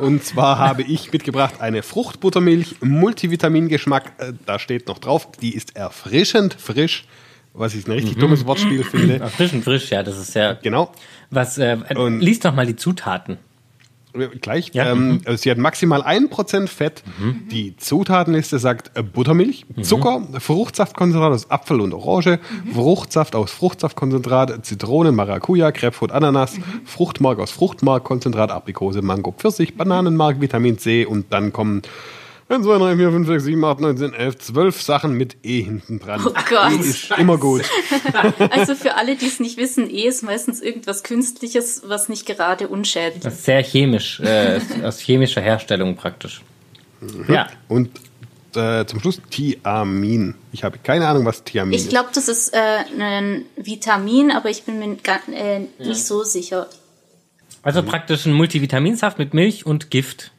Und 0.00 0.24
zwar 0.24 0.58
habe 0.58 0.82
ich 0.82 1.12
mitgebracht 1.12 1.60
eine 1.60 1.84
Fruchtbuttermilch, 1.84 2.76
Multivitamingeschmack. 2.80 4.12
Äh, 4.18 4.32
da 4.46 4.58
steht 4.58 4.88
noch 4.88 4.98
drauf, 4.98 5.30
die 5.40 5.54
ist 5.54 5.76
erfrischend 5.76 6.54
frisch, 6.58 7.06
was 7.58 7.74
ich 7.74 7.86
ein 7.86 7.92
richtig 7.92 8.16
dummes 8.18 8.46
Wortspiel 8.46 8.82
finde. 8.90 9.18
Erfrischend 9.20 9.64
frisch, 9.64 9.90
ja, 9.90 10.02
das 10.02 10.18
ist 10.18 10.32
sehr. 10.32 10.58
Genau. 10.62 10.90
Was, 11.30 11.58
äh, 11.58 11.76
Und- 11.96 12.20
lies 12.20 12.40
doch 12.40 12.54
mal 12.54 12.66
die 12.66 12.76
Zutaten. 12.76 13.38
Gleich. 14.40 14.70
Ja, 14.72 14.90
Ähm, 14.90 15.20
Sie 15.36 15.50
hat 15.50 15.58
maximal 15.58 16.02
1% 16.02 16.66
Fett. 16.66 17.04
Die 17.52 17.76
Zutatenliste 17.76 18.58
sagt 18.58 18.96
äh, 18.96 19.02
Buttermilch, 19.02 19.66
Zucker, 19.82 20.22
Fruchtsaftkonzentrat 20.40 21.30
aus 21.30 21.50
Apfel 21.50 21.80
und 21.80 21.92
Orange, 21.92 22.40
Fruchtsaft 22.72 23.36
aus 23.36 23.52
Fruchtsaftkonzentrat, 23.52 24.64
Zitrone, 24.64 25.12
Maracuja, 25.12 25.70
Grapefruit, 25.70 26.10
Ananas, 26.10 26.58
Fruchtmark 26.84 27.38
aus 27.38 27.50
Fruchtmarkkonzentrat, 27.50 28.50
Aprikose, 28.50 29.02
Mango, 29.02 29.30
Pfirsich, 29.32 29.76
Bananenmark, 29.76 30.40
Vitamin 30.40 30.78
C 30.78 31.04
und 31.04 31.32
dann 31.32 31.52
kommen 31.52 31.82
1, 32.50 32.64
2, 32.64 32.78
3, 32.78 32.96
4, 32.96 33.10
5, 33.10 33.26
6, 33.28 33.44
7, 33.44 33.64
8, 33.64 33.80
9, 33.80 33.96
10, 33.98 34.14
11, 34.14 34.38
12 34.38 34.82
Sachen 34.82 35.12
mit 35.12 35.36
E 35.44 35.60
hinten 35.62 35.98
dran. 36.00 36.22
Oh 36.24 36.32
Gott. 36.48 36.72
E 36.72 36.76
ist 36.80 37.10
immer 37.18 37.36
gut. 37.36 37.62
Also 38.50 38.74
für 38.74 38.94
alle, 38.96 39.16
die 39.16 39.26
es 39.26 39.38
nicht 39.38 39.58
wissen, 39.58 39.90
E 39.90 40.04
ist 40.06 40.22
meistens 40.22 40.60
irgendwas 40.62 41.02
Künstliches, 41.02 41.82
was 41.86 42.08
nicht 42.08 42.24
gerade 42.26 42.68
unschädlich 42.68 43.22
Das 43.22 43.34
ist. 43.34 43.44
sehr 43.44 43.62
chemisch, 43.62 44.20
äh, 44.20 44.60
aus 44.84 44.98
chemischer 45.00 45.40
Herstellung 45.42 45.94
praktisch. 45.96 46.40
Ja. 47.28 47.48
Und 47.68 47.90
äh, 48.56 48.86
zum 48.86 49.00
Schluss 49.00 49.20
Thiamin. 49.30 50.34
Ich 50.52 50.64
habe 50.64 50.78
keine 50.82 51.06
Ahnung, 51.06 51.26
was 51.26 51.44
Thiamin 51.44 51.74
Ich 51.74 51.82
ist. 51.82 51.90
glaube, 51.90 52.08
das 52.14 52.28
ist 52.28 52.54
äh, 52.54 52.58
ein 52.98 53.44
Vitamin, 53.56 54.30
aber 54.30 54.48
ich 54.48 54.62
bin 54.62 54.78
mir 54.78 54.96
ga- 54.96 55.20
äh, 55.32 55.66
nicht 55.78 56.04
so 56.04 56.24
sicher. 56.24 56.66
Also 57.62 57.82
praktisch 57.82 58.24
ein 58.24 58.32
Multivitaminsaft 58.32 59.18
mit 59.18 59.34
Milch 59.34 59.66
und 59.66 59.90
Gift. 59.90 60.32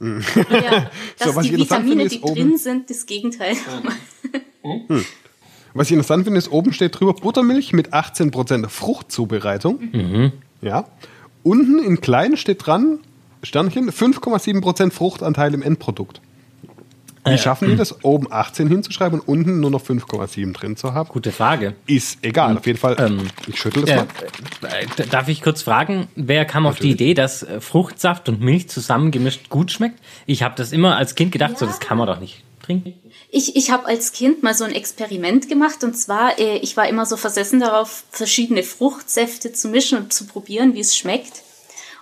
Ja, 0.00 0.90
dass 1.18 1.34
was 1.36 1.42
die 1.46 1.54
ich 1.54 1.58
interessant 1.60 1.84
Vitamine, 1.86 2.02
finde, 2.02 2.08
die 2.08 2.16
ist 2.16 2.22
oben- 2.24 2.34
drin 2.34 2.58
sind, 2.58 2.90
das 2.90 3.06
Gegenteil. 3.06 3.56
Was 5.74 5.88
ich 5.88 5.92
interessant 5.92 6.24
finde, 6.24 6.38
ist, 6.38 6.50
oben 6.50 6.72
steht 6.72 6.98
drüber 6.98 7.12
Buttermilch 7.14 7.72
mit 7.72 7.92
18% 7.92 8.68
Fruchtzubereitung. 8.68 10.32
Ja. 10.62 10.88
Unten 11.42 11.78
in 11.78 12.00
klein 12.00 12.36
steht 12.36 12.66
dran, 12.66 13.00
Sternchen, 13.42 13.90
5,7% 13.90 14.90
Fruchtanteil 14.90 15.52
im 15.54 15.62
Endprodukt. 15.62 16.20
Wie 17.26 17.38
schaffen 17.38 17.68
die 17.68 17.76
das, 17.76 18.04
oben 18.04 18.30
18 18.30 18.68
hinzuschreiben 18.68 19.20
und 19.20 19.28
unten 19.28 19.60
nur 19.60 19.70
noch 19.70 19.82
5,7 19.82 20.52
drin 20.52 20.76
zu 20.76 20.94
haben? 20.94 21.08
Gute 21.08 21.32
Frage. 21.32 21.74
Ist 21.86 22.18
egal, 22.22 22.56
auf 22.56 22.66
jeden 22.66 22.78
Fall. 22.78 22.96
Ähm, 22.98 23.28
ich 23.46 23.58
schüttel 23.60 23.82
das 23.82 23.90
Äh, 23.90 23.96
mal. 23.96 24.06
äh, 24.98 25.06
darf 25.08 25.28
ich 25.28 25.42
kurz 25.42 25.62
fragen, 25.62 26.08
wer 26.14 26.44
kam 26.44 26.66
auf 26.66 26.78
die 26.78 26.90
Idee, 26.90 27.14
dass 27.14 27.42
äh, 27.42 27.60
Fruchtsaft 27.60 28.28
und 28.28 28.40
Milch 28.40 28.68
zusammengemischt 28.68 29.48
gut 29.50 29.70
schmeckt? 29.72 29.98
Ich 30.26 30.42
habe 30.42 30.54
das 30.56 30.72
immer 30.72 30.96
als 30.96 31.14
Kind 31.14 31.32
gedacht, 31.32 31.58
so 31.58 31.66
das 31.66 31.80
kann 31.80 31.98
man 31.98 32.06
doch 32.06 32.20
nicht 32.20 32.42
trinken. 32.62 32.94
Ich, 33.30 33.56
ich 33.56 33.70
habe 33.70 33.86
als 33.86 34.12
Kind 34.12 34.42
mal 34.42 34.54
so 34.54 34.64
ein 34.64 34.72
Experiment 34.72 35.48
gemacht 35.48 35.84
und 35.84 35.94
zwar, 35.96 36.38
äh, 36.38 36.58
ich 36.58 36.76
war 36.76 36.88
immer 36.88 37.06
so 37.06 37.16
versessen 37.16 37.60
darauf, 37.60 38.04
verschiedene 38.10 38.62
Fruchtsäfte 38.62 39.52
zu 39.52 39.68
mischen 39.68 39.98
und 39.98 40.12
zu 40.12 40.26
probieren, 40.26 40.74
wie 40.74 40.80
es 40.80 40.96
schmeckt. 40.96 41.42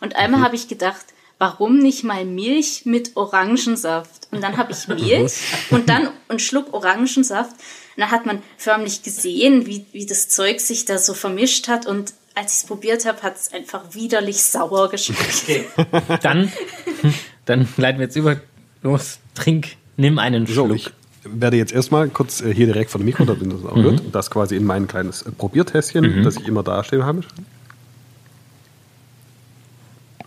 Und 0.00 0.16
einmal 0.16 0.42
habe 0.42 0.54
ich 0.56 0.68
gedacht, 0.68 1.04
warum 1.38 1.79
nicht 1.79 2.05
mal 2.05 2.25
Milch 2.25 2.83
mit 2.85 3.16
Orangensaft? 3.16 4.29
Und 4.31 4.42
dann 4.42 4.57
habe 4.57 4.73
ich 4.73 4.88
Milch 4.88 5.33
und 5.70 5.88
dann 5.88 6.09
einen 6.29 6.38
Schluck 6.38 6.73
Orangensaft. 6.73 7.53
Und 7.97 8.01
dann 8.01 8.11
hat 8.11 8.27
man 8.27 8.42
förmlich 8.57 9.03
gesehen, 9.03 9.66
wie, 9.66 9.87
wie 9.92 10.07
das 10.07 10.29
Zeug 10.29 10.61
sich 10.61 10.85
da 10.85 10.99
so 10.99 11.14
vermischt 11.14 11.68
hat. 11.68 11.87
Und 11.87 12.12
als 12.35 12.55
ich 12.55 12.59
es 12.62 12.66
probiert 12.66 13.07
habe, 13.07 13.23
hat 13.23 13.37
es 13.37 13.53
einfach 13.53 13.94
widerlich 13.94 14.42
sauer 14.42 14.88
geschmeckt. 14.90 15.66
Dann, 16.23 16.51
dann 17.44 17.68
leiten 17.77 18.01
wir 18.01 18.07
jetzt 18.07 18.16
über. 18.16 18.40
Los, 18.83 19.18
trink, 19.35 19.77
nimm 19.97 20.18
einen 20.18 20.44
So, 20.47 20.66
Schluck. 20.66 20.77
ich 20.77 20.90
werde 21.23 21.57
jetzt 21.57 21.73
erstmal 21.73 22.09
kurz 22.09 22.40
äh, 22.42 22.53
hier 22.53 22.66
direkt 22.66 22.90
vor 22.90 22.99
dem 23.01 23.05
Mikro, 23.07 23.25
damit 23.27 23.53
das 23.53 23.64
auch 23.64 23.77
hört, 23.77 24.03
das 24.12 24.31
quasi 24.31 24.57
in 24.57 24.64
mein 24.64 24.88
kleines 24.88 25.23
äh, 25.23 25.31
Probiertässchen, 25.31 26.25
das 26.25 26.37
ich 26.37 26.49
immer 26.49 26.62
da 26.64 26.83
stehen 26.83 27.05
habe. 27.05 27.20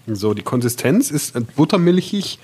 So, 0.07 0.33
die 0.33 0.41
Konsistenz 0.41 1.11
ist 1.11 1.35
äh, 1.35 1.41
buttermilchig, 1.55 2.39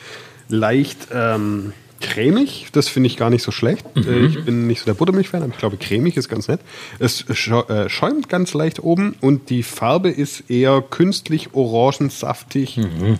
leicht 0.50 1.08
ähm, 1.14 1.74
cremig. 2.02 2.68
Das 2.74 2.90
finde 2.90 3.08
ich 3.08 3.18
gar 3.18 3.30
nicht 3.30 3.44
so 3.44 3.52
schlecht. 3.52 3.86
Äh, 3.96 4.26
Ich 4.26 4.44
bin 4.44 4.68
nicht 4.68 4.80
so 4.80 4.86
der 4.86 4.94
Buttermilch-Fan, 4.94 5.42
aber 5.44 5.52
ich 5.54 5.58
glaube, 5.60 5.78
cremig 5.78 6.18
ist 6.18 6.28
ganz 6.30 6.48
nett. 6.48 6.60
Es 7.00 7.22
äh, 7.30 7.90
schäumt 7.90 8.28
ganz 8.30 8.54
leicht 8.54 8.84
oben 8.84 9.16
und 9.22 9.50
die 9.50 9.64
Farbe 9.64 10.10
ist 10.10 10.50
eher 10.50 10.82
künstlich 10.82 11.54
orangensaftig. 11.54 12.78
Wie 12.78 13.18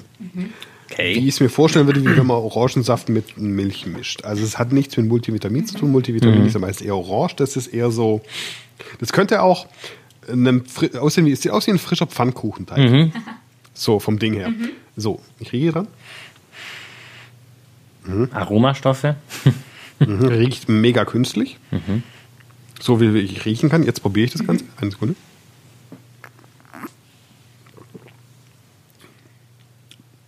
Okay. 0.92 1.14
ich 1.14 1.28
es 1.30 1.40
mir 1.40 1.50
vorstellen 1.50 1.88
würde, 1.88 2.02
wie 2.02 2.18
wenn 2.18 2.28
man 2.28 2.38
Orangensaft 2.38 3.10
mit 3.10 3.36
Milch 3.38 3.88
mischt. 3.88 4.26
Also 4.26 4.44
es 4.44 4.60
hat 4.60 4.72
nichts 4.74 4.96
mit 4.96 5.08
Multivitamin 5.08 5.66
zu 5.66 5.76
tun. 5.76 5.92
Multivitamin 5.92 6.46
ist 6.46 6.54
ja 6.54 6.60
meist 6.60 6.84
eher 6.84 6.96
orange. 6.96 7.36
Das 7.38 7.56
ist 7.56 7.68
eher 7.68 7.90
so. 7.90 8.22
Das 9.00 9.12
könnte 9.12 9.42
auch 9.42 9.66
einem, 10.32 10.64
aussehen 11.00 11.26
wie, 11.26 11.32
es 11.32 11.42
sieht 11.42 11.52
aus 11.52 11.66
wie 11.66 11.72
ein 11.72 11.80
frischer 11.80 12.06
Pfannkuchenteig. 12.06 13.12
So, 13.74 14.00
vom 14.00 14.20
Ding 14.20 14.34
her. 14.34 14.52
So, 14.96 15.22
ich 15.40 15.52
rieche 15.52 15.72
dran. 15.72 15.88
Aromastoffe. 18.32 19.16
Mhm. 20.00 20.26
Riecht 20.26 20.70
mega 20.70 21.06
künstlich. 21.06 21.58
So 22.80 23.00
wie 23.00 23.18
ich 23.20 23.46
riechen 23.46 23.70
kann. 23.70 23.84
Jetzt 23.84 24.02
probiere 24.02 24.26
ich 24.26 24.32
das 24.34 24.46
Ganze. 24.46 24.66
Eine 24.78 24.92
Sekunde. 24.92 25.16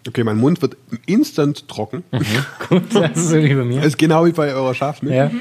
Okay, 0.07 0.23
mein 0.23 0.37
Mund 0.37 0.61
wird 0.61 0.77
instant 1.05 1.67
trocken. 1.67 2.03
Gut, 2.69 2.83
das 2.93 3.17
ist 3.17 3.29
so 3.29 3.43
wie 3.43 3.53
bei 3.53 3.65
mir. 3.65 3.77
Das 3.77 3.87
ist 3.87 3.97
genau 3.97 4.25
wie 4.25 4.31
bei 4.31 4.53
eurer 4.53 4.73
Schafmilch. 4.73 5.15
Ja. 5.15 5.31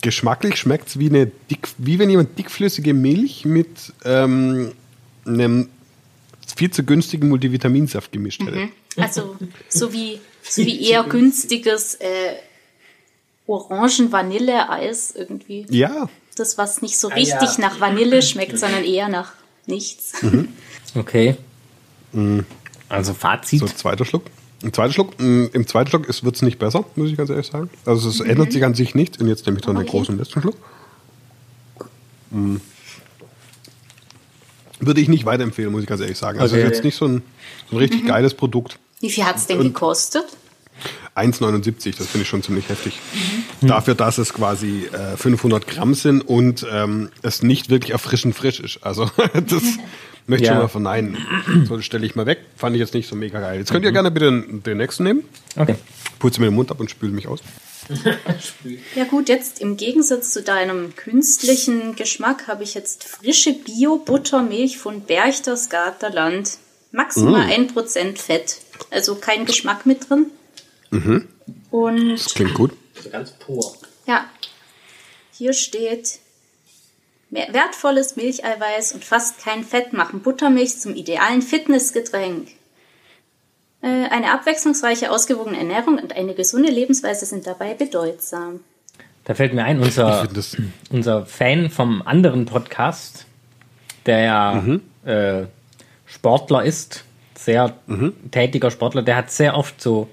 Geschmacklich 0.00 0.56
schmeckt 0.56 0.88
es 0.88 0.98
wie, 0.98 1.08
eine 1.08 1.26
dick, 1.26 1.68
wie 1.76 1.98
wenn 1.98 2.08
jemand 2.08 2.38
dickflüssige 2.38 2.94
Milch 2.94 3.44
mit 3.44 3.92
ähm, 4.04 4.72
einem 5.34 5.68
viel 6.56 6.70
zu 6.70 6.82
günstigen 6.82 7.28
Multivitaminsaft 7.28 8.10
gemischt 8.12 8.40
hätte. 8.42 8.68
Also 8.96 9.36
so 9.68 9.92
wie, 9.92 10.20
so 10.42 10.64
wie 10.64 10.88
eher 10.88 11.04
günstiges 11.04 11.94
äh, 11.96 12.34
Orangen-Vanille-Eis 13.46 15.14
irgendwie. 15.16 15.66
Ja, 15.70 16.08
Das, 16.36 16.58
was 16.58 16.82
nicht 16.82 16.98
so 16.98 17.08
richtig 17.08 17.58
nach 17.58 17.80
Vanille 17.80 18.22
schmeckt, 18.22 18.58
sondern 18.58 18.84
eher 18.84 19.08
nach 19.08 19.32
nichts. 19.66 20.12
Okay. 20.94 21.36
Also 22.88 23.14
Fazit. 23.14 23.60
so 23.60 23.66
zweiter 23.66 24.04
Schluck. 24.04 24.24
Ein 24.62 24.72
zweiter 24.72 24.92
Schluck. 24.92 25.18
mm, 25.20 25.46
Im 25.52 25.66
zweiten 25.66 25.90
Schluck 25.90 26.08
wird 26.24 26.34
es 26.36 26.42
nicht 26.42 26.58
besser, 26.58 26.84
muss 26.96 27.10
ich 27.10 27.16
ganz 27.16 27.30
ehrlich 27.30 27.46
sagen. 27.46 27.70
Also 27.84 28.08
es 28.08 28.18
ändert 28.20 28.52
sich 28.52 28.64
an 28.64 28.74
sich 28.74 28.94
nicht. 28.94 29.20
Und 29.20 29.28
jetzt 29.28 29.46
nehme 29.46 29.58
ich 29.58 29.64
dann 29.64 29.76
den 29.76 29.82
Okay. 29.82 29.90
großen 29.90 30.18
letzten 30.18 30.40
Schluck. 30.40 30.56
Mm. 32.30 32.56
Würde 34.80 35.00
ich 35.00 35.08
nicht 35.08 35.24
weiterempfehlen, 35.24 35.72
muss 35.72 35.82
ich 35.82 35.88
ganz 35.88 36.00
ehrlich 36.00 36.18
sagen. 36.18 36.38
Also 36.38 36.54
es 36.56 36.62
Okay. 36.62 36.70
ist 36.70 36.76
jetzt 36.76 36.84
nicht 36.84 36.96
so 36.96 37.06
ein, 37.06 37.22
so 37.70 37.76
ein 37.76 37.78
richtig 37.78 38.06
geiles 38.06 38.34
Produkt. 38.34 38.78
Wie 39.00 39.10
viel 39.10 39.24
hat 39.24 39.36
es 39.36 39.46
denn 39.46 39.60
gekostet? 39.60 40.24
1,79, 41.16 41.96
das 41.98 42.06
finde 42.06 42.22
ich 42.22 42.28
schon 42.28 42.42
ziemlich 42.44 42.68
heftig. 42.68 42.98
Dafür, 43.60 43.96
dass 43.96 44.18
es 44.18 44.32
quasi 44.32 44.86
äh, 44.92 45.16
500 45.16 45.66
Gramm 45.66 45.94
sind 45.94 46.20
und 46.20 46.64
ähm, 46.70 47.10
es 47.22 47.42
nicht 47.42 47.70
wirklich 47.70 47.90
erfrischend 47.90 48.36
frisch 48.36 48.60
ist. 48.60 48.78
Also 48.84 49.10
das 49.34 49.62
möchte 50.28 50.44
ich 50.44 50.48
Ja. 50.48 50.54
schon 50.54 50.62
mal 50.62 50.68
verneinen. 50.68 51.18
So, 51.66 51.76
das 51.76 51.84
stelle 51.84 52.06
ich 52.06 52.14
mal 52.14 52.26
weg. 52.26 52.38
Fand 52.56 52.76
ich 52.76 52.80
jetzt 52.80 52.94
nicht 52.94 53.08
so 53.08 53.16
mega 53.16 53.40
geil. 53.40 53.58
Jetzt 53.58 53.72
könnt 53.72 53.84
ihr 53.84 53.92
gerne 53.92 54.10
bitte 54.10 54.30
den, 54.64 54.76
nächsten 54.76 55.02
nehmen. 55.04 55.24
Okay. 55.56 55.74
Putze 56.20 56.40
mir 56.40 56.46
den 56.48 56.54
Mund 56.54 56.70
ab 56.70 56.78
und 56.80 56.90
spüle 56.90 57.12
mich 57.12 57.26
aus. 57.26 57.40
Ja 58.94 59.04
gut, 59.04 59.28
jetzt 59.30 59.60
im 59.60 59.76
Gegensatz 59.78 60.32
zu 60.32 60.42
deinem 60.42 60.94
künstlichen 60.94 61.96
Geschmack 61.96 62.46
habe 62.46 62.62
ich 62.62 62.74
jetzt 62.74 63.04
frische 63.04 63.54
Bio-Buttermilch 63.54 64.76
von 64.78 65.00
Berchtesgadener 65.00 66.12
Land. 66.12 66.58
Maximal 66.92 67.46
1% 67.48 68.18
Fett. 68.18 68.58
Also 68.90 69.14
kein 69.14 69.44
Geschmack 69.46 69.86
mit 69.86 70.08
drin. 70.10 70.26
Und 71.70 72.10
Das 72.12 72.34
klingt 72.34 72.54
gut. 72.54 72.72
Ganz 73.12 73.32
pur. 73.32 73.74
Ja, 74.06 74.26
hier 75.32 75.52
steht, 75.52 76.18
wertvolles 77.30 78.16
Milcheiweiß 78.16 78.92
und 78.92 79.04
fast 79.04 79.42
kein 79.44 79.64
Fett 79.64 79.92
machen 79.92 80.20
Buttermilch 80.20 80.78
zum 80.78 80.94
idealen 80.94 81.42
Fitnessgetränk. 81.42 82.48
Äh, 83.82 84.08
Eine 84.10 84.32
abwechslungsreiche, 84.32 85.10
ausgewogene 85.10 85.58
Ernährung 85.58 85.98
und 85.98 86.16
eine 86.16 86.34
gesunde 86.34 86.70
Lebensweise 86.70 87.26
sind 87.26 87.46
dabei 87.46 87.74
bedeutsam. 87.74 88.60
Da 89.24 89.34
fällt 89.34 89.52
mir 89.52 89.64
ein, 89.64 89.80
unser, 89.80 90.26
unser 90.90 91.26
Fan 91.26 91.68
vom 91.68 92.00
anderen 92.00 92.46
Podcast, 92.46 93.26
der 94.06 94.20
ja 94.20 94.64
äh, 95.04 95.46
Sportler 96.06 96.64
ist, 96.64 97.04
sehr 97.36 97.74
tätiger 98.30 98.70
Sportler, 98.70 99.02
der 99.02 99.16
hat 99.16 99.30
sehr 99.30 99.54
oft 99.54 99.80
so 99.82 100.08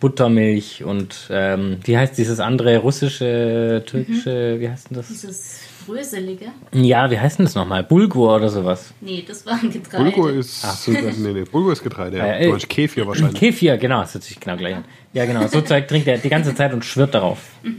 Buttermilch 0.00 0.84
und 0.84 1.28
ähm, 1.30 1.78
wie 1.84 1.96
heißt 1.96 2.18
dieses 2.18 2.40
andere 2.40 2.78
russische, 2.78 3.84
türkische, 3.86 4.60
wie 4.60 4.68
heißt 4.68 4.90
denn 4.90 4.96
das? 4.96 5.08
Dieses 5.08 5.60
Bröselige. 5.86 6.46
Ja, 6.72 7.10
wie 7.10 7.18
heißt 7.18 7.38
denn 7.38 7.46
das 7.46 7.54
nochmal? 7.54 7.84
Bulgur 7.84 8.36
oder 8.36 8.48
sowas? 8.48 8.92
Nee, 9.00 9.24
das 9.26 9.46
war 9.46 9.54
ein 9.54 9.70
Getreide. 9.70 10.04
Bulgur 10.04 10.32
ist, 10.32 10.64
Ach, 10.64 10.76
super. 10.76 11.12
nee, 11.16 11.32
nee, 11.32 11.44
Bulgur 11.44 11.72
ist 11.72 11.82
Getreide, 11.82 12.18
ja. 12.18 12.26
Äh, 12.26 12.40
Du 12.40 12.48
äh, 12.48 12.50
meinst 12.52 12.68
Kefir 12.68 13.06
wahrscheinlich. 13.06 13.38
Kefir, 13.38 13.76
genau, 13.76 14.00
das 14.00 14.14
hört 14.14 14.24
sich 14.24 14.40
genau 14.40 14.56
gleich 14.56 14.76
an. 14.76 14.84
Ja, 15.12 15.24
genau, 15.24 15.46
so 15.46 15.60
Zeug 15.60 15.88
trinkt 15.88 16.08
er 16.08 16.18
die 16.18 16.28
ganze 16.28 16.54
Zeit 16.54 16.72
und 16.72 16.84
schwört 16.84 17.14
darauf. 17.14 17.38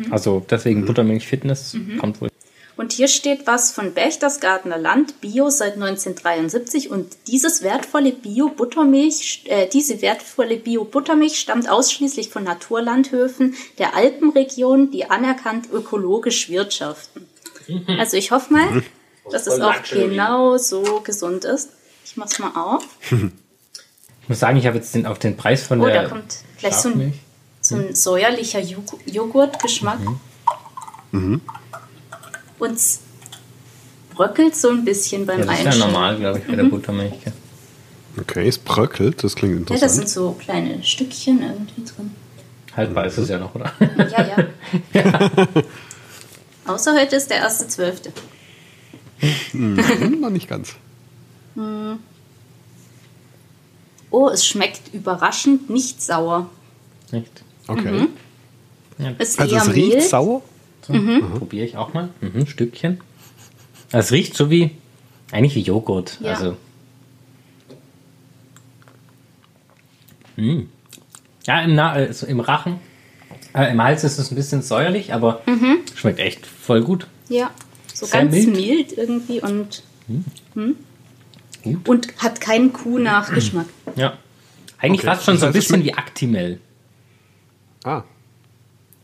Also 0.10 0.46
deswegen 0.50 0.86
Buttermilch 0.86 1.28
Fitness 1.28 1.78
kommt 2.00 2.22
wohl. 2.22 2.30
Und 2.78 2.94
hier 2.94 3.08
steht 3.08 3.48
was 3.48 3.72
von 3.72 3.94
Berchtesgadener 3.94 4.78
Land, 4.78 5.20
Bio 5.20 5.50
seit 5.50 5.74
1973. 5.74 6.92
Und 6.92 7.18
dieses 7.28 7.64
wertvolle 7.64 8.12
Bio-Buttermilch, 8.12 9.46
äh, 9.46 9.68
diese 9.68 10.02
wertvolle 10.04 10.58
Bio-Buttermilch 10.58 11.40
stammt 11.40 11.68
ausschließlich 11.68 12.30
von 12.30 12.44
Naturlandhöfen 12.44 13.56
der 13.80 13.96
Alpenregion, 13.96 14.92
die 14.92 15.10
anerkannt 15.10 15.70
ökologisch 15.74 16.50
wirtschaften. 16.50 17.28
Also 18.00 18.18
ich 18.18 18.32
hoffe 18.32 18.54
mal, 18.54 18.84
dass 19.32 19.48
es 19.48 19.60
auch 19.60 19.74
genau 19.92 20.58
so 20.58 21.02
gesund 21.04 21.44
ist. 21.46 21.70
Ich 22.06 22.16
mach's 22.18 22.40
mal 22.40 22.52
auf. 22.56 22.84
Ich 23.12 24.30
muss 24.30 24.40
sagen, 24.40 24.58
ich 24.58 24.66
habe 24.68 24.78
jetzt 24.78 24.94
den, 24.96 25.06
auf 25.06 25.20
den 25.20 25.36
Preis 25.38 25.64
von 25.64 25.82
Oh, 25.82 25.86
der 25.86 26.04
da 26.04 26.10
kommt 26.10 26.38
gleich 26.58 26.74
so 26.76 26.90
ein, 26.90 27.14
so 27.62 27.76
ein 27.76 27.94
säuerlicher 27.96 28.60
Joghurt- 28.62 29.02
Joghurtgeschmack. 29.06 30.00
Und 31.12 32.74
es 32.74 33.00
bröckelt 34.16 34.56
so 34.56 34.70
ein 34.70 34.84
bisschen 34.86 35.26
beim 35.26 35.40
Ja, 35.40 35.46
das 35.46 35.60
ist 35.60 35.66
ja 35.66 35.76
normal, 35.76 36.18
glaube 36.18 36.40
ich, 36.40 36.48
bei 36.48 36.56
der 36.56 36.64
Buttermilch. 36.64 37.14
Okay, 38.20 38.48
es 38.48 38.58
bröckelt, 38.58 39.24
das 39.24 39.36
klingt 39.36 39.54
Ja, 39.54 39.60
interessant. 39.60 39.84
das 39.84 39.96
sind 39.96 40.10
so 40.10 40.32
kleine 40.34 40.82
Stückchen 40.84 41.42
irgendwie 41.44 41.84
drin. 41.86 42.12
Haltbar 42.76 43.06
ist 43.06 43.18
es 43.18 43.30
ja 43.30 43.38
noch, 43.38 43.54
oder? 43.54 43.72
Ja, 44.12 44.26
ja. 44.94 45.48
Außer 46.68 46.94
heute 47.00 47.16
ist 47.16 47.30
der 47.30 47.38
erste 47.38 47.68
Zwölfte. 47.68 48.12
Hm, 49.52 50.20
noch 50.22 50.30
nicht 50.30 50.48
ganz. 50.48 50.76
Oh, 54.12 54.30
es 54.30 54.46
schmeckt 54.46 54.94
überraschend 54.94 55.70
nicht 55.70 56.02
sauer. 56.02 56.50
Nicht? 57.12 57.32
Okay. 57.68 58.08
Es 59.18 59.30
ist 59.30 59.40
Also 59.40 59.56
eher 59.56 59.62
es 59.62 59.74
riecht 59.74 59.90
mild. 59.98 60.04
sauer. 60.04 60.42
So, 60.86 60.94
Probiere 60.94 61.66
ich 61.66 61.78
auch 61.78 61.94
mal. 61.94 62.10
Mhm, 62.22 62.32
ein 62.42 62.48
Stückchen. 62.48 63.02
Es 63.92 64.12
riecht 64.12 64.36
so 64.36 64.50
wie, 64.50 64.72
eigentlich 65.32 65.56
wie 65.56 65.62
Joghurt. 65.62 66.18
Ja. 66.22 66.34
Also. 66.34 66.58
Mm. 70.36 70.64
Ja, 71.46 71.62
im, 71.62 71.76
Na 71.76 71.98
äh, 72.00 72.14
so 72.14 72.26
im 72.28 72.40
Rachen, 72.40 72.80
im 73.54 73.82
Hals 73.84 74.04
ist 74.04 74.18
es 74.20 74.32
ein 74.32 74.36
bisschen 74.36 74.62
säuerlich, 74.62 75.14
aber 75.14 75.42
schmeckt 75.96 76.20
echt 76.20 76.46
voll 76.46 76.82
gut. 76.82 77.08
Ja, 77.30 77.52
so 77.94 78.06
Sehr 78.06 78.22
ganz 78.22 78.34
mild. 78.34 78.56
mild. 78.56 78.92
irgendwie 78.98 79.42
und, 79.42 79.84
hm? 80.54 80.76
Gut. 81.64 81.90
und 81.90 82.08
hat 82.20 82.40
keinen 82.40 82.72
Kuh-Nachgeschmack. 82.72 83.66
Ja. 83.96 84.14
Eigentlich 84.80 85.02
Okay, 85.02 85.08
fast 85.08 85.26
schon 85.26 85.38
so 85.38 85.48
ein 85.48 85.50
es 85.50 85.56
bisschen 85.56 85.84
wie 85.84 85.94
Actimel, 85.94 86.60
Ah, 87.84 88.04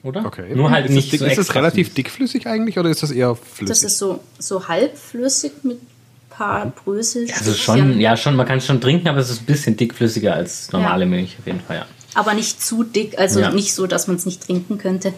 oder? 0.04 0.26
okay. 0.26 0.54
Nur 0.56 0.70
halt 0.72 0.86
ist 0.86 0.92
nicht 0.94 1.12
das, 1.14 1.20
so 1.20 1.26
Ist 1.26 1.32
das 1.38 1.46
extra 1.48 1.60
relativ 1.60 1.88
süß. 1.88 1.96
dickflüssig 1.96 2.48
eigentlich 2.48 2.78
oder 2.78 2.90
ist 2.90 3.02
das 3.04 3.12
eher 3.12 3.36
flüssig? 3.36 3.68
Das 3.70 3.84
ist 3.84 3.98
so, 3.98 4.20
so 4.40 4.68
halbflüssig 4.68 5.52
mit 5.64 5.78
ein 5.82 5.88
paar 6.30 6.66
Brösel. 6.68 7.28
Also 7.32 7.54
schon, 7.54 8.00
ja 8.00 8.16
schon, 8.18 8.36
man 8.36 8.46
kann 8.46 8.58
es 8.60 8.66
schon 8.66 8.82
trinken, 8.82 9.08
aber 9.08 9.20
es 9.20 9.30
ist 9.30 9.42
ein 9.42 9.46
bisschen 9.46 9.76
dickflüssiger 9.78 10.34
als 10.36 10.72
normale 10.72 11.06
Ja. 11.06 11.10
Milch 11.10 11.38
auf 11.40 11.48
jeden 11.48 11.62
Fall, 11.62 11.78
ja. 11.78 11.86
Aber 12.16 12.34
nicht 12.34 12.62
zu 12.62 12.84
dick, 12.84 13.18
also 13.20 13.40
Ja. 13.40 13.52
nicht 13.52 13.74
so, 13.74 13.88
dass 13.88 14.08
man 14.08 14.16
es 14.18 14.26
nicht 14.26 14.44
trinken 14.46 14.78
könnte. 14.78 15.14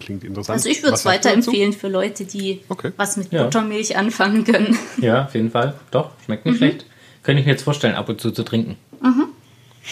Klingt 0.00 0.24
interessant. 0.24 0.56
Also 0.56 0.68
ich 0.68 0.82
würde 0.82 0.94
es 0.96 1.04
weiterempfehlen 1.04 1.72
für 1.72 1.88
Leute, 1.88 2.24
die 2.24 2.60
Okay. 2.68 2.92
was 2.96 3.16
mit 3.16 3.32
Ja. 3.32 3.44
Buttermilch 3.44 3.96
anfangen 3.96 4.44
können. 4.44 4.76
Ja, 5.00 5.24
auf 5.26 5.34
jeden 5.34 5.50
Fall. 5.50 5.74
Doch, 5.90 6.10
schmeckt 6.24 6.44
nicht 6.46 6.56
schlecht. 6.58 6.86
Könnte 7.22 7.40
ich 7.40 7.46
mir 7.46 7.52
jetzt 7.52 7.62
vorstellen, 7.62 7.94
ab 7.94 8.08
und 8.08 8.20
zu 8.20 8.32
zu 8.32 8.42
trinken. 8.42 8.76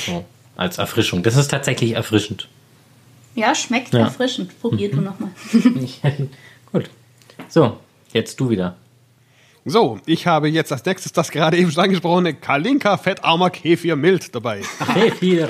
So, 0.07 0.25
als 0.57 0.79
Erfrischung. 0.79 1.23
Das 1.23 1.37
ist 1.37 1.49
tatsächlich 1.51 1.93
erfrischend. 1.93 2.49
Ja, 3.37 3.55
schmeckt 3.55 3.95
Ja. 3.95 4.01
erfrischend. 4.01 4.59
Probier 4.61 4.91
du 4.91 5.01
nochmal. 5.01 5.31
Gut. 6.73 6.91
So, 7.49 7.77
jetzt 8.13 8.39
du 8.41 8.51
wieder. 8.51 8.77
So, 9.71 10.01
ich 10.05 10.27
habe 10.27 10.49
jetzt 10.49 10.73
als 10.73 10.85
nächstes 10.85 11.13
das 11.13 11.31
gerade 11.31 11.57
eben 11.57 11.71
schon 11.71 11.85
angesprochene 11.85 12.35
Kalinka 12.35 12.97
fettarmer 12.97 13.51
Kefir 13.51 13.95
mild 13.95 14.35
dabei. 14.35 14.63
Kefir. 14.95 15.49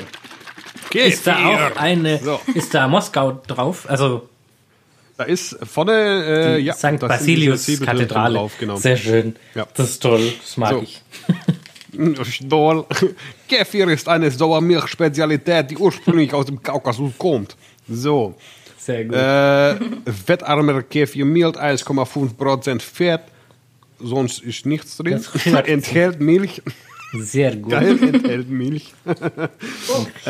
Kefir. 0.91 1.07
Ist 1.07 1.27
da 1.27 1.47
auch 1.47 1.77
eine, 1.81 2.19
So. 2.19 2.39
ist 2.55 2.75
da 2.75 2.87
Moskau 2.87 3.41
drauf? 3.47 3.89
Also 3.89 4.29
Da 5.17 5.25
ist 5.25 5.57
vorne, 5.67 5.93
äh, 5.95 6.59
ja, 6.59 6.75
St. 6.75 6.99
Basilius 7.01 7.67
Kathedrale. 7.83 8.35
drauf, 8.37 8.53
genau. 8.61 8.77
Sehr 8.77 8.99
schön. 8.99 9.37
Ja. 9.55 9.67
Das 9.75 9.89
ist 9.91 10.03
toll. 10.03 10.33
Das 10.43 10.57
mag 10.59 10.71
So. 10.73 10.83
ich. 10.83 11.03
Stol. 12.35 12.85
Kefir 13.49 13.89
ist 13.89 14.07
eine 14.07 14.31
Sauermilch-Spezialität, 14.31 15.71
die 15.71 15.79
ursprünglich 15.79 16.35
aus 16.35 16.45
dem 16.45 16.63
Kaukasus 16.63 17.13
kommt. 17.17 17.57
So. 17.89 18.35
Sehr 18.77 19.05
gut. 19.07 19.15
Äh, 19.17 19.77
fettarmer 20.13 20.83
Kefir 20.83 21.25
mild, 21.25 21.57
1,5% 21.57 22.83
Fett. 22.83 23.23
Sonst 24.03 24.43
ist 24.43 24.67
nichts 24.67 24.97
drin. 24.97 25.25
Enthält 25.65 26.21
Milch. 26.21 26.63
Sehr 27.13 27.57
gut. 27.57 27.73
Geil, 27.73 27.99
enthält 28.03 28.49
Milch. 28.49 28.95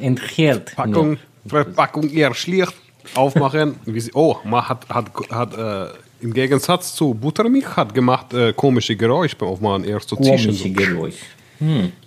Enthält. 0.00 0.74
Packung, 0.74 1.18
Verpackung 1.46 2.10
eher 2.10 2.34
schlicht. 2.34 2.74
Aufmachen. 3.14 3.76
Oh, 4.14 4.36
man 4.44 4.66
hat, 4.66 4.88
hat, 4.88 5.10
hat 5.30 5.58
äh, 5.58 6.24
im 6.24 6.32
Gegensatz 6.32 6.94
zu 6.94 7.12
Buttermilch 7.12 7.76
hat 7.76 7.94
gemacht 7.94 8.32
äh, 8.32 8.54
komische 8.54 8.96
Geräusche 8.96 9.36
beim 9.36 9.48
Aufmachen. 9.50 9.84
Erst 9.84 10.08
so 10.08 10.16
Komische 10.16 10.50
zischen. 10.52 10.74
Geräusch. 10.74 11.20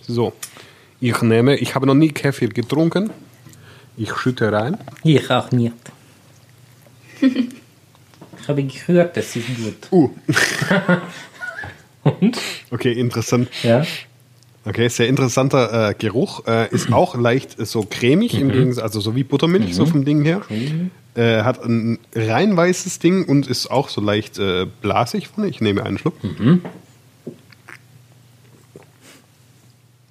So. 0.02 0.32
Ich 1.00 1.22
nehme, 1.22 1.56
ich 1.56 1.74
habe 1.76 1.86
noch 1.86 1.94
nie 1.94 2.08
Kefir 2.08 2.48
getrunken. 2.48 3.10
Ich 3.96 4.12
schütte 4.14 4.50
rein. 4.50 4.76
Ich 5.04 5.30
auch 5.30 5.50
nicht. 5.52 5.74
ich 8.48 8.50
habe 8.50 8.64
gehört, 8.64 9.14
das 9.14 9.36
ist 9.36 9.46
gut. 9.56 9.92
Uh, 9.92 10.10
Und? 12.20 12.38
okay, 12.70 12.92
interessant. 12.92 13.50
Ja. 13.62 13.84
Okay, 14.64 14.88
sehr 14.88 15.08
interessanter 15.08 15.90
äh, 15.90 15.94
Geruch. 15.94 16.46
Äh, 16.46 16.74
ist 16.74 16.90
auch 16.90 17.14
leicht 17.14 17.60
äh, 17.60 17.66
so 17.66 17.82
cremig, 17.82 18.40
im 18.40 18.50
Gegensatz, 18.50 18.84
also 18.84 19.00
so 19.00 19.14
wie 19.14 19.22
Buttermilch, 19.22 19.74
so 19.74 19.84
vom 19.84 20.06
Ding 20.06 20.24
her. 20.24 20.40
Äh, 21.14 21.42
hat 21.42 21.62
ein 21.62 21.98
rein 22.14 22.56
weißes 22.56 22.98
Ding 23.00 23.24
und 23.26 23.46
ist 23.46 23.70
auch 23.70 23.90
so 23.90 24.00
leicht 24.00 24.38
äh, 24.38 24.66
blasig 24.80 25.28
vorne. 25.28 25.50
Ich 25.50 25.60
nehme 25.60 25.84
einen 25.84 25.98
Schluck. 25.98 26.14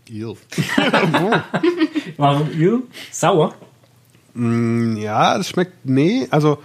Ew. 0.10 0.36
Warum 2.18 2.50
ihr? 2.56 2.84
Sauer? 3.12 3.56
Ja, 4.36 5.38
es 5.38 5.50
schmeckt, 5.50 5.86
nee, 5.86 6.28
also 6.30 6.60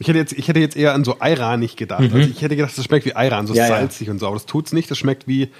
ich 0.00 0.08
hätte 0.08 0.18
jetzt, 0.18 0.32
ich 0.32 0.48
hätte 0.48 0.58
jetzt 0.60 0.76
eher 0.76 0.94
an 0.94 1.04
so 1.04 1.20
Ayran 1.20 1.60
gedacht. 1.76 2.00
Also 2.00 2.16
ich 2.16 2.40
hätte 2.40 2.56
gedacht, 2.56 2.76
das 2.76 2.84
schmeckt 2.86 3.04
wie 3.04 3.14
Ayran, 3.14 3.46
so 3.46 3.52
Ja, 3.52 3.64
ja. 3.64 3.68
salzig 3.68 4.08
und 4.08 4.18
so, 4.18 4.26
aber 4.26 4.36
das 4.36 4.46
tut's 4.46 4.72
nicht. 4.72 4.90
Das 4.90 4.96
schmeckt 4.96 5.28
wie, 5.28 5.50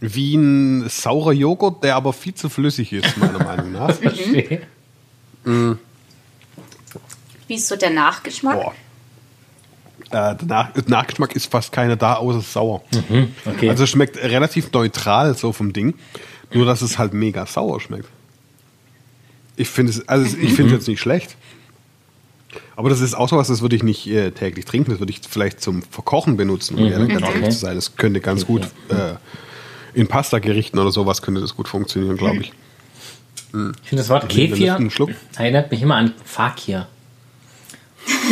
wie 0.00 0.36
ein 0.36 0.88
saurer 0.88 1.32
Joghurt, 1.32 1.84
der 1.84 1.94
aber 1.96 2.14
viel 2.14 2.34
zu 2.34 2.48
flüssig 2.48 2.94
ist, 2.94 3.18
meiner 3.18 3.44
Meinung 3.44 3.72
nach. 3.72 3.94
Verstehe. 3.94 4.62
Wie 7.46 7.54
ist 7.54 7.68
so 7.68 7.76
der 7.76 7.90
Nachgeschmack? 7.90 8.54
Boah. 8.54 8.72
Äh, 10.10 10.36
der, 10.36 10.46
Nach 10.46 10.72
der 10.72 10.84
Nachgeschmack 10.86 11.36
ist 11.36 11.50
fast 11.50 11.70
keiner 11.70 11.96
da, 11.96 12.14
außer 12.14 12.40
sauer. 12.40 12.82
Okay. 13.44 13.68
Also 13.68 13.84
es 13.84 13.90
schmeckt 13.90 14.16
relativ 14.16 14.72
neutral 14.72 15.34
so 15.36 15.52
vom 15.52 15.74
Ding, 15.74 15.94
nur 16.54 16.64
dass 16.64 16.80
es 16.80 16.96
halt 16.96 17.12
mega 17.12 17.44
sauer 17.44 17.82
schmeckt. 17.82 18.08
Ich 19.56 19.68
finde 19.68 19.92
es, 19.92 20.08
also 20.08 20.24
ich 20.38 20.54
finde 20.54 20.72
es 20.72 20.80
jetzt 20.80 20.88
nicht 20.88 21.00
schlecht. 21.00 21.36
Aber 22.76 22.88
das 22.88 23.00
ist 23.00 23.14
auch 23.14 23.28
so 23.28 23.36
was, 23.36 23.48
das 23.48 23.60
würde 23.60 23.76
ich 23.76 23.82
nicht 23.82 24.06
äh, 24.06 24.30
täglich 24.30 24.64
trinken. 24.64 24.90
Das 24.90 25.00
würde 25.00 25.12
ich 25.12 25.20
vielleicht 25.28 25.60
zum 25.60 25.82
Verkochen 25.82 26.36
benutzen, 26.36 26.78
um 26.78 26.86
ehrlich 26.86 27.08
ganz 27.10 27.22
ehrlich 27.22 27.36
Okay. 27.42 27.50
zu 27.50 27.58
sein. 27.58 27.74
Das 27.74 27.96
könnte 27.96 28.20
ganz 28.20 28.46
gut 28.46 28.62
äh, 28.88 29.14
in 29.94 30.06
Pasta-Gerichten 30.08 30.78
oder 30.78 30.90
sowas 30.90 31.20
könnte 31.22 31.40
das 31.40 31.54
gut 31.56 31.68
funktionieren, 31.68 32.16
glaube 32.16 32.38
ich. 32.40 32.48
ich 32.48 33.52
finde 33.52 33.74
das 34.02 34.08
Wort 34.08 34.28
Kefir 34.28 34.78
Schluck. 34.90 35.10
erinnert 35.36 35.70
mich 35.70 35.82
immer 35.82 35.96
an 35.96 36.12
Fakir. 36.24 36.86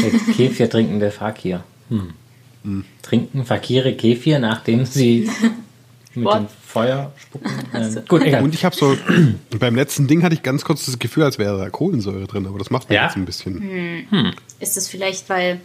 Der 0.02 0.34
Kefir 0.34 0.70
trinkende 0.70 1.10
Fakir. 1.10 1.62
Hm. 1.90 2.84
Trinken 3.02 3.44
Fakire 3.44 3.94
Kefir, 3.94 4.38
nachdem 4.38 4.84
sie 4.86 5.30
mit 6.14 6.24
What? 6.24 6.34
dem 6.40 6.46
Feuer 6.80 7.12
spucken. 7.18 7.50
Ähm, 7.74 8.02
gut, 8.08 8.22
egal. 8.22 8.42
Und 8.42 8.54
ich 8.54 8.64
habe 8.64 8.74
so, 8.76 8.96
beim 9.58 9.74
letzten 9.74 10.06
Ding 10.06 10.22
hatte 10.22 10.34
ich 10.34 10.42
ganz 10.42 10.64
kurz 10.64 10.86
das 10.86 10.98
Gefühl, 10.98 11.24
als 11.24 11.38
wäre 11.38 11.58
da 11.58 11.68
Kohlensäure 11.70 12.26
drin, 12.26 12.46
aber 12.46 12.58
das 12.58 12.70
macht 12.70 12.88
mir 12.88 12.96
Ja? 12.96 13.04
jetzt 13.04 13.16
ein 13.16 13.24
bisschen. 13.24 14.34
Ist 14.60 14.76
es 14.76 14.88
vielleicht, 14.88 15.28
weil 15.28 15.60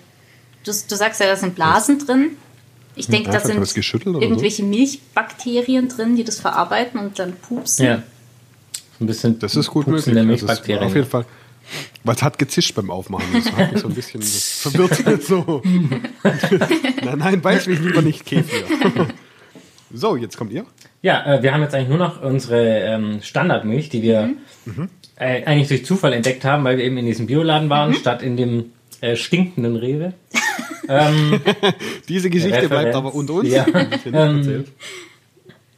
du, 0.64 0.72
du 0.72 0.96
sagst 0.96 1.20
ja, 1.20 1.28
da 1.28 1.36
sind 1.36 1.56
Blasen 1.56 2.00
drin. 2.00 2.32
Ich 2.96 3.08
denke, 3.08 3.28
Ja, 3.28 3.34
da 3.34 3.40
sind 3.40 3.58
das 3.60 3.72
oder 3.78 4.04
so. 4.04 4.22
irgendwelche 4.22 4.64
Milchbakterien 4.64 5.88
drin, 5.88 6.16
die 6.18 6.24
das 6.26 6.40
verarbeiten 6.42 7.00
und 7.00 7.18
dann 7.20 7.34
pupsen. 7.34 7.86
ja. 7.86 8.04
ein 9.00 9.08
bisschen 9.08 9.40
Das 9.40 9.56
ist 9.56 9.68
gut 9.68 9.88
möglich. 9.88 10.06
pupsende 10.06 10.28
Das 10.30 10.42
ist 10.42 10.48
Milchbakterien. 10.48 10.84
auf 10.88 10.96
jeden 10.96 11.08
Fall. 11.08 11.26
Weil 12.04 12.16
es 12.16 12.24
hat 12.24 12.38
gezischt 12.38 12.76
beim 12.76 12.90
Aufmachen. 12.92 13.28
Das 13.34 13.52
hat 13.54 13.72
mich 13.72 13.82
so 13.82 13.88
ein 13.88 13.94
bisschen 13.94 14.22
verwirrt. 14.24 15.24
So. 15.24 15.62
nein, 16.24 17.18
nein, 17.18 17.42
weiß 17.44 17.68
mich 17.68 17.80
lieber 17.80 18.02
nicht, 18.02 18.26
Kefir. 18.26 18.66
So, 19.94 20.16
jetzt 20.16 20.38
kommt 20.38 20.52
ihr. 20.52 20.66
Ja, 21.02 21.26
äh, 21.36 21.44
wir 21.44 21.54
haben 21.54 21.62
jetzt 21.62 21.74
eigentlich 21.76 21.90
nur 21.90 21.98
noch 21.98 22.22
unsere 22.22 22.62
ähm, 22.80 23.20
Standardmilch, 23.22 23.90
die 23.90 24.02
wir 24.02 24.30
Mhm. 24.66 24.90
äh, 25.18 25.44
eigentlich 25.46 25.68
durch 25.70 25.86
Zufall 25.86 26.14
entdeckt 26.14 26.46
haben, 26.46 26.64
weil 26.64 26.78
wir 26.78 26.84
eben 26.86 26.98
in 26.98 27.06
diesem 27.06 27.28
Bioladen 27.28 27.70
waren, 27.70 27.94
statt 27.96 28.22
in 28.22 28.38
dem 28.38 28.72
äh, 29.02 29.16
stinkenden 29.16 29.76
Rewe. 29.76 30.14
Diese 32.10 32.30
Geschichte 32.30 32.68
bleibt 32.68 32.72
Referenz. 32.72 32.96
aber 32.96 33.16
unter 33.16 33.34
uns. 33.36 33.50
Ja. 33.50 33.66
Erzählt. 34.12 34.68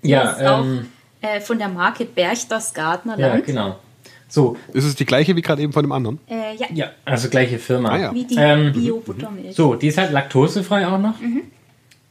Ja, 0.02 0.32
ist 0.32 0.46
auch 0.46 0.64
ähm, 0.64 0.86
äh, 1.22 1.40
von 1.40 1.58
der 1.60 1.70
Marke 1.70 2.06
Berchters 2.06 2.74
ja, 2.76 2.84
Gardnerland. 2.84 3.46
genau. 3.46 3.80
So, 4.28 4.58
Ist 4.74 4.86
es 4.86 4.96
die 4.96 5.06
gleiche 5.06 5.36
wie 5.36 5.42
gerade 5.44 5.62
eben 5.62 5.72
von 5.74 5.84
dem 5.84 5.92
anderen? 5.92 6.20
Äh, 6.28 6.56
ja, 6.58 6.66
ja, 6.74 6.92
also 7.06 7.30
gleiche 7.30 7.60
Firma. 7.60 7.90
Ah, 7.90 8.00
ja. 8.00 8.14
wie 8.14 8.26
die 8.26 8.36
Ähm, 8.36 8.74
Bio-Buttermilch. 8.74 9.56
So, 9.56 9.76
die 9.76 9.88
ist 9.88 9.98
halt 10.00 10.12
laktosefrei 10.12 10.88
auch 10.88 10.98
noch. 11.00 11.14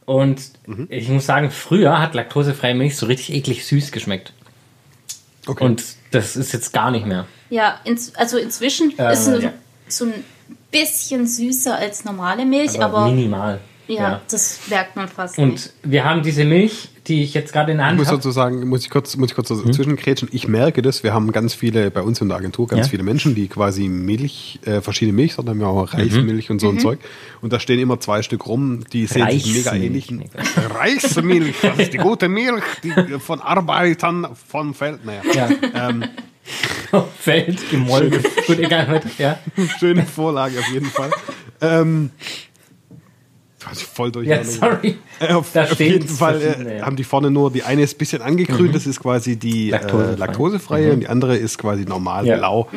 Und 0.05 0.41
ich 0.89 1.07
muss 1.09 1.25
sagen, 1.25 1.49
früher 1.51 1.99
hat 1.99 2.13
laktosefreie 2.13 2.73
Milch 2.75 2.97
so 2.97 3.05
richtig 3.05 3.33
eklig 3.35 3.65
süß 3.65 3.91
geschmeckt. 3.91 4.33
Okay. 5.47 5.63
Und 5.63 5.83
das 6.11 6.35
ist 6.35 6.51
jetzt 6.53 6.73
gar 6.73 6.91
nicht 6.91 7.05
mehr. 7.05 7.25
Ja, 7.49 7.79
ins, 7.83 8.15
also 8.15 8.37
inzwischen 8.37 8.97
Äh, 8.97 9.13
ist 9.13 9.27
es 9.27 9.43
ja. 9.43 9.53
so 9.87 10.05
ein 10.05 10.13
bisschen 10.71 11.27
süßer 11.27 11.75
als 11.77 12.05
normale 12.05 12.45
Milch, 12.45 12.81
Aber, 12.81 12.99
aber, 12.99 13.11
minimal. 13.13 13.59
ja, 13.87 14.21
das 14.29 14.59
merkt 14.69 14.95
man 14.95 15.07
fast 15.07 15.37
nicht. 15.37 15.47
Und 15.47 15.73
wir 15.83 16.03
haben 16.05 16.23
diese 16.23 16.45
Milch, 16.45 16.89
die 17.07 17.23
ich 17.23 17.33
jetzt 17.33 17.51
gerade 17.51 17.71
in 17.73 17.77
der 17.79 17.85
Ich 17.85 17.89
Hand 17.89 17.99
muss 17.99 18.07
habe. 18.07 18.17
sozusagen, 18.17 18.67
muss 18.69 18.83
ich 18.83 18.89
kurz, 18.89 19.15
muss 19.17 19.29
ich 19.29 19.35
kurz 19.35 19.49
zwischengrätschen. 19.49 20.29
Ich 20.31 20.47
merke 20.47 20.81
das. 20.81 21.03
Wir 21.03 21.13
haben 21.13 21.31
ganz 21.31 21.53
viele, 21.53 21.91
bei 21.91 22.01
uns 22.01 22.21
in 22.21 22.29
der 22.29 22.37
Agentur, 22.37 22.67
ganz 22.67 22.85
Ja. 22.87 22.91
viele 22.91 23.03
Menschen, 23.03 23.35
die 23.35 23.47
quasi 23.47 23.89
Milch, 23.89 24.59
äh, 24.65 24.79
verschiedene 24.81 25.13
Milchsorten 25.15 25.49
haben, 25.49 25.59
wir 25.59 25.67
haben 25.67 25.73
Mhm. 25.75 25.81
auch 25.81 25.93
Reismilch 25.93 26.49
und 26.49 26.59
so 26.59 26.69
ein 26.69 26.79
Zeug. 26.79 26.99
Und 27.41 27.51
da 27.51 27.59
stehen 27.59 27.79
immer 27.79 27.99
zwei 27.99 28.21
Stück 28.21 28.47
rum, 28.47 28.85
die 28.93 29.05
sehen 29.05 29.29
sich 29.31 29.53
mega 29.53 29.71
Reismilch, 29.71 30.09
ähnlich. 30.11 30.29
Reismilch, 30.79 31.55
das 31.61 31.77
ist 31.79 31.93
die 31.93 31.97
gute 31.97 32.29
Milch, 32.29 32.63
die 32.83 32.91
von 33.19 33.41
Arbeitern 33.41 34.27
vom 34.49 34.73
Feld. 34.73 34.99
Naja, 35.05 35.21
Ja. 35.73 35.89
Feld 37.19 37.69
gemolken. 37.69 38.21
Gut, 38.47 38.59
egal. 38.59 39.01
Ja, 39.17 39.39
schöne 39.79 40.03
Vorlage 40.05 40.59
auf 40.59 40.67
jeden 40.73 40.85
Fall. 40.87 41.09
ähm, 41.61 42.11
voll 43.71 44.07
ja 44.07 44.11
durcheinander. 44.11 44.51
sorry. 44.51 44.95
Äh, 45.19 45.33
auf, 45.33 45.51
Da 45.53 45.63
auf 45.63 45.79
jeden 45.79 46.07
Fall 46.07 46.41
äh, 46.41 46.77
ja. 46.79 46.85
haben 46.85 46.95
die 46.95 47.03
vorne 47.03 47.31
nur, 47.31 47.51
die 47.51 47.63
eine 47.63 47.81
ist 47.83 47.95
ein 47.95 47.97
bisschen 47.97 48.21
angegrünt, 48.21 48.75
das 48.75 48.85
ist 48.87 48.99
quasi 48.99 49.35
die 49.37 49.69
Laktosefrei. 49.69 50.15
laktosefreie, 50.15 50.15
äh, 50.15 50.19
laktosefreie 50.19 50.93
und 50.93 50.99
die 51.01 51.07
andere 51.07 51.37
ist 51.37 51.57
quasi 51.57 51.85
normal 51.85 52.25
Ja. 52.25 52.37
blau. 52.37 52.67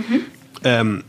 Ähm, 0.64 1.04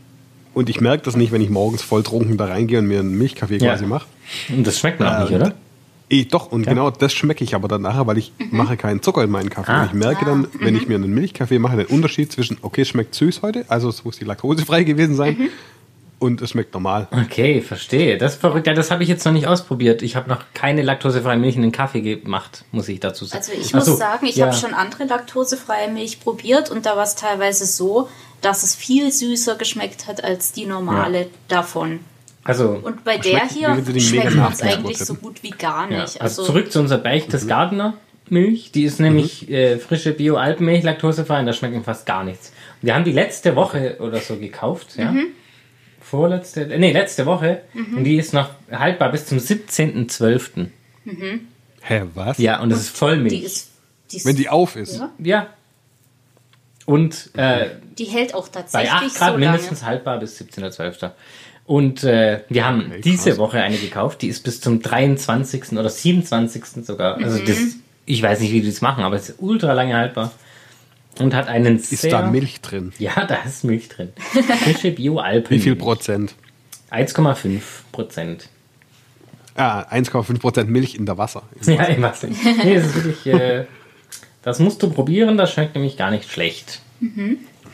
und 0.54 0.68
ich 0.68 0.80
merke 0.80 1.04
das 1.04 1.16
nicht, 1.16 1.30
wenn 1.32 1.40
ich 1.40 1.50
morgens 1.50 1.82
voll 1.82 2.02
trunken 2.02 2.36
da 2.36 2.46
reingehe 2.46 2.78
und 2.80 2.86
mir 2.86 3.00
einen 3.00 3.16
Milchkaffee 3.16 3.58
Ja. 3.58 3.72
quasi 3.74 3.86
mache. 3.86 4.06
Und 4.48 4.66
das 4.66 4.78
schmeckt 4.78 5.00
mir 5.00 5.06
auch 5.16 5.20
nicht, 5.22 5.32
Ähm, 5.32 5.42
oder? 5.42 5.54
Ich, 6.10 6.28
doch, 6.28 6.50
und 6.50 6.66
genau 6.66 6.90
das 6.90 7.12
schmecke 7.12 7.44
ich 7.44 7.54
aber 7.54 7.68
dann 7.68 7.82
nachher, 7.82 8.06
weil 8.06 8.16
ich 8.16 8.32
mache 8.50 8.78
keinen 8.78 9.02
Zucker 9.02 9.22
in 9.24 9.30
meinen 9.30 9.50
Kaffee. 9.50 9.70
Ah. 9.70 9.82
Und 9.82 9.86
ich 9.88 9.92
merke 9.92 10.24
dann, 10.24 10.46
wenn 10.58 10.74
ich 10.74 10.88
mir 10.88 10.94
einen 10.94 11.12
Milchkaffee 11.12 11.58
mache, 11.58 11.76
den 11.76 11.86
Unterschied 11.86 12.32
zwischen, 12.32 12.56
okay, 12.62 12.80
es 12.80 12.88
schmeckt 12.88 13.14
süß 13.14 13.42
heute, 13.42 13.66
also 13.68 13.90
es 13.90 14.04
muss 14.06 14.18
die 14.18 14.24
laktosefrei 14.24 14.84
gewesen 14.84 15.16
sein, 15.16 15.36
und 16.18 16.42
es 16.42 16.50
schmeckt 16.50 16.74
normal. 16.74 17.08
Okay, 17.10 17.60
verstehe. 17.60 18.18
Das 18.18 18.34
ist 18.34 18.40
verrückt. 18.40 18.66
Ja, 18.66 18.74
das 18.74 18.90
habe 18.90 19.02
ich 19.02 19.08
jetzt 19.08 19.24
noch 19.24 19.32
nicht 19.32 19.46
ausprobiert. 19.46 20.02
Ich 20.02 20.16
habe 20.16 20.28
noch 20.28 20.44
keine 20.52 20.82
laktosefreie 20.82 21.38
Milch 21.38 21.56
in 21.56 21.62
den 21.62 21.72
Kaffee 21.72 22.00
gemacht, 22.00 22.64
muss 22.72 22.88
ich 22.88 23.00
dazu 23.00 23.24
sagen. 23.24 23.38
Also 23.38 23.52
ich 23.52 23.74
Ach 23.74 23.82
so, 23.82 23.92
muss 23.92 23.98
sagen, 24.00 24.26
ich 24.26 24.36
ja. 24.36 24.46
habe 24.46 24.56
schon 24.56 24.74
andere 24.74 25.04
laktosefreie 25.04 25.88
Milch 25.88 26.20
probiert 26.20 26.70
und 26.70 26.86
da 26.86 26.96
war 26.96 27.04
es 27.04 27.14
teilweise 27.14 27.66
so, 27.66 28.08
dass 28.40 28.62
es 28.62 28.74
viel 28.74 29.12
süßer 29.12 29.56
geschmeckt 29.56 30.06
hat 30.06 30.24
als 30.24 30.52
die 30.52 30.66
normale 30.66 31.28
davon. 31.48 32.00
Also, 32.44 32.80
Und 32.82 33.04
bei 33.04 33.18
der 33.18 33.46
hier 33.46 33.74
schmeckt 34.00 34.34
es 34.52 34.62
eigentlich 34.62 34.98
so 34.98 35.14
gut 35.14 35.42
wie 35.42 35.50
gar 35.50 35.90
ja. 35.90 36.02
nicht. 36.02 36.20
also 36.20 36.44
zurück 36.44 36.72
zu 36.72 36.80
unserer 36.80 36.98
Berchtesgadener 36.98 37.94
Milch. 38.30 38.72
Die 38.72 38.84
ist 38.84 39.00
nämlich 39.00 39.50
äh, 39.50 39.78
frische 39.78 40.12
Bio-Alpenmilch, 40.12 40.82
laktosefrei 40.82 41.40
und 41.40 41.46
da 41.46 41.52
schmeckt 41.52 41.74
mir 41.74 41.82
fast 41.82 42.06
gar 42.06 42.24
nichts. 42.24 42.52
Wir 42.80 42.94
haben 42.94 43.04
die 43.04 43.12
letzte 43.12 43.54
Woche 43.56 43.96
oder 44.00 44.18
so 44.20 44.36
gekauft, 44.36 44.96
ja. 44.96 45.12
Vorletzte, 46.10 46.62
äh, 46.62 46.78
nee, 46.78 46.92
letzte 46.92 47.26
Woche. 47.26 47.62
Und 47.74 48.04
die 48.04 48.16
ist 48.16 48.32
noch 48.32 48.50
haltbar 48.70 49.10
bis 49.12 49.26
zum 49.26 49.36
17.12. 49.36 50.68
Hä, 51.82 52.02
was? 52.14 52.38
Ja, 52.38 52.60
und 52.60 52.70
das 52.70 52.80
ist 52.80 52.96
Vollmilch. 52.96 53.40
die 53.40 53.44
ist, 53.44 53.70
die, 54.10 54.16
ist, 54.16 54.26
Wenn 54.26 54.36
die 54.36 54.48
auf 54.48 54.76
ist. 54.76 54.96
Ja. 54.96 55.10
ja. 55.18 55.46
Und 56.86 57.30
äh, 57.36 57.72
die 57.98 58.06
hält 58.06 58.34
auch 58.34 58.48
bei 58.48 58.60
tatsächlich 58.62 58.90
8 58.90 59.14
Grad 59.16 59.32
so 59.32 59.38
mindestens 59.38 59.80
lange. 59.80 59.90
haltbar 59.90 60.18
bis 60.20 60.40
17.12. 60.40 61.10
Und 61.66 62.04
äh, 62.04 62.42
wir 62.48 62.64
haben 62.64 62.90
diese 63.04 63.30
krass. 63.30 63.38
Woche 63.38 63.60
eine 63.60 63.76
gekauft, 63.76 64.22
die 64.22 64.28
ist 64.28 64.42
bis 64.42 64.62
zum 64.62 64.80
23. 64.80 65.72
oder 65.72 65.90
27. 65.90 66.86
sogar. 66.86 67.18
Also 67.18 67.44
das, 67.44 67.58
ich 68.06 68.22
weiß 68.22 68.40
nicht, 68.40 68.52
wie 68.52 68.62
die 68.62 68.68
das 68.68 68.80
machen, 68.80 69.04
aber 69.04 69.16
es 69.16 69.28
ist 69.28 69.42
ultra 69.42 69.74
lange 69.74 69.94
haltbar. 69.94 70.32
Und 71.18 71.34
hat 71.34 71.48
einen 71.48 71.76
Ist 71.76 71.90
sehr... 71.90 72.10
da 72.10 72.30
Milch 72.30 72.60
drin? 72.60 72.92
Ja, 72.98 73.24
da 73.26 73.36
ist 73.46 73.64
Milch 73.64 73.88
drin. 73.88 74.10
Frische 74.62 74.92
Bio-Alpen. 74.92 75.50
Wie 75.50 75.60
viel 75.60 75.76
Prozent? 75.76 76.34
1,5 76.90 77.60
Prozent. 77.92 78.48
Ah, 79.56 79.82
1,5 79.92 80.38
Prozent 80.38 80.70
Milch 80.70 80.94
in 80.94 81.06
der 81.06 81.18
Wasser. 81.18 81.42
Ja, 81.66 81.84
im 81.84 82.02
Wasser. 82.02 82.28
Nee, 82.28 82.74
das 82.76 82.86
ist 82.86 82.94
wirklich... 82.94 83.26
Äh, 83.26 83.64
das 84.42 84.60
musst 84.60 84.82
du 84.82 84.90
probieren, 84.90 85.36
das 85.36 85.52
schmeckt 85.52 85.74
nämlich 85.74 85.96
gar 85.96 86.10
nicht 86.10 86.30
schlecht. 86.30 86.80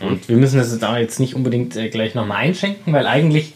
Und 0.01 0.29
wir 0.29 0.37
müssen 0.37 0.59
das 0.59 0.73
jetzt 0.73 0.85
auch 0.85 0.97
jetzt 0.97 1.21
nicht 1.21 1.35
unbedingt 1.35 1.77
äh, 1.77 1.89
gleich 1.89 2.15
nochmal 2.15 2.39
einschenken, 2.39 2.93
weil 2.93 3.07
eigentlich 3.07 3.55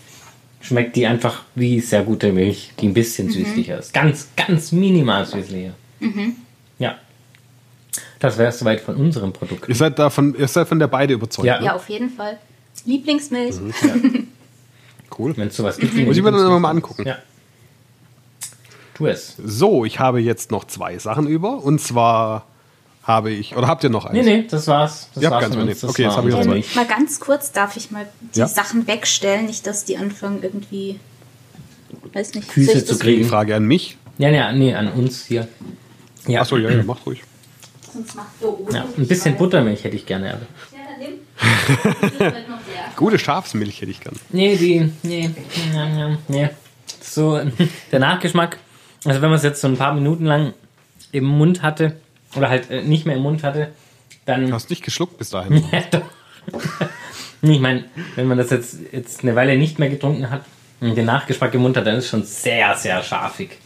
schmeckt 0.60 0.96
die 0.96 1.06
einfach 1.06 1.44
wie 1.54 1.80
sehr 1.80 2.02
gute 2.02 2.32
Milch, 2.32 2.72
die 2.80 2.88
ein 2.88 2.94
bisschen 2.94 3.30
süßlicher 3.30 3.78
ist. 3.78 3.94
Ganz, 3.94 4.28
ganz 4.36 4.72
minimal 4.72 5.24
süßlicher. 5.24 5.72
Ja. 6.00 6.08
Das 8.18 8.36
wäre 8.38 8.48
es 8.48 8.58
soweit 8.58 8.80
von 8.80 8.96
unserem 8.96 9.32
Produkt. 9.32 9.68
Ihr 9.68 9.74
seid 9.74 9.98
davon, 9.98 10.34
ihr 10.36 10.48
seid 10.48 10.66
von 10.68 10.78
der 10.78 10.88
beide 10.88 11.14
überzeugt. 11.14 11.46
Ja. 11.46 11.62
Ja, 11.62 11.74
auf 11.76 11.88
jeden 11.88 12.10
Fall. 12.10 12.38
Lieblingsmilch. 12.84 13.56
Cool. 15.18 15.36
Wenn 15.36 15.48
es 15.48 15.56
sowas 15.56 15.78
gibt. 15.78 15.94
Muss 15.96 16.16
ich 16.16 16.22
mir 16.22 16.30
dann 16.30 16.40
immer 16.42 16.60
mal 16.60 16.70
angucken. 16.70 17.04
Ja. 17.06 17.16
Tu 18.94 19.06
es. 19.06 19.34
So, 19.42 19.84
ich 19.84 19.98
habe 19.98 20.20
jetzt 20.20 20.50
noch 20.50 20.64
zwei 20.64 20.98
Sachen 20.98 21.26
über. 21.26 21.64
Und 21.64 21.80
zwar 21.80 22.46
habe 23.02 23.30
ich, 23.30 23.56
oder 23.56 23.66
habt 23.68 23.82
ihr 23.84 23.90
noch 23.90 24.04
eins? 24.04 24.12
Nee, 24.14 24.22
nee, 24.22 24.46
das 24.48 24.66
war's. 24.68 25.08
Das 25.14 25.22
Ihr 25.22 25.28
habt 25.30 25.34
war's 25.36 25.42
ganz 25.44 25.54
von 25.54 25.62
wenig. 25.64 25.72
uns. 25.74 25.80
Das 25.80 25.90
Okay, 25.90 26.02
jetzt 26.02 26.16
habe 26.16 26.28
ich 26.28 26.34
noch 26.36 26.42
zwei. 26.42 26.64
Mal 26.74 26.86
ganz 26.86 27.20
kurz, 27.20 27.52
darf 27.52 27.76
ich 27.76 27.90
mal 27.90 28.06
die 28.34 28.38
Ja. 28.38 28.46
Sachen 28.46 28.86
wegstellen? 28.86 29.46
Nicht, 29.46 29.66
dass 29.66 29.84
die 29.86 29.96
anfangen 29.96 30.40
irgendwie, 30.42 31.00
weiß 32.12 32.34
nicht, 32.34 32.50
Füße 32.52 32.84
zu 32.84 32.98
kriegen. 32.98 33.24
Frage 33.24 33.56
an 33.56 33.64
mich. 33.64 33.96
Ja, 34.18 34.30
nee, 34.30 34.58
nee, 34.58 34.74
an 34.74 34.92
uns 34.92 35.24
hier. 35.24 35.48
Ja. 36.26 36.42
Achso, 36.42 36.58
ja, 36.58 36.70
ja, 36.70 36.82
macht 36.82 37.06
ruhig. 37.06 37.22
Sonst 37.92 38.14
macht 38.14 38.28
der 38.40 38.74
ja. 38.74 38.84
Ein 38.96 39.06
bisschen 39.06 39.36
Buttermilch 39.36 39.84
hätte 39.84 39.96
ich 39.96 40.06
gerne. 40.06 40.34
Aber. 40.34 40.46
Ja, 40.72 40.78
dann 40.88 40.98
nimm. 41.00 42.34
Gute 42.96 43.18
Schafsmilch 43.18 43.80
hätte 43.80 43.90
ich 43.90 44.00
gern. 44.00 44.16
Nee, 44.30 44.56
die. 44.56 44.92
Nee. 45.02 45.30
Nee. 46.28 46.50
So, 47.00 47.40
der 47.92 47.98
Nachgeschmack. 47.98 48.58
Also, 49.04 49.22
wenn 49.22 49.30
man 49.30 49.38
es 49.38 49.44
jetzt 49.44 49.60
so 49.60 49.68
ein 49.68 49.76
paar 49.76 49.94
Minuten 49.94 50.24
lang 50.24 50.54
im 51.12 51.24
Mund 51.24 51.62
hatte, 51.62 51.96
oder 52.34 52.48
halt 52.48 52.70
äh, 52.70 52.82
nicht 52.82 53.06
mehr 53.06 53.16
im 53.16 53.22
Mund 53.22 53.42
hatte, 53.42 53.72
dann. 54.26 54.48
Du 54.48 54.52
hast 54.52 54.70
nicht 54.70 54.84
geschluckt 54.84 55.18
bis 55.18 55.30
dahin. 55.30 55.64
Ja, 55.72 55.82
doch. 55.90 56.02
Nee, 57.40 57.54
ich 57.54 57.60
meine, 57.60 57.84
wenn 58.16 58.26
man 58.26 58.38
das 58.38 58.50
jetzt, 58.50 58.78
jetzt 58.90 59.22
eine 59.22 59.36
Weile 59.36 59.56
nicht 59.56 59.78
mehr 59.78 59.90
getrunken 59.90 60.30
hat 60.30 60.44
und 60.80 60.96
den 60.96 61.06
Nachgeschmack 61.06 61.54
im 61.54 61.62
Mund 61.62 61.76
hat, 61.76 61.86
dann 61.86 61.96
ist 61.96 62.04
es 62.04 62.10
schon 62.10 62.24
sehr, 62.24 62.74
sehr 62.74 63.02
scharfig. 63.02 63.58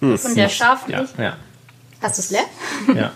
Von 0.00 0.34
der 0.34 0.48
Schafmilch. 0.48 1.08
Ja, 1.16 1.24
ja, 1.24 1.36
Hast 2.04 2.18
du 2.18 2.20
es 2.20 2.30
leer? 2.30 2.44
ja. 2.94 3.12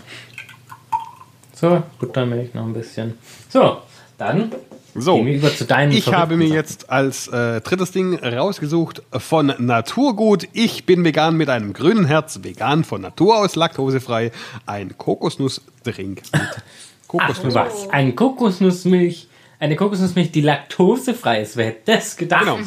So, 1.55 1.83
Buttermilch 1.99 2.55
noch 2.55 2.65
ein 2.65 2.73
bisschen. 2.73 3.19
So, 3.49 3.79
dann 4.17 4.51
So, 4.95 5.17
gehen 5.17 5.27
wir 5.27 5.35
über 5.35 5.55
zu 5.55 5.65
deinen 5.67 5.93
ich 5.93 6.13
habe 6.13 6.37
mir 6.37 6.47
jetzt 6.49 6.89
als 6.89 7.29
äh, 7.29 7.61
drittes 7.61 7.91
Ding 7.93 8.15
rausgesucht 8.19 9.03
von 9.13 9.53
Naturgut. 9.59 10.49
Ich 10.53 10.87
bin 10.87 11.05
vegan 11.05 11.37
mit 11.37 11.51
einem 11.51 11.73
grünen 11.75 12.05
Herz, 12.07 12.41
vegan 12.43 12.83
von 12.85 13.03
Natur 13.03 13.39
aus, 13.39 13.57
laktosefrei. 13.57 14.31
Ein 14.67 14.97
Kokosnussdrink 14.97 16.23
mit 16.23 16.33
Ach, 16.33 16.63
Kokosnuss. 17.09 17.55
was? 17.55 17.91
Eine 17.91 18.15
Kokosnussmilch, 18.15 19.29
eine 19.59 19.77
Kokosnussmilch, 19.77 20.31
die 20.33 20.41
laktosefrei 20.43 21.43
ist. 21.43 21.57
Wer 21.57 21.67
hätte 21.67 21.93
das 21.93 22.17
gedacht? 22.17 22.45
Genau. 22.45 22.59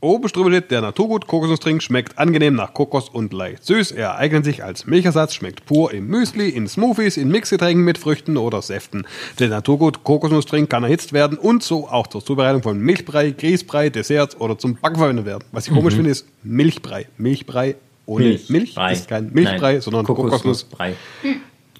Oben 0.00 0.28
drüber 0.28 0.50
steht, 0.50 0.70
der 0.70 0.82
Naturgut 0.82 1.26
Kokosnussdrink 1.26 1.82
schmeckt 1.82 2.18
angenehm 2.18 2.54
nach 2.54 2.74
Kokos 2.74 3.08
und 3.08 3.32
leicht 3.32 3.64
süß. 3.64 3.92
Er 3.92 4.16
eignet 4.16 4.44
sich 4.44 4.62
als 4.62 4.86
Milchersatz, 4.86 5.34
schmeckt 5.34 5.64
pur 5.64 5.92
im 5.92 6.06
Müsli, 6.08 6.50
in 6.50 6.68
Smoothies, 6.68 7.16
in 7.16 7.28
Mixgetränken 7.28 7.82
mit 7.82 7.96
Früchten 7.96 8.36
oder 8.36 8.60
Säften. 8.60 9.06
Der 9.38 9.48
Naturgut 9.48 10.04
Kokosnussdrink 10.04 10.68
kann 10.68 10.84
erhitzt 10.84 11.14
werden 11.14 11.38
und 11.38 11.62
so 11.62 11.88
auch 11.88 12.08
zur 12.08 12.22
Zubereitung 12.22 12.62
von 12.62 12.78
Milchbrei, 12.78 13.30
Grießbrei, 13.30 13.88
Desserts 13.88 14.38
oder 14.38 14.58
zum 14.58 14.76
Backen 14.76 14.96
verwendet 14.96 15.24
werden. 15.24 15.44
Was 15.52 15.66
ich 15.66 15.72
komisch 15.72 15.94
finde, 15.94 16.10
ist 16.10 16.26
Milchbrei. 16.42 17.06
Milchbrei 17.16 17.76
ohne 18.04 18.26
Milch, 18.26 18.50
Milchbrei. 18.50 18.92
ist 18.92 19.08
kein 19.08 19.32
Milchbrei, 19.32 19.72
Nein, 19.72 19.80
sondern 19.80 20.04
Kokosnuss. 20.04 20.66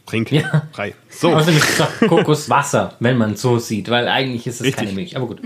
Kokosnussbrei. 0.07 0.25
Trink. 0.25 0.33
Ja. 0.33 0.63
Frei. 0.73 0.95
So, 1.11 1.35
Außerdem 1.35 1.57
ist 1.57 1.81
es 1.81 2.09
Kokoswasser, 2.09 2.95
wenn 3.01 3.19
man 3.19 3.33
es 3.33 3.43
so 3.43 3.59
sieht, 3.59 3.91
weil 3.91 4.09
eigentlich 4.09 4.47
ist 4.47 4.57
es 4.57 4.63
Richtig. 4.63 4.85
keine 4.85 4.93
Milch. 4.93 5.17
Aber 5.17 5.27
gut. 5.27 5.41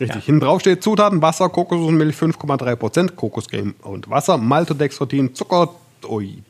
richtig. 0.00 0.24
Hinten 0.24 0.40
drauf 0.40 0.60
steht 0.60 0.82
Zutaten, 0.82 1.22
Wasser, 1.22 1.48
Kokosmilch 1.48 2.16
5,3%, 2.16 3.12
Kokoscreme 3.12 3.74
und 3.82 4.10
Wasser, 4.10 4.38
Maltodextrin, 4.38 5.34
Zucker, 5.34 5.70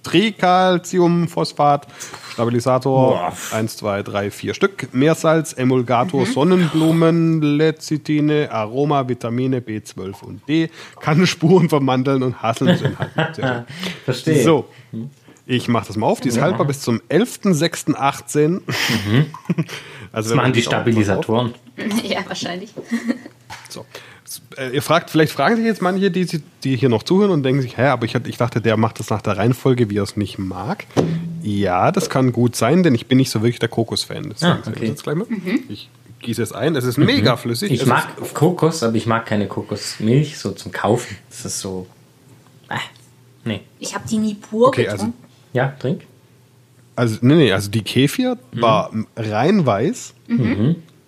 Tricalcium, 0.02 1.28
Phosphat, 1.28 1.86
Stabilisator, 2.32 3.12
Boah. 3.12 3.32
1, 3.52 3.76
2, 3.76 4.02
3, 4.02 4.30
4 4.30 4.54
Stück, 4.54 4.94
Meersalz, 4.94 5.52
Emulgator, 5.52 6.24
Sonnenblumen, 6.24 7.42
Lecithine, 7.42 8.50
Aroma, 8.50 9.06
Vitamine 9.08 9.60
B12 9.60 10.22
und 10.24 10.48
D, 10.48 10.70
kann 11.00 11.26
Spuren 11.26 11.68
von 11.68 11.84
Mandeln 11.84 12.22
und 12.22 12.42
Haselnuss 12.42 12.80
enthalten. 12.80 13.66
Verstehe. 14.06 14.42
So, 14.42 14.68
ich 15.46 15.68
mache 15.68 15.86
das 15.88 15.96
mal 15.96 16.06
auf. 16.06 16.20
Die 16.20 16.28
ist 16.28 16.40
haltbar 16.40 16.66
bis 16.66 16.80
zum 16.80 17.00
11.06.18. 17.08 18.60
Also 20.14 20.28
Das 20.30 20.36
machen 20.36 20.52
die 20.52 20.60
Stabilisatoren. 20.62 21.54
ja, 22.04 22.18
wahrscheinlich. 22.26 22.70
So. 23.68 23.86
Äh, 24.58 24.70
Ihr 24.74 24.82
fragt, 24.82 25.08
vielleicht 25.08 25.32
fragen 25.32 25.56
sich 25.56 25.64
jetzt 25.64 25.80
manche, 25.80 26.10
die, 26.10 26.26
die 26.62 26.76
hier 26.76 26.90
noch 26.90 27.02
zuhören 27.02 27.30
und 27.30 27.42
denken 27.42 27.62
sich, 27.62 27.78
hä, 27.78 27.86
aber 27.86 28.04
ich, 28.04 28.14
ich 28.14 28.36
dachte, 28.36 28.60
der 28.60 28.76
macht 28.76 28.98
das 28.98 29.08
nach 29.08 29.22
der 29.22 29.38
Reihenfolge, 29.38 29.88
wie 29.88 29.96
er 29.98 30.02
es 30.02 30.16
nicht 30.16 30.38
mag. 30.38 30.84
Ja, 31.42 31.90
das 31.90 32.10
kann 32.10 32.32
gut 32.32 32.54
sein, 32.56 32.82
denn 32.82 32.94
ich 32.94 33.06
bin 33.06 33.16
nicht 33.16 33.30
so 33.30 33.40
wirklich 33.40 33.58
der 33.60 33.70
Kokos-Fan. 33.70 34.34
Ah, 34.42 34.58
okay. 34.66 34.86
Jetzt 34.88 35.02
gleich 35.04 35.16
mal. 35.16 35.26
Ich 35.70 35.88
gieße 36.20 36.42
es 36.42 36.52
ein. 36.52 36.76
Es 36.76 36.84
ist 36.84 36.98
mega 36.98 37.36
flüssig. 37.38 37.72
Ich 37.72 37.80
es 37.82 37.86
mag 37.86 38.08
Kokos, 38.34 38.82
aber 38.82 38.94
ich 38.96 39.06
mag 39.06 39.24
keine 39.24 39.46
Kokosmilch 39.48 40.36
so 40.38 40.50
zum 40.52 40.70
Kaufen. 40.72 41.16
Das 41.30 41.46
ist 41.46 41.60
so. 41.60 41.86
Äh, 42.68 42.76
nee. 43.44 43.60
Ich 43.78 43.94
habe 43.94 44.06
die 44.06 44.18
nie 44.18 44.34
pur 44.34 44.68
Okay, 44.68 44.86
also- 44.88 45.06
getrunken. 45.06 45.21
Ja, 45.52 45.68
trink. 45.78 46.02
also, 46.96 47.18
nee, 47.22 47.34
nee, 47.34 47.52
also 47.52 47.70
die 47.70 47.82
Kefir 47.82 48.38
war 48.52 48.90
rein 49.16 49.64
weiß. 49.66 50.14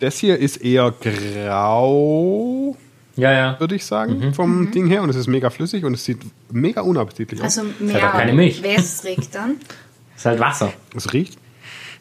Das 0.00 0.18
hier 0.18 0.38
ist 0.38 0.58
eher 0.58 0.92
grau, 1.00 2.76
Ja, 3.16 3.32
ja. 3.32 3.60
würde 3.60 3.74
ich 3.76 3.84
sagen, 3.86 4.34
vom 4.34 4.70
Ding 4.70 4.86
her. 4.88 5.02
Und 5.02 5.08
es 5.10 5.16
ist 5.16 5.28
mega 5.28 5.48
flüssig 5.50 5.84
und 5.84 5.94
es 5.94 6.04
sieht 6.04 6.18
mega 6.52 6.82
unappetitlich 6.82 7.40
aus. 7.40 7.58
Also 7.58 7.62
halt 7.70 7.80
mehr 7.80 8.08
auch 8.08 8.12
keine 8.12 8.32
Milch. 8.34 8.62
wässrig 8.62 9.30
dann. 9.30 9.56
Ist 10.16 10.26
halt 10.26 10.40
Wasser. 10.40 10.72
Es 10.94 11.12
riecht, 11.12 11.38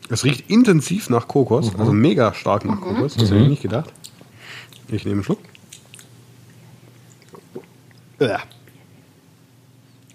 es 0.10 0.24
riecht 0.26 0.50
intensiv 0.50 1.10
nach 1.10 1.28
Kokos, 1.28 1.74
also 1.78 1.94
mega 1.94 2.34
stark 2.34 2.66
nach 2.66 2.82
Kokos. 2.82 3.16
Das 3.16 3.32
hätte 3.32 3.41
ich 3.41 3.48
nicht 3.50 3.62
gedacht. 3.62 3.91
Ich 4.89 5.06
nehme 5.06 5.16
einen 5.18 5.24
Schluck. 5.24 5.39
Äh, 8.20 8.38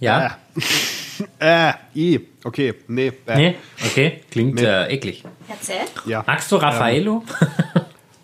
Ja? 0.00 0.36
äh, 1.38 1.72
i, 1.94 2.20
okay, 2.44 2.74
nee, 2.88 3.12
äh, 3.26 3.36
Nee? 3.36 3.54
Okay. 3.84 4.20
Klingt 4.30 4.56
Nee. 4.56 4.64
äh, 4.64 4.92
eklig. 4.94 5.24
Erzähl. 5.48 5.76
ja. 6.06 6.24
Magst 6.26 6.50
du 6.52 6.56
Raffaello? 6.56 7.22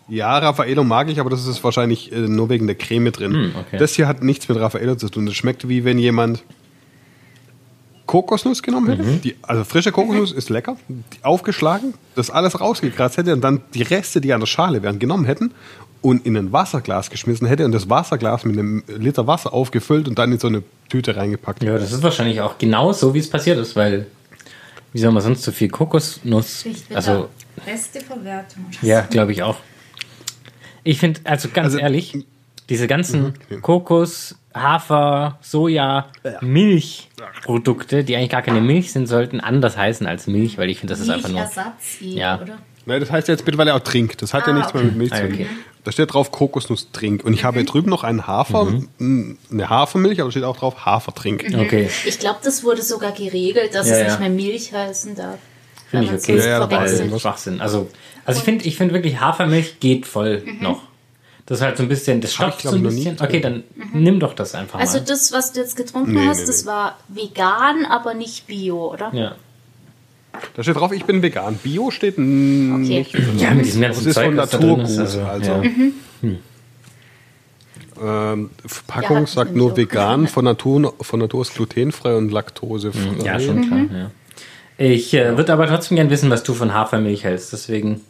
Ja, 0.07 0.37
Raffaello 0.37 0.85
mag 0.85 1.09
ich, 1.09 1.19
aber 1.19 1.31
das 1.31 1.47
ist 1.47 1.65
wahrscheinlich 1.65 2.13
äh, 2.13 2.17
nur 2.19 2.51
wegen 2.51 2.67
der 2.67 2.77
Creme 2.77 3.11
drin. 3.11 3.33
Hm, 3.33 3.53
okay. 3.59 3.79
Das 3.79 3.95
hier 3.95 4.07
hat 4.07 4.23
nichts 4.23 4.47
mit 4.51 4.59
Raffaello 4.59 4.97
zu 4.97 5.09
tun. 5.09 5.25
Das 5.25 5.35
schmeckt 5.35 5.67
wie 5.67 5.85
wenn 5.87 5.99
jemand 5.99 6.45
Kokosnuss 8.07 8.63
genommen 8.63 8.89
hätte. 8.91 9.03
Mhm. 9.03 9.23
Die, 9.23 9.35
also 9.41 9.65
frische 9.65 9.93
Kokosnuss 9.93 10.33
ist 10.33 10.51
lecker. 10.51 10.77
Die 10.89 11.25
aufgeschlagen, 11.25 11.95
das 12.17 12.31
alles 12.31 12.61
rausgekratzt 12.61 13.17
hätte 13.17 13.33
und 13.33 13.41
dann 13.41 13.63
die 13.73 13.83
Reste, 13.83 14.21
die 14.21 14.35
an 14.35 14.41
der 14.41 14.47
Schale 14.47 14.83
wären, 14.83 14.99
genommen 14.99 15.25
hätten 15.25 15.53
und 16.05 16.27
in 16.27 16.37
ein 16.37 16.53
Wasserglas 16.53 17.09
geschmissen 17.09 17.47
hätte 17.47 17.65
und 17.65 17.73
das 17.73 17.89
Wasserglas 17.89 18.45
mit 18.45 18.59
einem 18.59 18.85
Liter 18.89 19.27
Wasser 19.27 19.55
aufgefüllt 19.55 20.07
und 20.07 20.19
dann 20.19 20.31
in 20.33 20.39
so 20.39 20.49
eine 20.49 20.63
Tüte 20.91 21.17
reingepackt. 21.17 21.63
Ja, 21.63 21.79
das 21.79 21.93
ist 21.93 22.03
wahrscheinlich 22.03 22.43
auch 22.43 22.59
genau 22.59 22.93
so, 22.93 23.15
wie 23.15 23.21
es 23.21 23.31
passiert 23.31 23.59
ist, 23.59 23.75
weil 23.75 24.07
wie 24.93 24.99
soll 25.01 25.13
man 25.13 25.23
sonst 25.23 25.43
so 25.43 25.51
viel 25.51 25.69
Kokosnuss? 25.71 26.65
Also, 26.93 27.31
beste 27.65 28.01
Verwertung. 28.01 28.67
ja, 28.83 29.01
glaube 29.01 29.33
ich 29.33 29.43
auch. 29.43 29.57
Ich 30.83 30.99
finde, 30.99 31.21
also 31.25 31.49
ganz 31.49 31.69
Also- 31.69 31.79
ehrlich, 31.79 32.19
diese 32.69 32.87
ganzen 32.87 33.33
Mhm. 33.49 33.63
Kokos, 33.63 34.37
Hafer, 34.55 35.39
Soja, 35.41 36.09
Milchprodukte, 36.43 38.05
die 38.05 38.15
eigentlich 38.17 38.31
gar 38.31 38.43
keine 38.43 38.61
Milch 38.61 38.93
sind, 38.93 39.07
sollten 39.07 39.41
anders 39.41 39.77
heißen 39.77 40.07
als 40.07 40.27
Milch, 40.27 40.59
weil 40.59 40.71
ich 40.71 40.79
finde, 40.81 40.93
das 40.93 41.01
ist 41.01 41.09
einfach 41.11 41.29
nur. 41.31 41.41
Eher, 41.41 42.15
Ja. 42.17 42.41
oder? 42.43 42.59
Nein, 42.87 43.01
das 43.01 43.11
heißt 43.11 43.29
jetzt 43.29 43.45
mittlerweile 43.47 43.75
auch 43.75 43.81
Trink. 43.81 44.19
Das 44.19 44.35
hat 44.35 44.47
ja 44.47 44.53
Ah, 44.53 44.57
nichts 44.57 44.75
mehr 44.75 44.83
okay. 44.83 44.91
mit 44.91 44.99
Milch 44.99 45.13
Ah, 45.13 45.17
zu 45.17 45.23
tun. 45.29 45.33
okay. 45.35 45.47
Da 45.85 45.93
steht 45.93 46.13
drauf 46.15 46.31
Kokosnuss-Trink. 46.31 47.25
Und 47.25 47.35
ich 47.35 47.45
habe 47.45 47.59
hier 47.59 47.67
drüben 47.67 47.91
noch 47.91 48.05
einen 48.05 48.27
Hafer, 48.27 48.65
Mhm. 48.99 49.39
eine 49.51 49.69
Hafermilch, 49.69 50.21
aber 50.21 50.29
da 50.29 50.31
steht 50.33 50.45
auch 50.45 50.57
drauf 50.57 50.87
Hafertrink. 50.87 51.45
Okay, 51.59 51.89
Ich 52.07 52.19
glaube, 52.19 52.39
das 52.43 52.65
wurde 52.65 52.83
sogar 52.83 53.13
geregelt, 53.13 53.75
dass 53.75 53.89
Ja, 53.89 53.95
es 53.95 54.01
ja. 54.01 54.07
nicht 54.09 54.21
mehr 54.21 54.31
Milch 54.31 54.73
heißen 54.73 55.15
darf. 55.15 55.39
finde 55.91 56.07
ich 56.07 56.13
okay. 56.13 56.39
Ja, 56.39 56.47
ja, 56.69 56.71
was- 56.71 57.21
Schwachsinn. 57.21 57.61
Also, 57.61 57.89
also 58.25 58.39
ich 58.39 58.45
finde 58.45 58.65
ich 58.65 58.77
find 58.77 58.93
wirklich, 58.93 59.21
Hafermilch 59.21 59.79
geht 59.81 60.07
voll 60.07 60.43
noch. 60.61 60.83
Das 61.47 61.59
ist 61.59 61.63
halt 61.65 61.77
so 61.77 61.83
ein 61.83 61.89
bisschen, 61.91 62.21
das 62.23 62.33
stopft 62.33 62.63
so 62.63 62.71
ein 62.75 62.83
bisschen. 62.83 63.17
Okay, 63.21 63.39
dann 63.41 63.65
nimm 63.93 64.19
doch 64.19 64.33
das 64.35 64.55
einfach 64.55 64.81
Also 64.81 64.99
mal. 64.99 65.05
das, 65.05 65.31
was 65.33 65.53
du 65.53 65.61
jetzt 65.61 65.77
getrunken 65.77 66.15
Nee, 66.15 66.27
hast, 66.27 66.41
nee, 66.41 66.47
das 66.47 66.63
nee. 66.63 66.69
war 66.71 66.99
vegan, 67.09 67.85
aber 67.85 68.15
nicht 68.15 68.47
bio, 68.47 68.91
oder? 68.93 69.11
Ja. 69.15 69.37
Da 70.55 70.63
steht 70.63 70.77
drauf, 70.77 70.93
ich 70.93 71.05
bin 71.05 71.23
vegan. 71.23 71.57
Bio 71.63 71.91
steht 71.91 72.15
Okay. 72.15 72.23
nicht. 72.23 73.15
ja, 73.39 73.51
mit 73.53 73.65
diesem 73.67 73.83
Das 73.83 73.91
ganzen 73.97 74.09
ist 74.09 74.15
Zeug, 74.15 74.25
von 74.27 74.37
da 74.37 74.47
drin 74.47 74.61
Naturgut. 74.61 74.85
ist. 74.89 74.99
Also, 74.99 75.23
Also, 75.23 75.51
ja. 75.53 75.63
ähm, 78.01 78.51
Ja, 78.63 78.69
Verpackung 78.69 79.17
hat 79.19 79.29
sagt 79.29 79.51
nämlich 79.51 79.63
nur 79.63 79.73
auch. 79.73 79.77
vegan, 79.77 80.27
von 80.29 80.45
Natur, 80.45 80.95
von 81.01 81.21
Natur 81.21 81.43
ist 81.43 81.55
glutenfrei 81.55 82.17
und 82.17 82.31
laktosefrei. 82.31 83.25
ja, 83.25 83.39
schon 83.41 83.67
klar. 83.67 83.81
Ja. 83.93 84.11
Ich 84.77 85.15
äh, 85.15 85.37
würde 85.37 85.53
aber 85.53 85.67
trotzdem 85.69 85.97
gern 85.97 86.11
wissen, 86.11 86.31
was 86.31 86.43
du 86.43 86.53
von 86.55 86.75
Hafermilch 86.75 87.23
hältst. 87.25 87.53
Deswegen, 87.53 88.01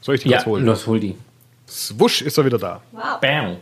Soll 0.00 0.14
ich 0.16 0.22
die 0.22 0.28
ja, 0.30 0.38
was 0.38 0.46
holen? 0.46 0.64
los, 0.64 0.86
hol 0.86 1.00
die. 1.00 1.16
Swusch 1.68 2.22
ist 2.22 2.38
er 2.38 2.44
wieder 2.44 2.58
da. 2.58 2.80
Bam. 3.20 3.56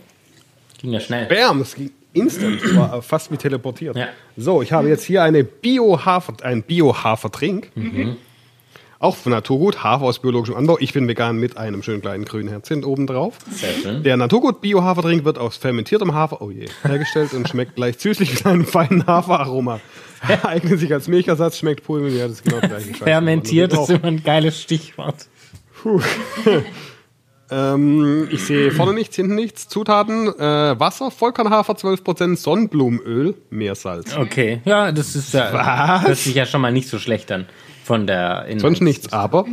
Ging 0.79 0.91
ja 0.91 0.99
schnell. 0.99 1.25
Bam, 1.27 1.61
es 1.61 1.75
ging 1.75 1.91
instant. 2.13 2.61
War 2.75 3.01
fast 3.01 3.31
wie 3.31 3.37
teleportiert. 3.37 3.95
Ja. 3.95 4.07
So, 4.37 4.61
ich 4.61 4.71
habe 4.71 4.89
jetzt 4.89 5.03
hier 5.03 5.23
eine 5.23 5.43
Bio-Hafer, 5.43 6.33
ein 6.43 6.63
Bio-Hafertrink. 6.63 7.71
Auch 8.99 9.15
von 9.15 9.31
Naturgut, 9.31 9.83
Hafer 9.83 10.05
aus 10.05 10.19
biologischem 10.19 10.55
Anbau. 10.55 10.77
Ich 10.79 10.93
bin 10.93 11.07
vegan 11.07 11.37
mit 11.37 11.57
einem 11.57 11.81
schönen 11.81 12.01
kleinen 12.01 12.23
grünen 12.23 12.49
Herzchen 12.49 12.83
oben 12.83 13.07
drauf. 13.07 13.39
Sehr 13.49 13.73
schön. 13.73 14.03
Der 14.03 14.15
Naturgut 14.15 14.61
Bio-Hafertrink 14.61 15.25
wird 15.25 15.39
aus 15.39 15.57
fermentiertem 15.57 16.13
Hafer 16.13 16.39
oh 16.39 16.51
je, 16.51 16.67
hergestellt 16.83 17.33
und 17.33 17.49
schmeckt 17.49 17.79
leicht 17.79 17.99
süßlich 17.99 18.31
mit 18.35 18.45
einem 18.45 18.65
feinen 18.65 19.07
Haferaroma. 19.07 19.79
Eignet 20.43 20.79
sich 20.79 20.93
als 20.93 21.07
Milchersatz, 21.07 21.57
schmeckt 21.57 21.83
pulmig, 21.83 22.13
ja, 22.13 22.27
das 22.27 22.33
ist 22.33 22.43
genau. 22.43 22.61
Scheiße. 22.61 22.93
Fermentiert 22.93 23.73
ist 23.73 23.89
immer 23.89 24.05
ein 24.05 24.23
geiles 24.23 24.61
Stichwort. 24.61 25.27
Ähm, 27.51 28.27
ich 28.31 28.45
sehe 28.45 28.71
vorne 28.71 28.93
nichts, 28.93 29.15
hinten 29.17 29.35
nichts. 29.35 29.67
Zutaten, 29.67 30.27
äh, 30.27 30.79
Wasser, 30.79 31.11
Vollkornhafer 31.11 31.73
12%, 31.73 32.37
Sonnenblumenöl, 32.37 33.35
Meersalz. 33.49 34.15
Okay, 34.15 34.61
ja, 34.65 34.91
das 34.91 35.15
ist 35.15 35.33
ja, 35.33 35.51
Was? 35.53 36.07
hört 36.07 36.17
sich 36.17 36.35
ja 36.35 36.45
schon 36.45 36.61
mal 36.61 36.71
nicht 36.71 36.87
so 36.87 36.97
schlecht 36.97 37.31
an. 37.31 37.45
Von 37.83 38.07
der 38.07 38.45
Inhalts- 38.47 38.61
Sonst 38.61 38.81
nichts, 38.81 39.11
aber 39.11 39.45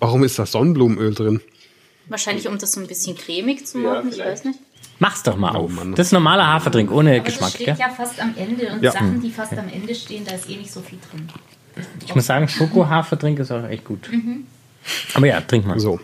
warum 0.00 0.24
ist 0.24 0.38
da 0.38 0.46
Sonnenblumenöl 0.46 1.14
drin? 1.14 1.40
Wahrscheinlich, 2.08 2.48
um 2.48 2.56
das 2.56 2.72
so 2.72 2.80
ein 2.80 2.86
bisschen 2.86 3.16
cremig 3.16 3.66
zu 3.66 3.78
machen, 3.78 4.08
ich 4.10 4.18
weiß 4.18 4.44
nicht. 4.44 4.58
Mach's 4.98 5.22
doch 5.24 5.36
mal 5.36 5.54
Oh, 5.56 5.64
auf. 5.64 5.70
Mann. 5.72 5.94
Das 5.94 6.06
ist 6.06 6.12
normaler 6.12 6.46
Haferdrink 6.46 6.90
ohne 6.90 7.10
Aber 7.16 7.20
Geschmack, 7.20 7.50
das 7.52 7.54
steht 7.54 7.66
gell? 7.66 7.76
ja 7.78 7.88
fast 7.90 8.18
am 8.18 8.32
Ende 8.36 8.72
und 8.72 8.82
Ja. 8.82 8.92
Sachen, 8.92 9.20
die 9.20 9.30
fast 9.30 9.52
am 9.52 9.68
Ende 9.70 9.94
stehen, 9.94 10.24
da 10.24 10.32
ist 10.36 10.48
eh 10.48 10.56
nicht 10.56 10.72
so 10.72 10.80
viel 10.80 10.98
drin. 11.10 11.28
Ich 12.06 12.14
muss 12.14 12.24
sagen, 12.24 12.48
Schoko-Haferdrink 12.48 13.38
ist 13.40 13.50
auch 13.52 13.64
echt 13.68 13.84
gut. 13.84 14.08
Aber 15.14 15.26
ja, 15.26 15.40
trink 15.42 15.66
mal. 15.66 15.78
So, 15.78 16.00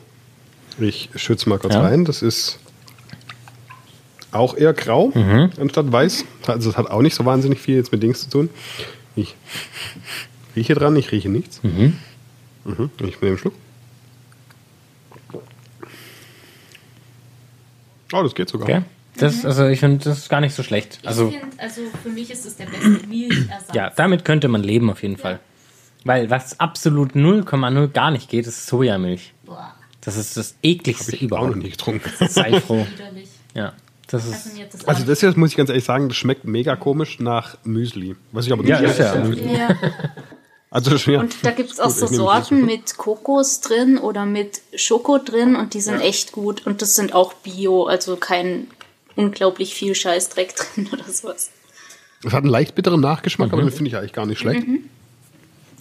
ich 0.80 1.10
schütze 1.16 1.48
mal 1.48 1.58
kurz 1.58 1.74
Ja. 1.74 1.82
rein. 1.82 2.04
Das 2.04 2.22
ist 2.22 2.58
auch 4.30 4.56
eher 4.56 4.72
grau 4.72 5.12
anstatt 5.60 5.92
weiß. 5.92 6.24
Also 6.46 6.70
es 6.70 6.76
hat 6.76 6.90
auch 6.90 7.02
nicht 7.02 7.14
so 7.14 7.24
wahnsinnig 7.24 7.60
viel 7.60 7.76
jetzt 7.76 7.92
mit 7.92 8.02
Dings 8.02 8.22
zu 8.22 8.30
tun. 8.30 8.50
Ich 9.14 9.34
rieche 10.56 10.74
dran, 10.74 10.96
ich 10.96 11.12
rieche 11.12 11.28
nichts. 11.28 11.62
Mhm. 11.62 11.98
Ich 12.64 12.78
nehme 12.98 13.16
einen 13.22 13.38
Schluck. 13.38 13.54
Oh, 18.12 18.22
das 18.22 18.34
geht 18.34 18.48
sogar. 18.48 18.68
Okay? 18.68 18.82
Das, 19.16 19.44
also 19.44 19.66
ich 19.66 19.80
finde, 19.80 20.02
das 20.04 20.18
ist 20.18 20.28
gar 20.28 20.40
nicht 20.40 20.54
so 20.54 20.62
schlecht. 20.62 20.98
Also 21.04 21.28
ich 21.28 21.38
finde, 21.38 21.58
also 21.58 21.82
für 22.02 22.08
mich 22.08 22.30
ist 22.30 22.46
es 22.46 22.56
der 22.56 22.64
beste 22.66 23.06
Milchersatz. 23.06 23.74
ja, 23.74 23.90
damit 23.94 24.24
könnte 24.24 24.48
man 24.48 24.62
leben 24.62 24.90
auf 24.90 25.02
jeden 25.02 25.16
Fall. 25.18 25.38
Weil 26.04 26.30
was 26.30 26.58
absolut 26.58 27.12
0,0 27.12 27.88
gar 27.88 28.10
nicht 28.10 28.28
geht, 28.28 28.46
ist 28.46 28.66
Sojamilch. 28.66 29.34
Boah, 29.44 29.74
Das 30.02 30.16
ist 30.16 30.36
das 30.36 30.54
ekligste 30.62 31.14
Ich 31.16 31.22
auch 31.24 31.30
noch 31.30 31.38
überhaupt. 31.38 31.56
nie 31.56 31.70
getrunken. 31.70 32.10
Sei 32.28 32.60
froh. 32.66 32.86
widerlich. 32.94 33.28
Ja, 33.54 33.72
das 34.08 34.24
Also 34.24 34.34
ist 34.34 34.74
das 34.74 34.84
Also 34.88 35.04
das 35.04 35.20
hier 35.20 35.36
muss 35.38 35.50
ich 35.50 35.56
ganz 35.56 35.68
ehrlich 35.70 35.84
sagen, 35.84 36.08
das 36.08 36.16
schmeckt 36.16 36.44
mega 36.44 36.76
komisch 36.76 37.18
nach 37.20 37.56
Müsli. 37.64 38.16
Was 38.32 38.46
ich 38.46 38.52
aber 38.52 38.62
nicht 38.62 38.70
Ja, 38.70 38.78
ist 38.80 38.98
ja. 38.98 39.14
Ja. 39.24 39.76
Also 40.70 40.96
schwer. 40.96 41.20
Und 41.20 41.36
da 41.42 41.50
gibt 41.50 41.70
es 41.70 41.78
auch 41.80 41.90
so 41.90 42.06
ich 42.06 42.12
Sorten 42.12 42.64
mit 42.64 42.96
Kokos 42.96 43.60
drin 43.60 43.98
oder 43.98 44.24
mit 44.24 44.62
Schoko 44.74 45.18
drin 45.18 45.54
und 45.54 45.74
die 45.74 45.82
sind 45.82 46.00
echt 46.00 46.32
gut. 46.32 46.66
Und 46.66 46.80
das 46.80 46.94
sind 46.94 47.12
auch 47.14 47.34
Bio, 47.34 47.84
also 47.84 48.16
kein 48.16 48.68
unglaublich 49.14 49.74
viel 49.74 49.94
Scheißdreck 49.94 50.54
drin 50.74 50.88
oder 50.92 51.04
sowas. 51.04 51.50
Das 52.22 52.32
hat 52.32 52.42
einen 52.44 52.50
leicht 52.50 52.74
bitteren 52.74 53.00
Nachgeschmack, 53.00 53.48
Mhm. 53.48 53.52
aber 53.54 53.62
den 53.62 53.70
finde 53.72 53.90
ich 53.90 53.96
eigentlich 53.96 54.14
gar 54.14 54.24
nicht 54.26 54.38
schlecht. 54.38 54.66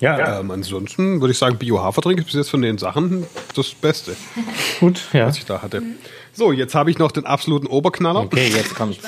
Ja, 0.01 0.39
Ähm, 0.39 0.51
ansonsten 0.51 1.21
würde 1.21 1.31
ich 1.31 1.37
sagen, 1.37 1.57
Bio-Haferdrink 1.57 2.19
ist 2.19 2.25
bis 2.25 2.33
jetzt 2.33 2.49
von 2.49 2.61
den 2.61 2.77
Sachen 2.77 3.25
das 3.55 3.69
Beste, 3.69 4.15
gut, 4.79 5.01
ja. 5.13 5.27
was 5.27 5.37
ich 5.37 5.45
da 5.45 5.61
hatte. 5.61 5.81
So, 6.33 6.51
jetzt 6.51 6.75
habe 6.75 6.89
ich 6.91 6.97
noch 6.97 7.11
den 7.11 7.25
absoluten 7.25 7.67
Oberknaller. 7.67 8.21
Okay, 8.21 8.49
jetzt 8.49 8.75
kommt's. 8.75 8.99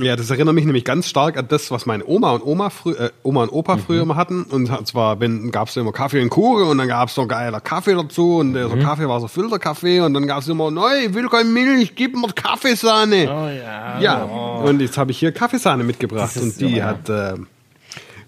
Ja, 0.00 0.16
das 0.16 0.30
erinnert 0.30 0.54
mich 0.54 0.64
nämlich 0.64 0.84
ganz 0.84 1.08
stark 1.08 1.36
an 1.38 1.48
das, 1.48 1.70
was 1.70 1.86
meine 1.86 2.06
Oma 2.06 2.32
und 2.32 2.44
Oma, 2.44 2.70
frü 2.70 2.92
äh, 2.92 3.10
Oma 3.22 3.44
und 3.44 3.50
Opa 3.50 3.78
früher 3.78 4.02
immer 4.02 4.16
hatten. 4.16 4.44
Und 4.44 4.68
zwar, 4.86 5.20
wenn 5.20 5.50
gab 5.50 5.68
es 5.68 5.76
immer 5.76 5.92
Kaffee 5.92 6.20
und 6.20 6.30
Kuchen 6.30 6.68
und 6.68 6.78
dann 6.78 6.88
gab 6.88 7.08
es 7.08 7.14
so 7.14 7.26
geiler 7.26 7.60
Kaffee 7.60 7.94
dazu 7.94 8.36
und 8.36 8.54
der 8.54 8.68
so 8.68 8.76
Kaffee 8.76 9.08
war 9.08 9.20
so 9.20 9.28
Filterkaffee 9.28 10.00
und 10.00 10.14
dann 10.14 10.26
gab 10.26 10.40
es 10.40 10.48
immer, 10.48 10.70
nein, 10.70 11.08
ich 11.08 11.14
will 11.14 11.28
keine 11.28 11.48
Milch, 11.48 11.94
gib 11.94 12.14
mir 12.14 12.28
Kaffeesahne. 12.34 13.24
Oh 13.24 13.48
ja. 13.48 14.00
Ja, 14.00 14.22
und 14.24 14.80
jetzt 14.80 14.98
habe 14.98 15.10
ich 15.10 15.18
hier 15.18 15.32
Kaffeesahne 15.32 15.84
mitgebracht 15.84 16.36
und 16.36 16.60
die 16.60 16.76
ja. 16.76 16.86
hat 16.86 17.08
äh, 17.08 17.34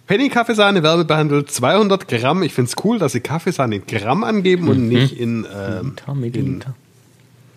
Penny 0.07 0.29
Kaffeesahne 0.29 0.83
wärmebehandelt, 0.83 1.51
200 1.51 2.07
Gramm. 2.09 2.43
Ich 2.43 2.53
finde 2.53 2.71
es 2.71 2.85
cool, 2.85 2.99
dass 2.99 3.13
sie 3.13 3.21
Kaffeesahne 3.21 3.77
in 3.77 3.87
Gramm 3.87 4.23
angeben 4.23 4.69
und 4.69 4.87
nicht 4.89 5.19
in, 5.19 5.47
ähm, 5.51 5.95
Milliliter, 6.07 6.15
Milliliter. 6.15 6.75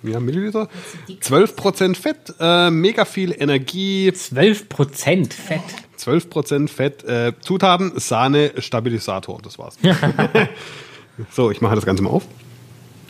in 0.03 0.09
ja, 0.11 0.19
Milliliter. 0.21 0.69
12% 1.09 1.95
Fett, 1.97 2.33
äh, 2.39 2.69
mega 2.71 3.03
viel 3.03 3.35
Energie, 3.37 4.09
12% 4.13 5.33
Fett. 5.33 5.61
12% 5.97 6.69
Fett, 6.69 7.03
äh, 7.03 7.33
Zutaten, 7.41 7.91
Sahne, 7.95 8.53
Stabilisator. 8.59 9.39
Das 9.41 9.57
war's. 9.59 9.77
so, 11.31 11.51
ich 11.51 11.59
mache 11.59 11.75
das 11.75 11.85
Ganze 11.85 12.03
mal 12.03 12.11
auf. 12.11 12.25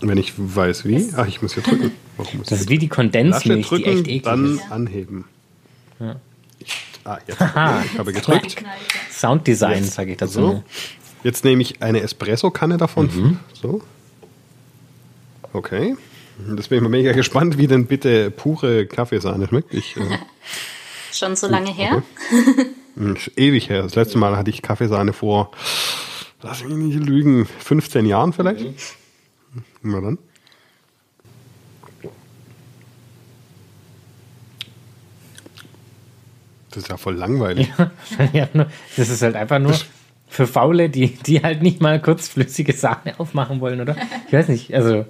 Wenn 0.01 0.17
ich 0.17 0.33
weiß 0.37 0.85
wie. 0.85 1.09
Ach, 1.15 1.27
ich 1.27 1.41
muss 1.41 1.53
hier 1.53 1.63
drücken. 1.63 1.91
Warum 2.17 2.39
muss 2.39 2.47
Das 2.47 2.59
ich 2.59 2.63
ist 2.65 2.69
wie 2.69 2.77
die 2.77 2.87
Kondensmilch, 2.87 3.67
die 3.69 3.75
echt 3.75 3.85
drücken, 3.85 3.99
eklig 3.99 4.23
dann 4.23 4.55
ist. 4.55 4.71
anheben. 4.71 5.25
Ich, 5.99 6.05
ah, 7.07 7.19
jetzt. 7.27 7.41
Ich 7.41 7.97
habe 7.97 8.13
gedrückt. 8.13 8.63
Sounddesign, 9.11 9.83
sage 9.83 10.11
ich 10.11 10.17
dazu. 10.17 10.33
So. 10.33 10.63
Jetzt 11.23 11.43
nehme 11.43 11.61
ich 11.61 11.81
eine 11.81 12.01
Espresso-Kanne 12.01 12.77
davon. 12.77 13.39
So. 13.53 13.81
Okay. 15.53 15.95
Das 16.55 16.67
bin 16.67 16.77
ich 16.77 16.83
mal 16.83 16.89
mega 16.89 17.13
gespannt, 17.13 17.57
wie 17.57 17.67
denn 17.67 17.87
bitte 17.87 18.29
pure 18.29 18.85
Kaffeesahne 18.85 19.47
schmeckt. 19.47 19.73
Ich, 19.73 19.97
äh, 19.97 20.01
Schon 21.11 21.35
so 21.35 21.47
lange 21.47 21.73
her. 21.73 22.03
ist 22.95 23.31
ewig 23.37 23.69
her. 23.69 23.81
Das 23.81 23.95
letzte 23.95 24.19
Mal 24.19 24.37
hatte 24.37 24.51
ich 24.51 24.61
Kaffeesahne 24.61 25.13
vor, 25.13 25.51
lass 26.43 26.63
mich 26.63 26.75
nicht 26.75 26.99
lügen, 26.99 27.45
15 27.45 28.05
Jahren 28.05 28.33
vielleicht. 28.33 28.67
Na 29.81 29.99
dann. 29.99 30.19
Das 36.77 36.83
ist 36.83 36.89
ja 36.91 36.97
voll 36.97 37.15
langweilig. 37.15 37.69
ja, 38.33 38.47
das 38.97 39.09
ist 39.09 39.23
halt 39.23 39.35
einfach 39.35 39.57
nur 39.57 39.73
für 40.27 40.45
Faule, 40.45 40.89
die, 40.91 41.07
die 41.15 41.41
halt 41.41 41.63
nicht 41.63 41.81
mal 41.81 41.99
kurz 41.99 42.27
flüssige 42.27 42.71
Sahne 42.73 43.19
aufmachen 43.19 43.59
wollen, 43.61 43.81
oder? 43.81 43.95
Ich 44.27 44.33
weiß 44.33 44.47
nicht, 44.49 44.71
also 44.75 45.05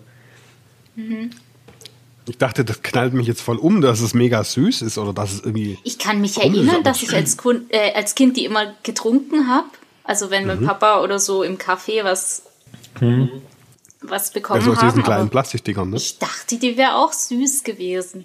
Ich 2.25 2.37
dachte, 2.37 2.63
das 2.63 2.81
knallt 2.83 3.13
mich 3.13 3.27
jetzt 3.27 3.41
voll 3.41 3.57
um, 3.57 3.81
dass 3.81 3.99
es 3.99 4.13
mega 4.13 4.43
süß 4.43 4.81
ist 4.81 4.97
oder 4.97 5.11
dass 5.11 5.33
es 5.33 5.39
irgendwie. 5.41 5.77
Ich 5.83 5.97
kann 5.99 6.21
mich 6.21 6.37
erinnern, 6.37 6.83
dass 6.83 7.03
ich 7.03 7.13
als, 7.13 7.35
Kun 7.35 7.65
äh, 7.69 7.93
als 7.93 8.15
Kind 8.15 8.37
die 8.37 8.45
immer 8.45 8.73
getrunken 8.83 9.47
habe. 9.49 9.67
Also 10.05 10.29
wenn 10.29 10.43
Mhm. 10.43 10.47
mein 10.47 10.63
Papa 10.63 11.01
oder 11.01 11.19
so 11.19 11.43
im 11.43 11.57
Café 11.57 12.03
was, 12.05 12.43
was 14.01 14.31
bekommen 14.31 14.59
Also 14.59 14.71
aus 14.71 14.77
haben. 14.77 14.87
diesen 14.87 15.03
kleinen 15.03 15.29
Plastikdingern, 15.29 15.89
ne? 15.89 15.97
ich 15.97 16.17
dachte, 16.17 16.57
die 16.57 16.77
wäre 16.77 16.95
auch 16.95 17.11
süß 17.11 17.63
gewesen. 17.65 18.23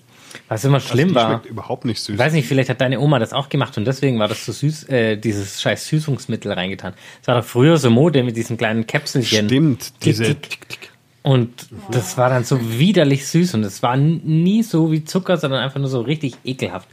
Was 0.49 0.65
immer 0.65 0.81
schlimm 0.81 1.09
die 1.11 1.15
war. 1.15 1.29
schmeckt 1.31 1.47
überhaupt 1.47 1.85
nicht 1.85 2.01
süß. 2.01 2.15
Ich 2.15 2.19
weiß 2.19 2.33
nicht, 2.33 2.47
vielleicht 2.49 2.69
hat 2.71 2.81
deine 2.81 3.01
Oma 3.01 3.19
das 3.19 3.33
auch 3.33 3.49
gemacht 3.49 3.77
und 3.79 3.85
deswegen 3.85 4.19
war 4.19 4.29
das 4.29 4.45
so 4.45 4.53
süß, 4.53 4.85
äh, 4.89 5.17
dieses 5.17 5.61
scheiß 5.63 5.87
Süßungsmittel 5.89 6.53
reingetan. 6.53 6.95
Es 7.21 7.29
war 7.29 7.37
doch 7.37 7.45
früher 7.45 7.77
so 7.77 7.91
Mode 7.91 8.23
mit 8.23 8.37
diesen 8.37 8.57
kleinen 8.57 8.87
Käpselchen. 8.87 9.47
Stimmt, 9.49 9.81
Tick, 10.01 10.01
diese. 10.01 10.25
tick. 10.41 10.59
Und 11.25 11.69
das 11.93 12.19
war 12.19 12.31
dann 12.31 12.43
so 12.43 12.59
widerlich 12.81 13.29
süß 13.29 13.55
und 13.55 13.63
es 13.63 13.81
war 13.81 13.97
nie 13.97 14.65
so 14.65 14.91
wie 14.91 15.05
Zucker, 15.05 15.37
sondern 15.37 15.61
einfach 15.63 15.79
nur 15.79 15.89
so 15.89 16.01
richtig 16.01 16.35
ekelhaft. 16.45 16.89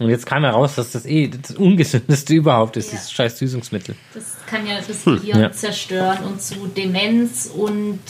Und 0.00 0.08
jetzt 0.10 0.26
kam 0.26 0.42
heraus, 0.42 0.74
dass 0.74 0.90
das 0.90 1.06
eh 1.06 1.28
das 1.28 1.52
ungesündeste 1.54 2.34
überhaupt 2.34 2.76
ist, 2.76 2.86
Ja. 2.86 2.96
dieses 2.98 3.12
scheiß 3.12 3.38
Süßungsmittel. 3.38 3.94
Das 4.14 4.34
kann 4.50 4.66
ja 4.66 4.78
das 4.84 5.04
Gehirn 5.04 5.40
Ja. 5.40 5.52
zerstören 5.52 6.24
und 6.24 6.42
zu 6.42 6.66
Demenz 6.76 7.46
und 7.54 8.00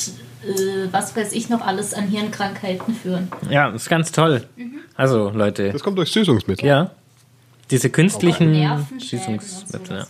äh, 0.49 0.89
was 0.93 1.15
weiß 1.17 1.33
ich 1.33 1.49
noch 1.49 1.61
alles 1.61 1.95
an 1.95 2.09
Hirnkrankheiten 2.09 2.95
führen. 2.95 3.29
Ja, 3.51 3.71
das 3.71 3.83
ist 3.83 3.89
ganz 3.89 4.13
toll. 4.13 4.45
Also, 4.95 5.31
Leute, 5.31 5.71
Das 5.73 5.83
kommt 5.83 5.99
durch 5.99 6.11
Süßungsmittel. 6.11 6.67
ja, 6.67 6.91
diese 7.71 7.91
künstlichen 7.91 8.49
und 8.71 9.01
Süßungsmittel, 9.01 10.07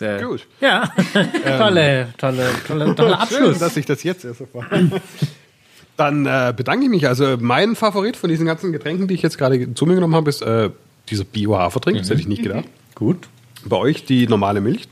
ja. 0.00 0.16
äh, 0.16 0.22
Gut. 0.22 0.46
Ja, 0.60 0.92
tolle, 1.58 2.08
tolle, 2.18 2.50
tolle, 2.66 2.94
toller 2.94 3.20
Abschluss. 3.20 3.38
Schön, 3.38 3.58
dass 3.58 3.76
ich 3.76 3.86
das 3.86 4.02
jetzt 4.02 4.24
erst 4.24 4.40
erfahre. 4.40 4.90
Dann 5.96 6.26
äh, 6.26 6.54
bedanke 6.56 6.84
ich 6.84 6.90
mich. 6.90 7.08
Also 7.08 7.36
mein 7.40 7.74
Favorit 7.74 8.16
von 8.16 8.30
diesen 8.30 8.46
ganzen 8.46 8.70
Getränken, 8.72 9.08
die 9.08 9.14
ich 9.14 9.22
jetzt 9.22 9.36
gerade 9.36 9.74
zu 9.74 9.84
mir 9.84 9.94
genommen 9.96 10.14
habe, 10.14 10.30
ist 10.30 10.42
äh, 10.42 10.70
dieser 11.08 11.24
Bio-Haferdrink. 11.24 11.98
Das 11.98 12.10
hätte 12.10 12.20
ich 12.20 12.28
nicht 12.28 12.42
gedacht. 12.42 12.66
Gut. 12.94 13.28
Bei 13.64 13.76
euch 13.76 14.04
die 14.04 14.28
normale 14.28 14.60
Milch. 14.60 14.86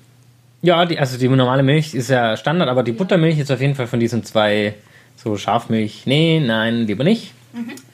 Ja, 0.66 0.84
die, 0.84 0.98
also 0.98 1.16
die 1.16 1.28
normale 1.28 1.62
Milch 1.62 1.94
ist 1.94 2.10
ja 2.10 2.36
Standard, 2.36 2.68
aber 2.68 2.82
die 2.82 2.90
Buttermilch 2.90 3.38
ist 3.38 3.52
auf 3.52 3.60
jeden 3.60 3.76
Fall 3.76 3.86
von 3.86 4.00
diesen 4.00 4.24
zwei, 4.24 4.74
so 5.14 5.36
Schafmilch, 5.36 6.06
nee, 6.06 6.40
nein, 6.44 6.88
lieber 6.88 7.04
nicht. 7.04 7.34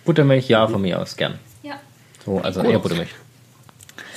Buttermilch, 0.06 0.48
ja, 0.48 0.66
von 0.66 0.80
mir 0.80 0.98
aus, 0.98 1.18
gern. 1.18 1.38
Ja. 1.62 1.74
So, 2.24 2.38
also 2.38 2.62
eher 2.62 2.78
Buttermilch. 2.78 3.10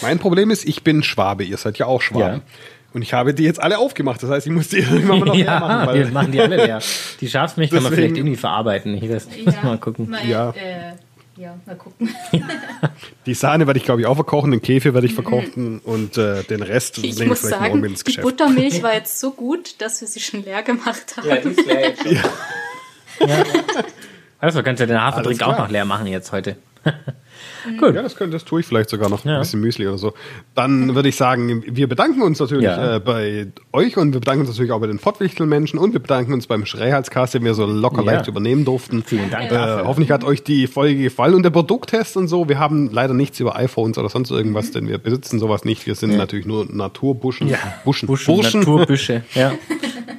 Mein 0.02 0.20
Problem 0.20 0.52
ist, 0.52 0.66
ich 0.66 0.84
bin 0.84 1.04
Schwabe. 1.04 1.44
Ihr 1.44 1.58
seid 1.58 1.78
ja 1.80 1.86
auch 1.88 2.02
Schwaben. 2.02 2.38
Ja. 2.38 2.42
Und 2.94 3.02
ich 3.02 3.14
habe 3.14 3.34
die 3.34 3.44
jetzt 3.44 3.62
alle 3.62 3.78
aufgemacht. 3.78 4.24
Das 4.24 4.30
heißt, 4.30 4.48
ich 4.48 4.54
muss 4.54 4.70
die 4.70 4.78
irgendwann 4.80 5.20
mal 5.20 5.26
noch 5.26 5.36
leer 5.36 5.46
ja, 5.48 5.60
machen. 5.60 5.94
wir 5.94 6.06
Weil 6.06 6.12
machen 6.12 6.32
die 6.32 6.40
alle 6.40 6.56
leer. 6.56 6.80
Die 7.20 7.28
Schafsmilch 7.28 7.72
kann 7.72 7.84
man 7.84 7.92
vielleicht 7.92 8.16
irgendwie 8.16 8.38
verarbeiten. 8.38 8.96
Ich 8.96 9.10
weiß, 9.10 9.28
muss 9.44 9.64
mal 9.64 9.78
gucken. 9.78 10.10
Mal, 10.12 10.26
Ja. 10.26 10.52
Äh, 10.52 10.94
ja, 11.38 11.58
mal 11.66 11.76
gucken. 11.76 12.14
die 13.26 13.34
Sahne 13.34 13.68
werde 13.68 13.78
ich, 13.80 13.86
glaube 13.86 14.02
ich, 14.02 14.08
auch 14.08 14.16
verkochen. 14.16 14.52
Den 14.52 14.62
Käfer 14.62 14.94
werde 14.94 15.08
ich 15.08 15.14
verkochen. 15.14 15.80
Und 15.80 16.18
äh, 16.18 16.44
den 16.44 16.62
Rest 16.62 16.98
Ich 17.00 17.04
nehme 17.04 17.24
ich 17.24 17.28
muss 17.30 17.40
vielleicht 17.40 17.60
sagen, 17.60 17.74
morgen 17.80 17.86
ins 17.86 18.00
die 18.00 18.06
Geschäft. 18.06 18.26
Buttermilch 18.26 18.82
war 18.84 18.94
jetzt 18.94 19.20
so 19.20 19.32
gut, 19.32 19.82
dass 19.82 20.02
wir 20.02 20.08
sie 20.08 20.20
schon 20.20 20.44
leer 20.44 20.64
gemacht 20.64 21.18
haben. 21.18 21.28
die 21.30 21.50
ist 21.50 21.66
leer 21.66 21.90
jetzt 21.90 22.04
schon. 22.04 22.14
ja. 22.14 23.44
Also 24.40 24.64
kannst 24.64 24.82
du 24.82 24.88
den 24.88 25.02
Haferdrink 25.02 25.42
Alles 25.42 25.56
auch 25.56 25.60
noch 25.60 25.70
leer 25.70 25.86
machen 25.86 26.08
jetzt 26.08 26.32
heute. 26.32 26.58
Gut. 27.80 27.96
Ja, 27.96 28.02
das, 28.02 28.16
könnte, 28.16 28.34
das 28.34 28.46
tue 28.46 28.60
ich 28.62 28.66
vielleicht 28.66 28.90
sogar 28.90 29.10
noch. 29.10 29.26
Ja. 29.26 29.36
Ein 29.36 29.40
bisschen 29.42 29.60
Müsli 29.62 29.88
oder 29.88 29.98
so. 29.98 30.14
Dann 30.54 30.96
würde 30.96 31.10
ich 31.10 31.16
sagen, 31.16 31.64
wir 31.68 31.88
bedanken 31.88 32.22
uns 32.22 32.40
natürlich 32.40 32.66
Ja. 32.66 32.96
äh, 32.96 33.00
bei 33.00 33.48
euch 33.74 33.98
und 33.98 34.14
wir 34.14 34.20
bedanken 34.20 34.42
uns 34.42 34.50
natürlich 34.50 34.72
auch 34.72 34.80
bei 34.80 34.88
den 34.88 35.00
Pottwichtelmenschen 35.00 35.80
und 35.80 35.94
wir 35.94 36.00
bedanken 36.00 36.34
uns 36.34 36.48
beim 36.48 36.66
Schreihalscast, 36.66 37.34
den 37.34 37.44
wir 37.44 37.54
so 37.54 37.66
locker 37.66 38.04
Ja. 38.04 38.14
leicht 38.14 38.28
übernehmen 38.28 38.66
durften. 38.66 39.04
Vielen 39.04 39.30
Dank 39.30 39.52
Äh, 39.52 39.84
hoffentlich 39.84 40.12
hat 40.12 40.24
euch 40.24 40.44
die 40.44 40.68
Folge 40.68 41.02
gefallen 41.04 41.34
und 41.36 41.44
der 41.44 41.50
Produkttest 41.50 42.18
und 42.18 42.28
so. 42.28 42.48
Wir 42.50 42.60
haben 42.60 42.90
leider 42.92 43.14
nichts 43.14 43.40
über 43.40 43.56
iPhones 43.56 43.98
oder 43.98 44.10
sonst 44.10 44.32
irgendwas, 44.32 44.72
denn 44.72 44.88
wir 44.88 44.98
besitzen 44.98 45.40
sowas 45.40 45.66
nicht. 45.66 45.86
Wir 45.86 45.96
sind 45.96 46.16
natürlich 46.18 46.46
nur 46.46 46.66
Naturbuschen. 46.70 47.52
Buschen. 47.84 48.08
Buschen, 48.08 48.36
Burschen. 48.36 48.60
Naturbüsche. 48.62 49.24
Ja. 49.34 49.52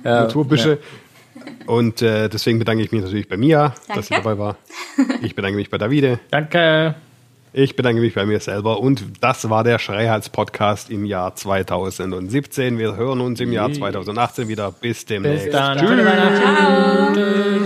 Naturbüsche. 0.05 0.79
Und 1.67 2.01
äh, 2.01 2.29
deswegen 2.29 2.59
bedanke 2.61 2.83
ich 2.85 2.93
mich 2.93 3.03
natürlich 3.03 3.29
bei 3.29 3.37
Mia, 3.37 3.75
dass 3.95 4.07
sie 4.07 4.15
Danke. 4.15 4.29
dabei 4.29 4.39
war. 4.39 4.57
Ich 5.23 5.35
bedanke 5.35 5.57
mich 5.57 5.69
bei 5.69 5.79
Davide. 5.79 6.21
Danke. 6.31 6.95
Ich 7.59 7.75
bedanke 7.75 8.03
mich 8.03 8.13
bei 8.13 8.27
mir 8.27 8.39
selber 8.39 8.81
und 8.81 9.03
das 9.23 9.49
war 9.49 9.65
der 9.65 9.79
Schreihals-Podcast 9.79 10.91
im 10.91 11.07
Jahr 11.07 11.35
2017. 11.35 12.79
Wir 12.79 12.97
hören 12.97 13.23
uns 13.23 13.41
im 13.41 13.51
Jahr 13.51 13.73
2018 13.73 14.47
wieder. 14.49 14.73
Bis 14.73 15.07
demnächst. 15.07 15.47
Bis 15.47 15.55
dann. 15.55 15.79
Tschüss. 15.79 15.89
Schöne 15.89 16.05
Weihnachten. 16.05 17.57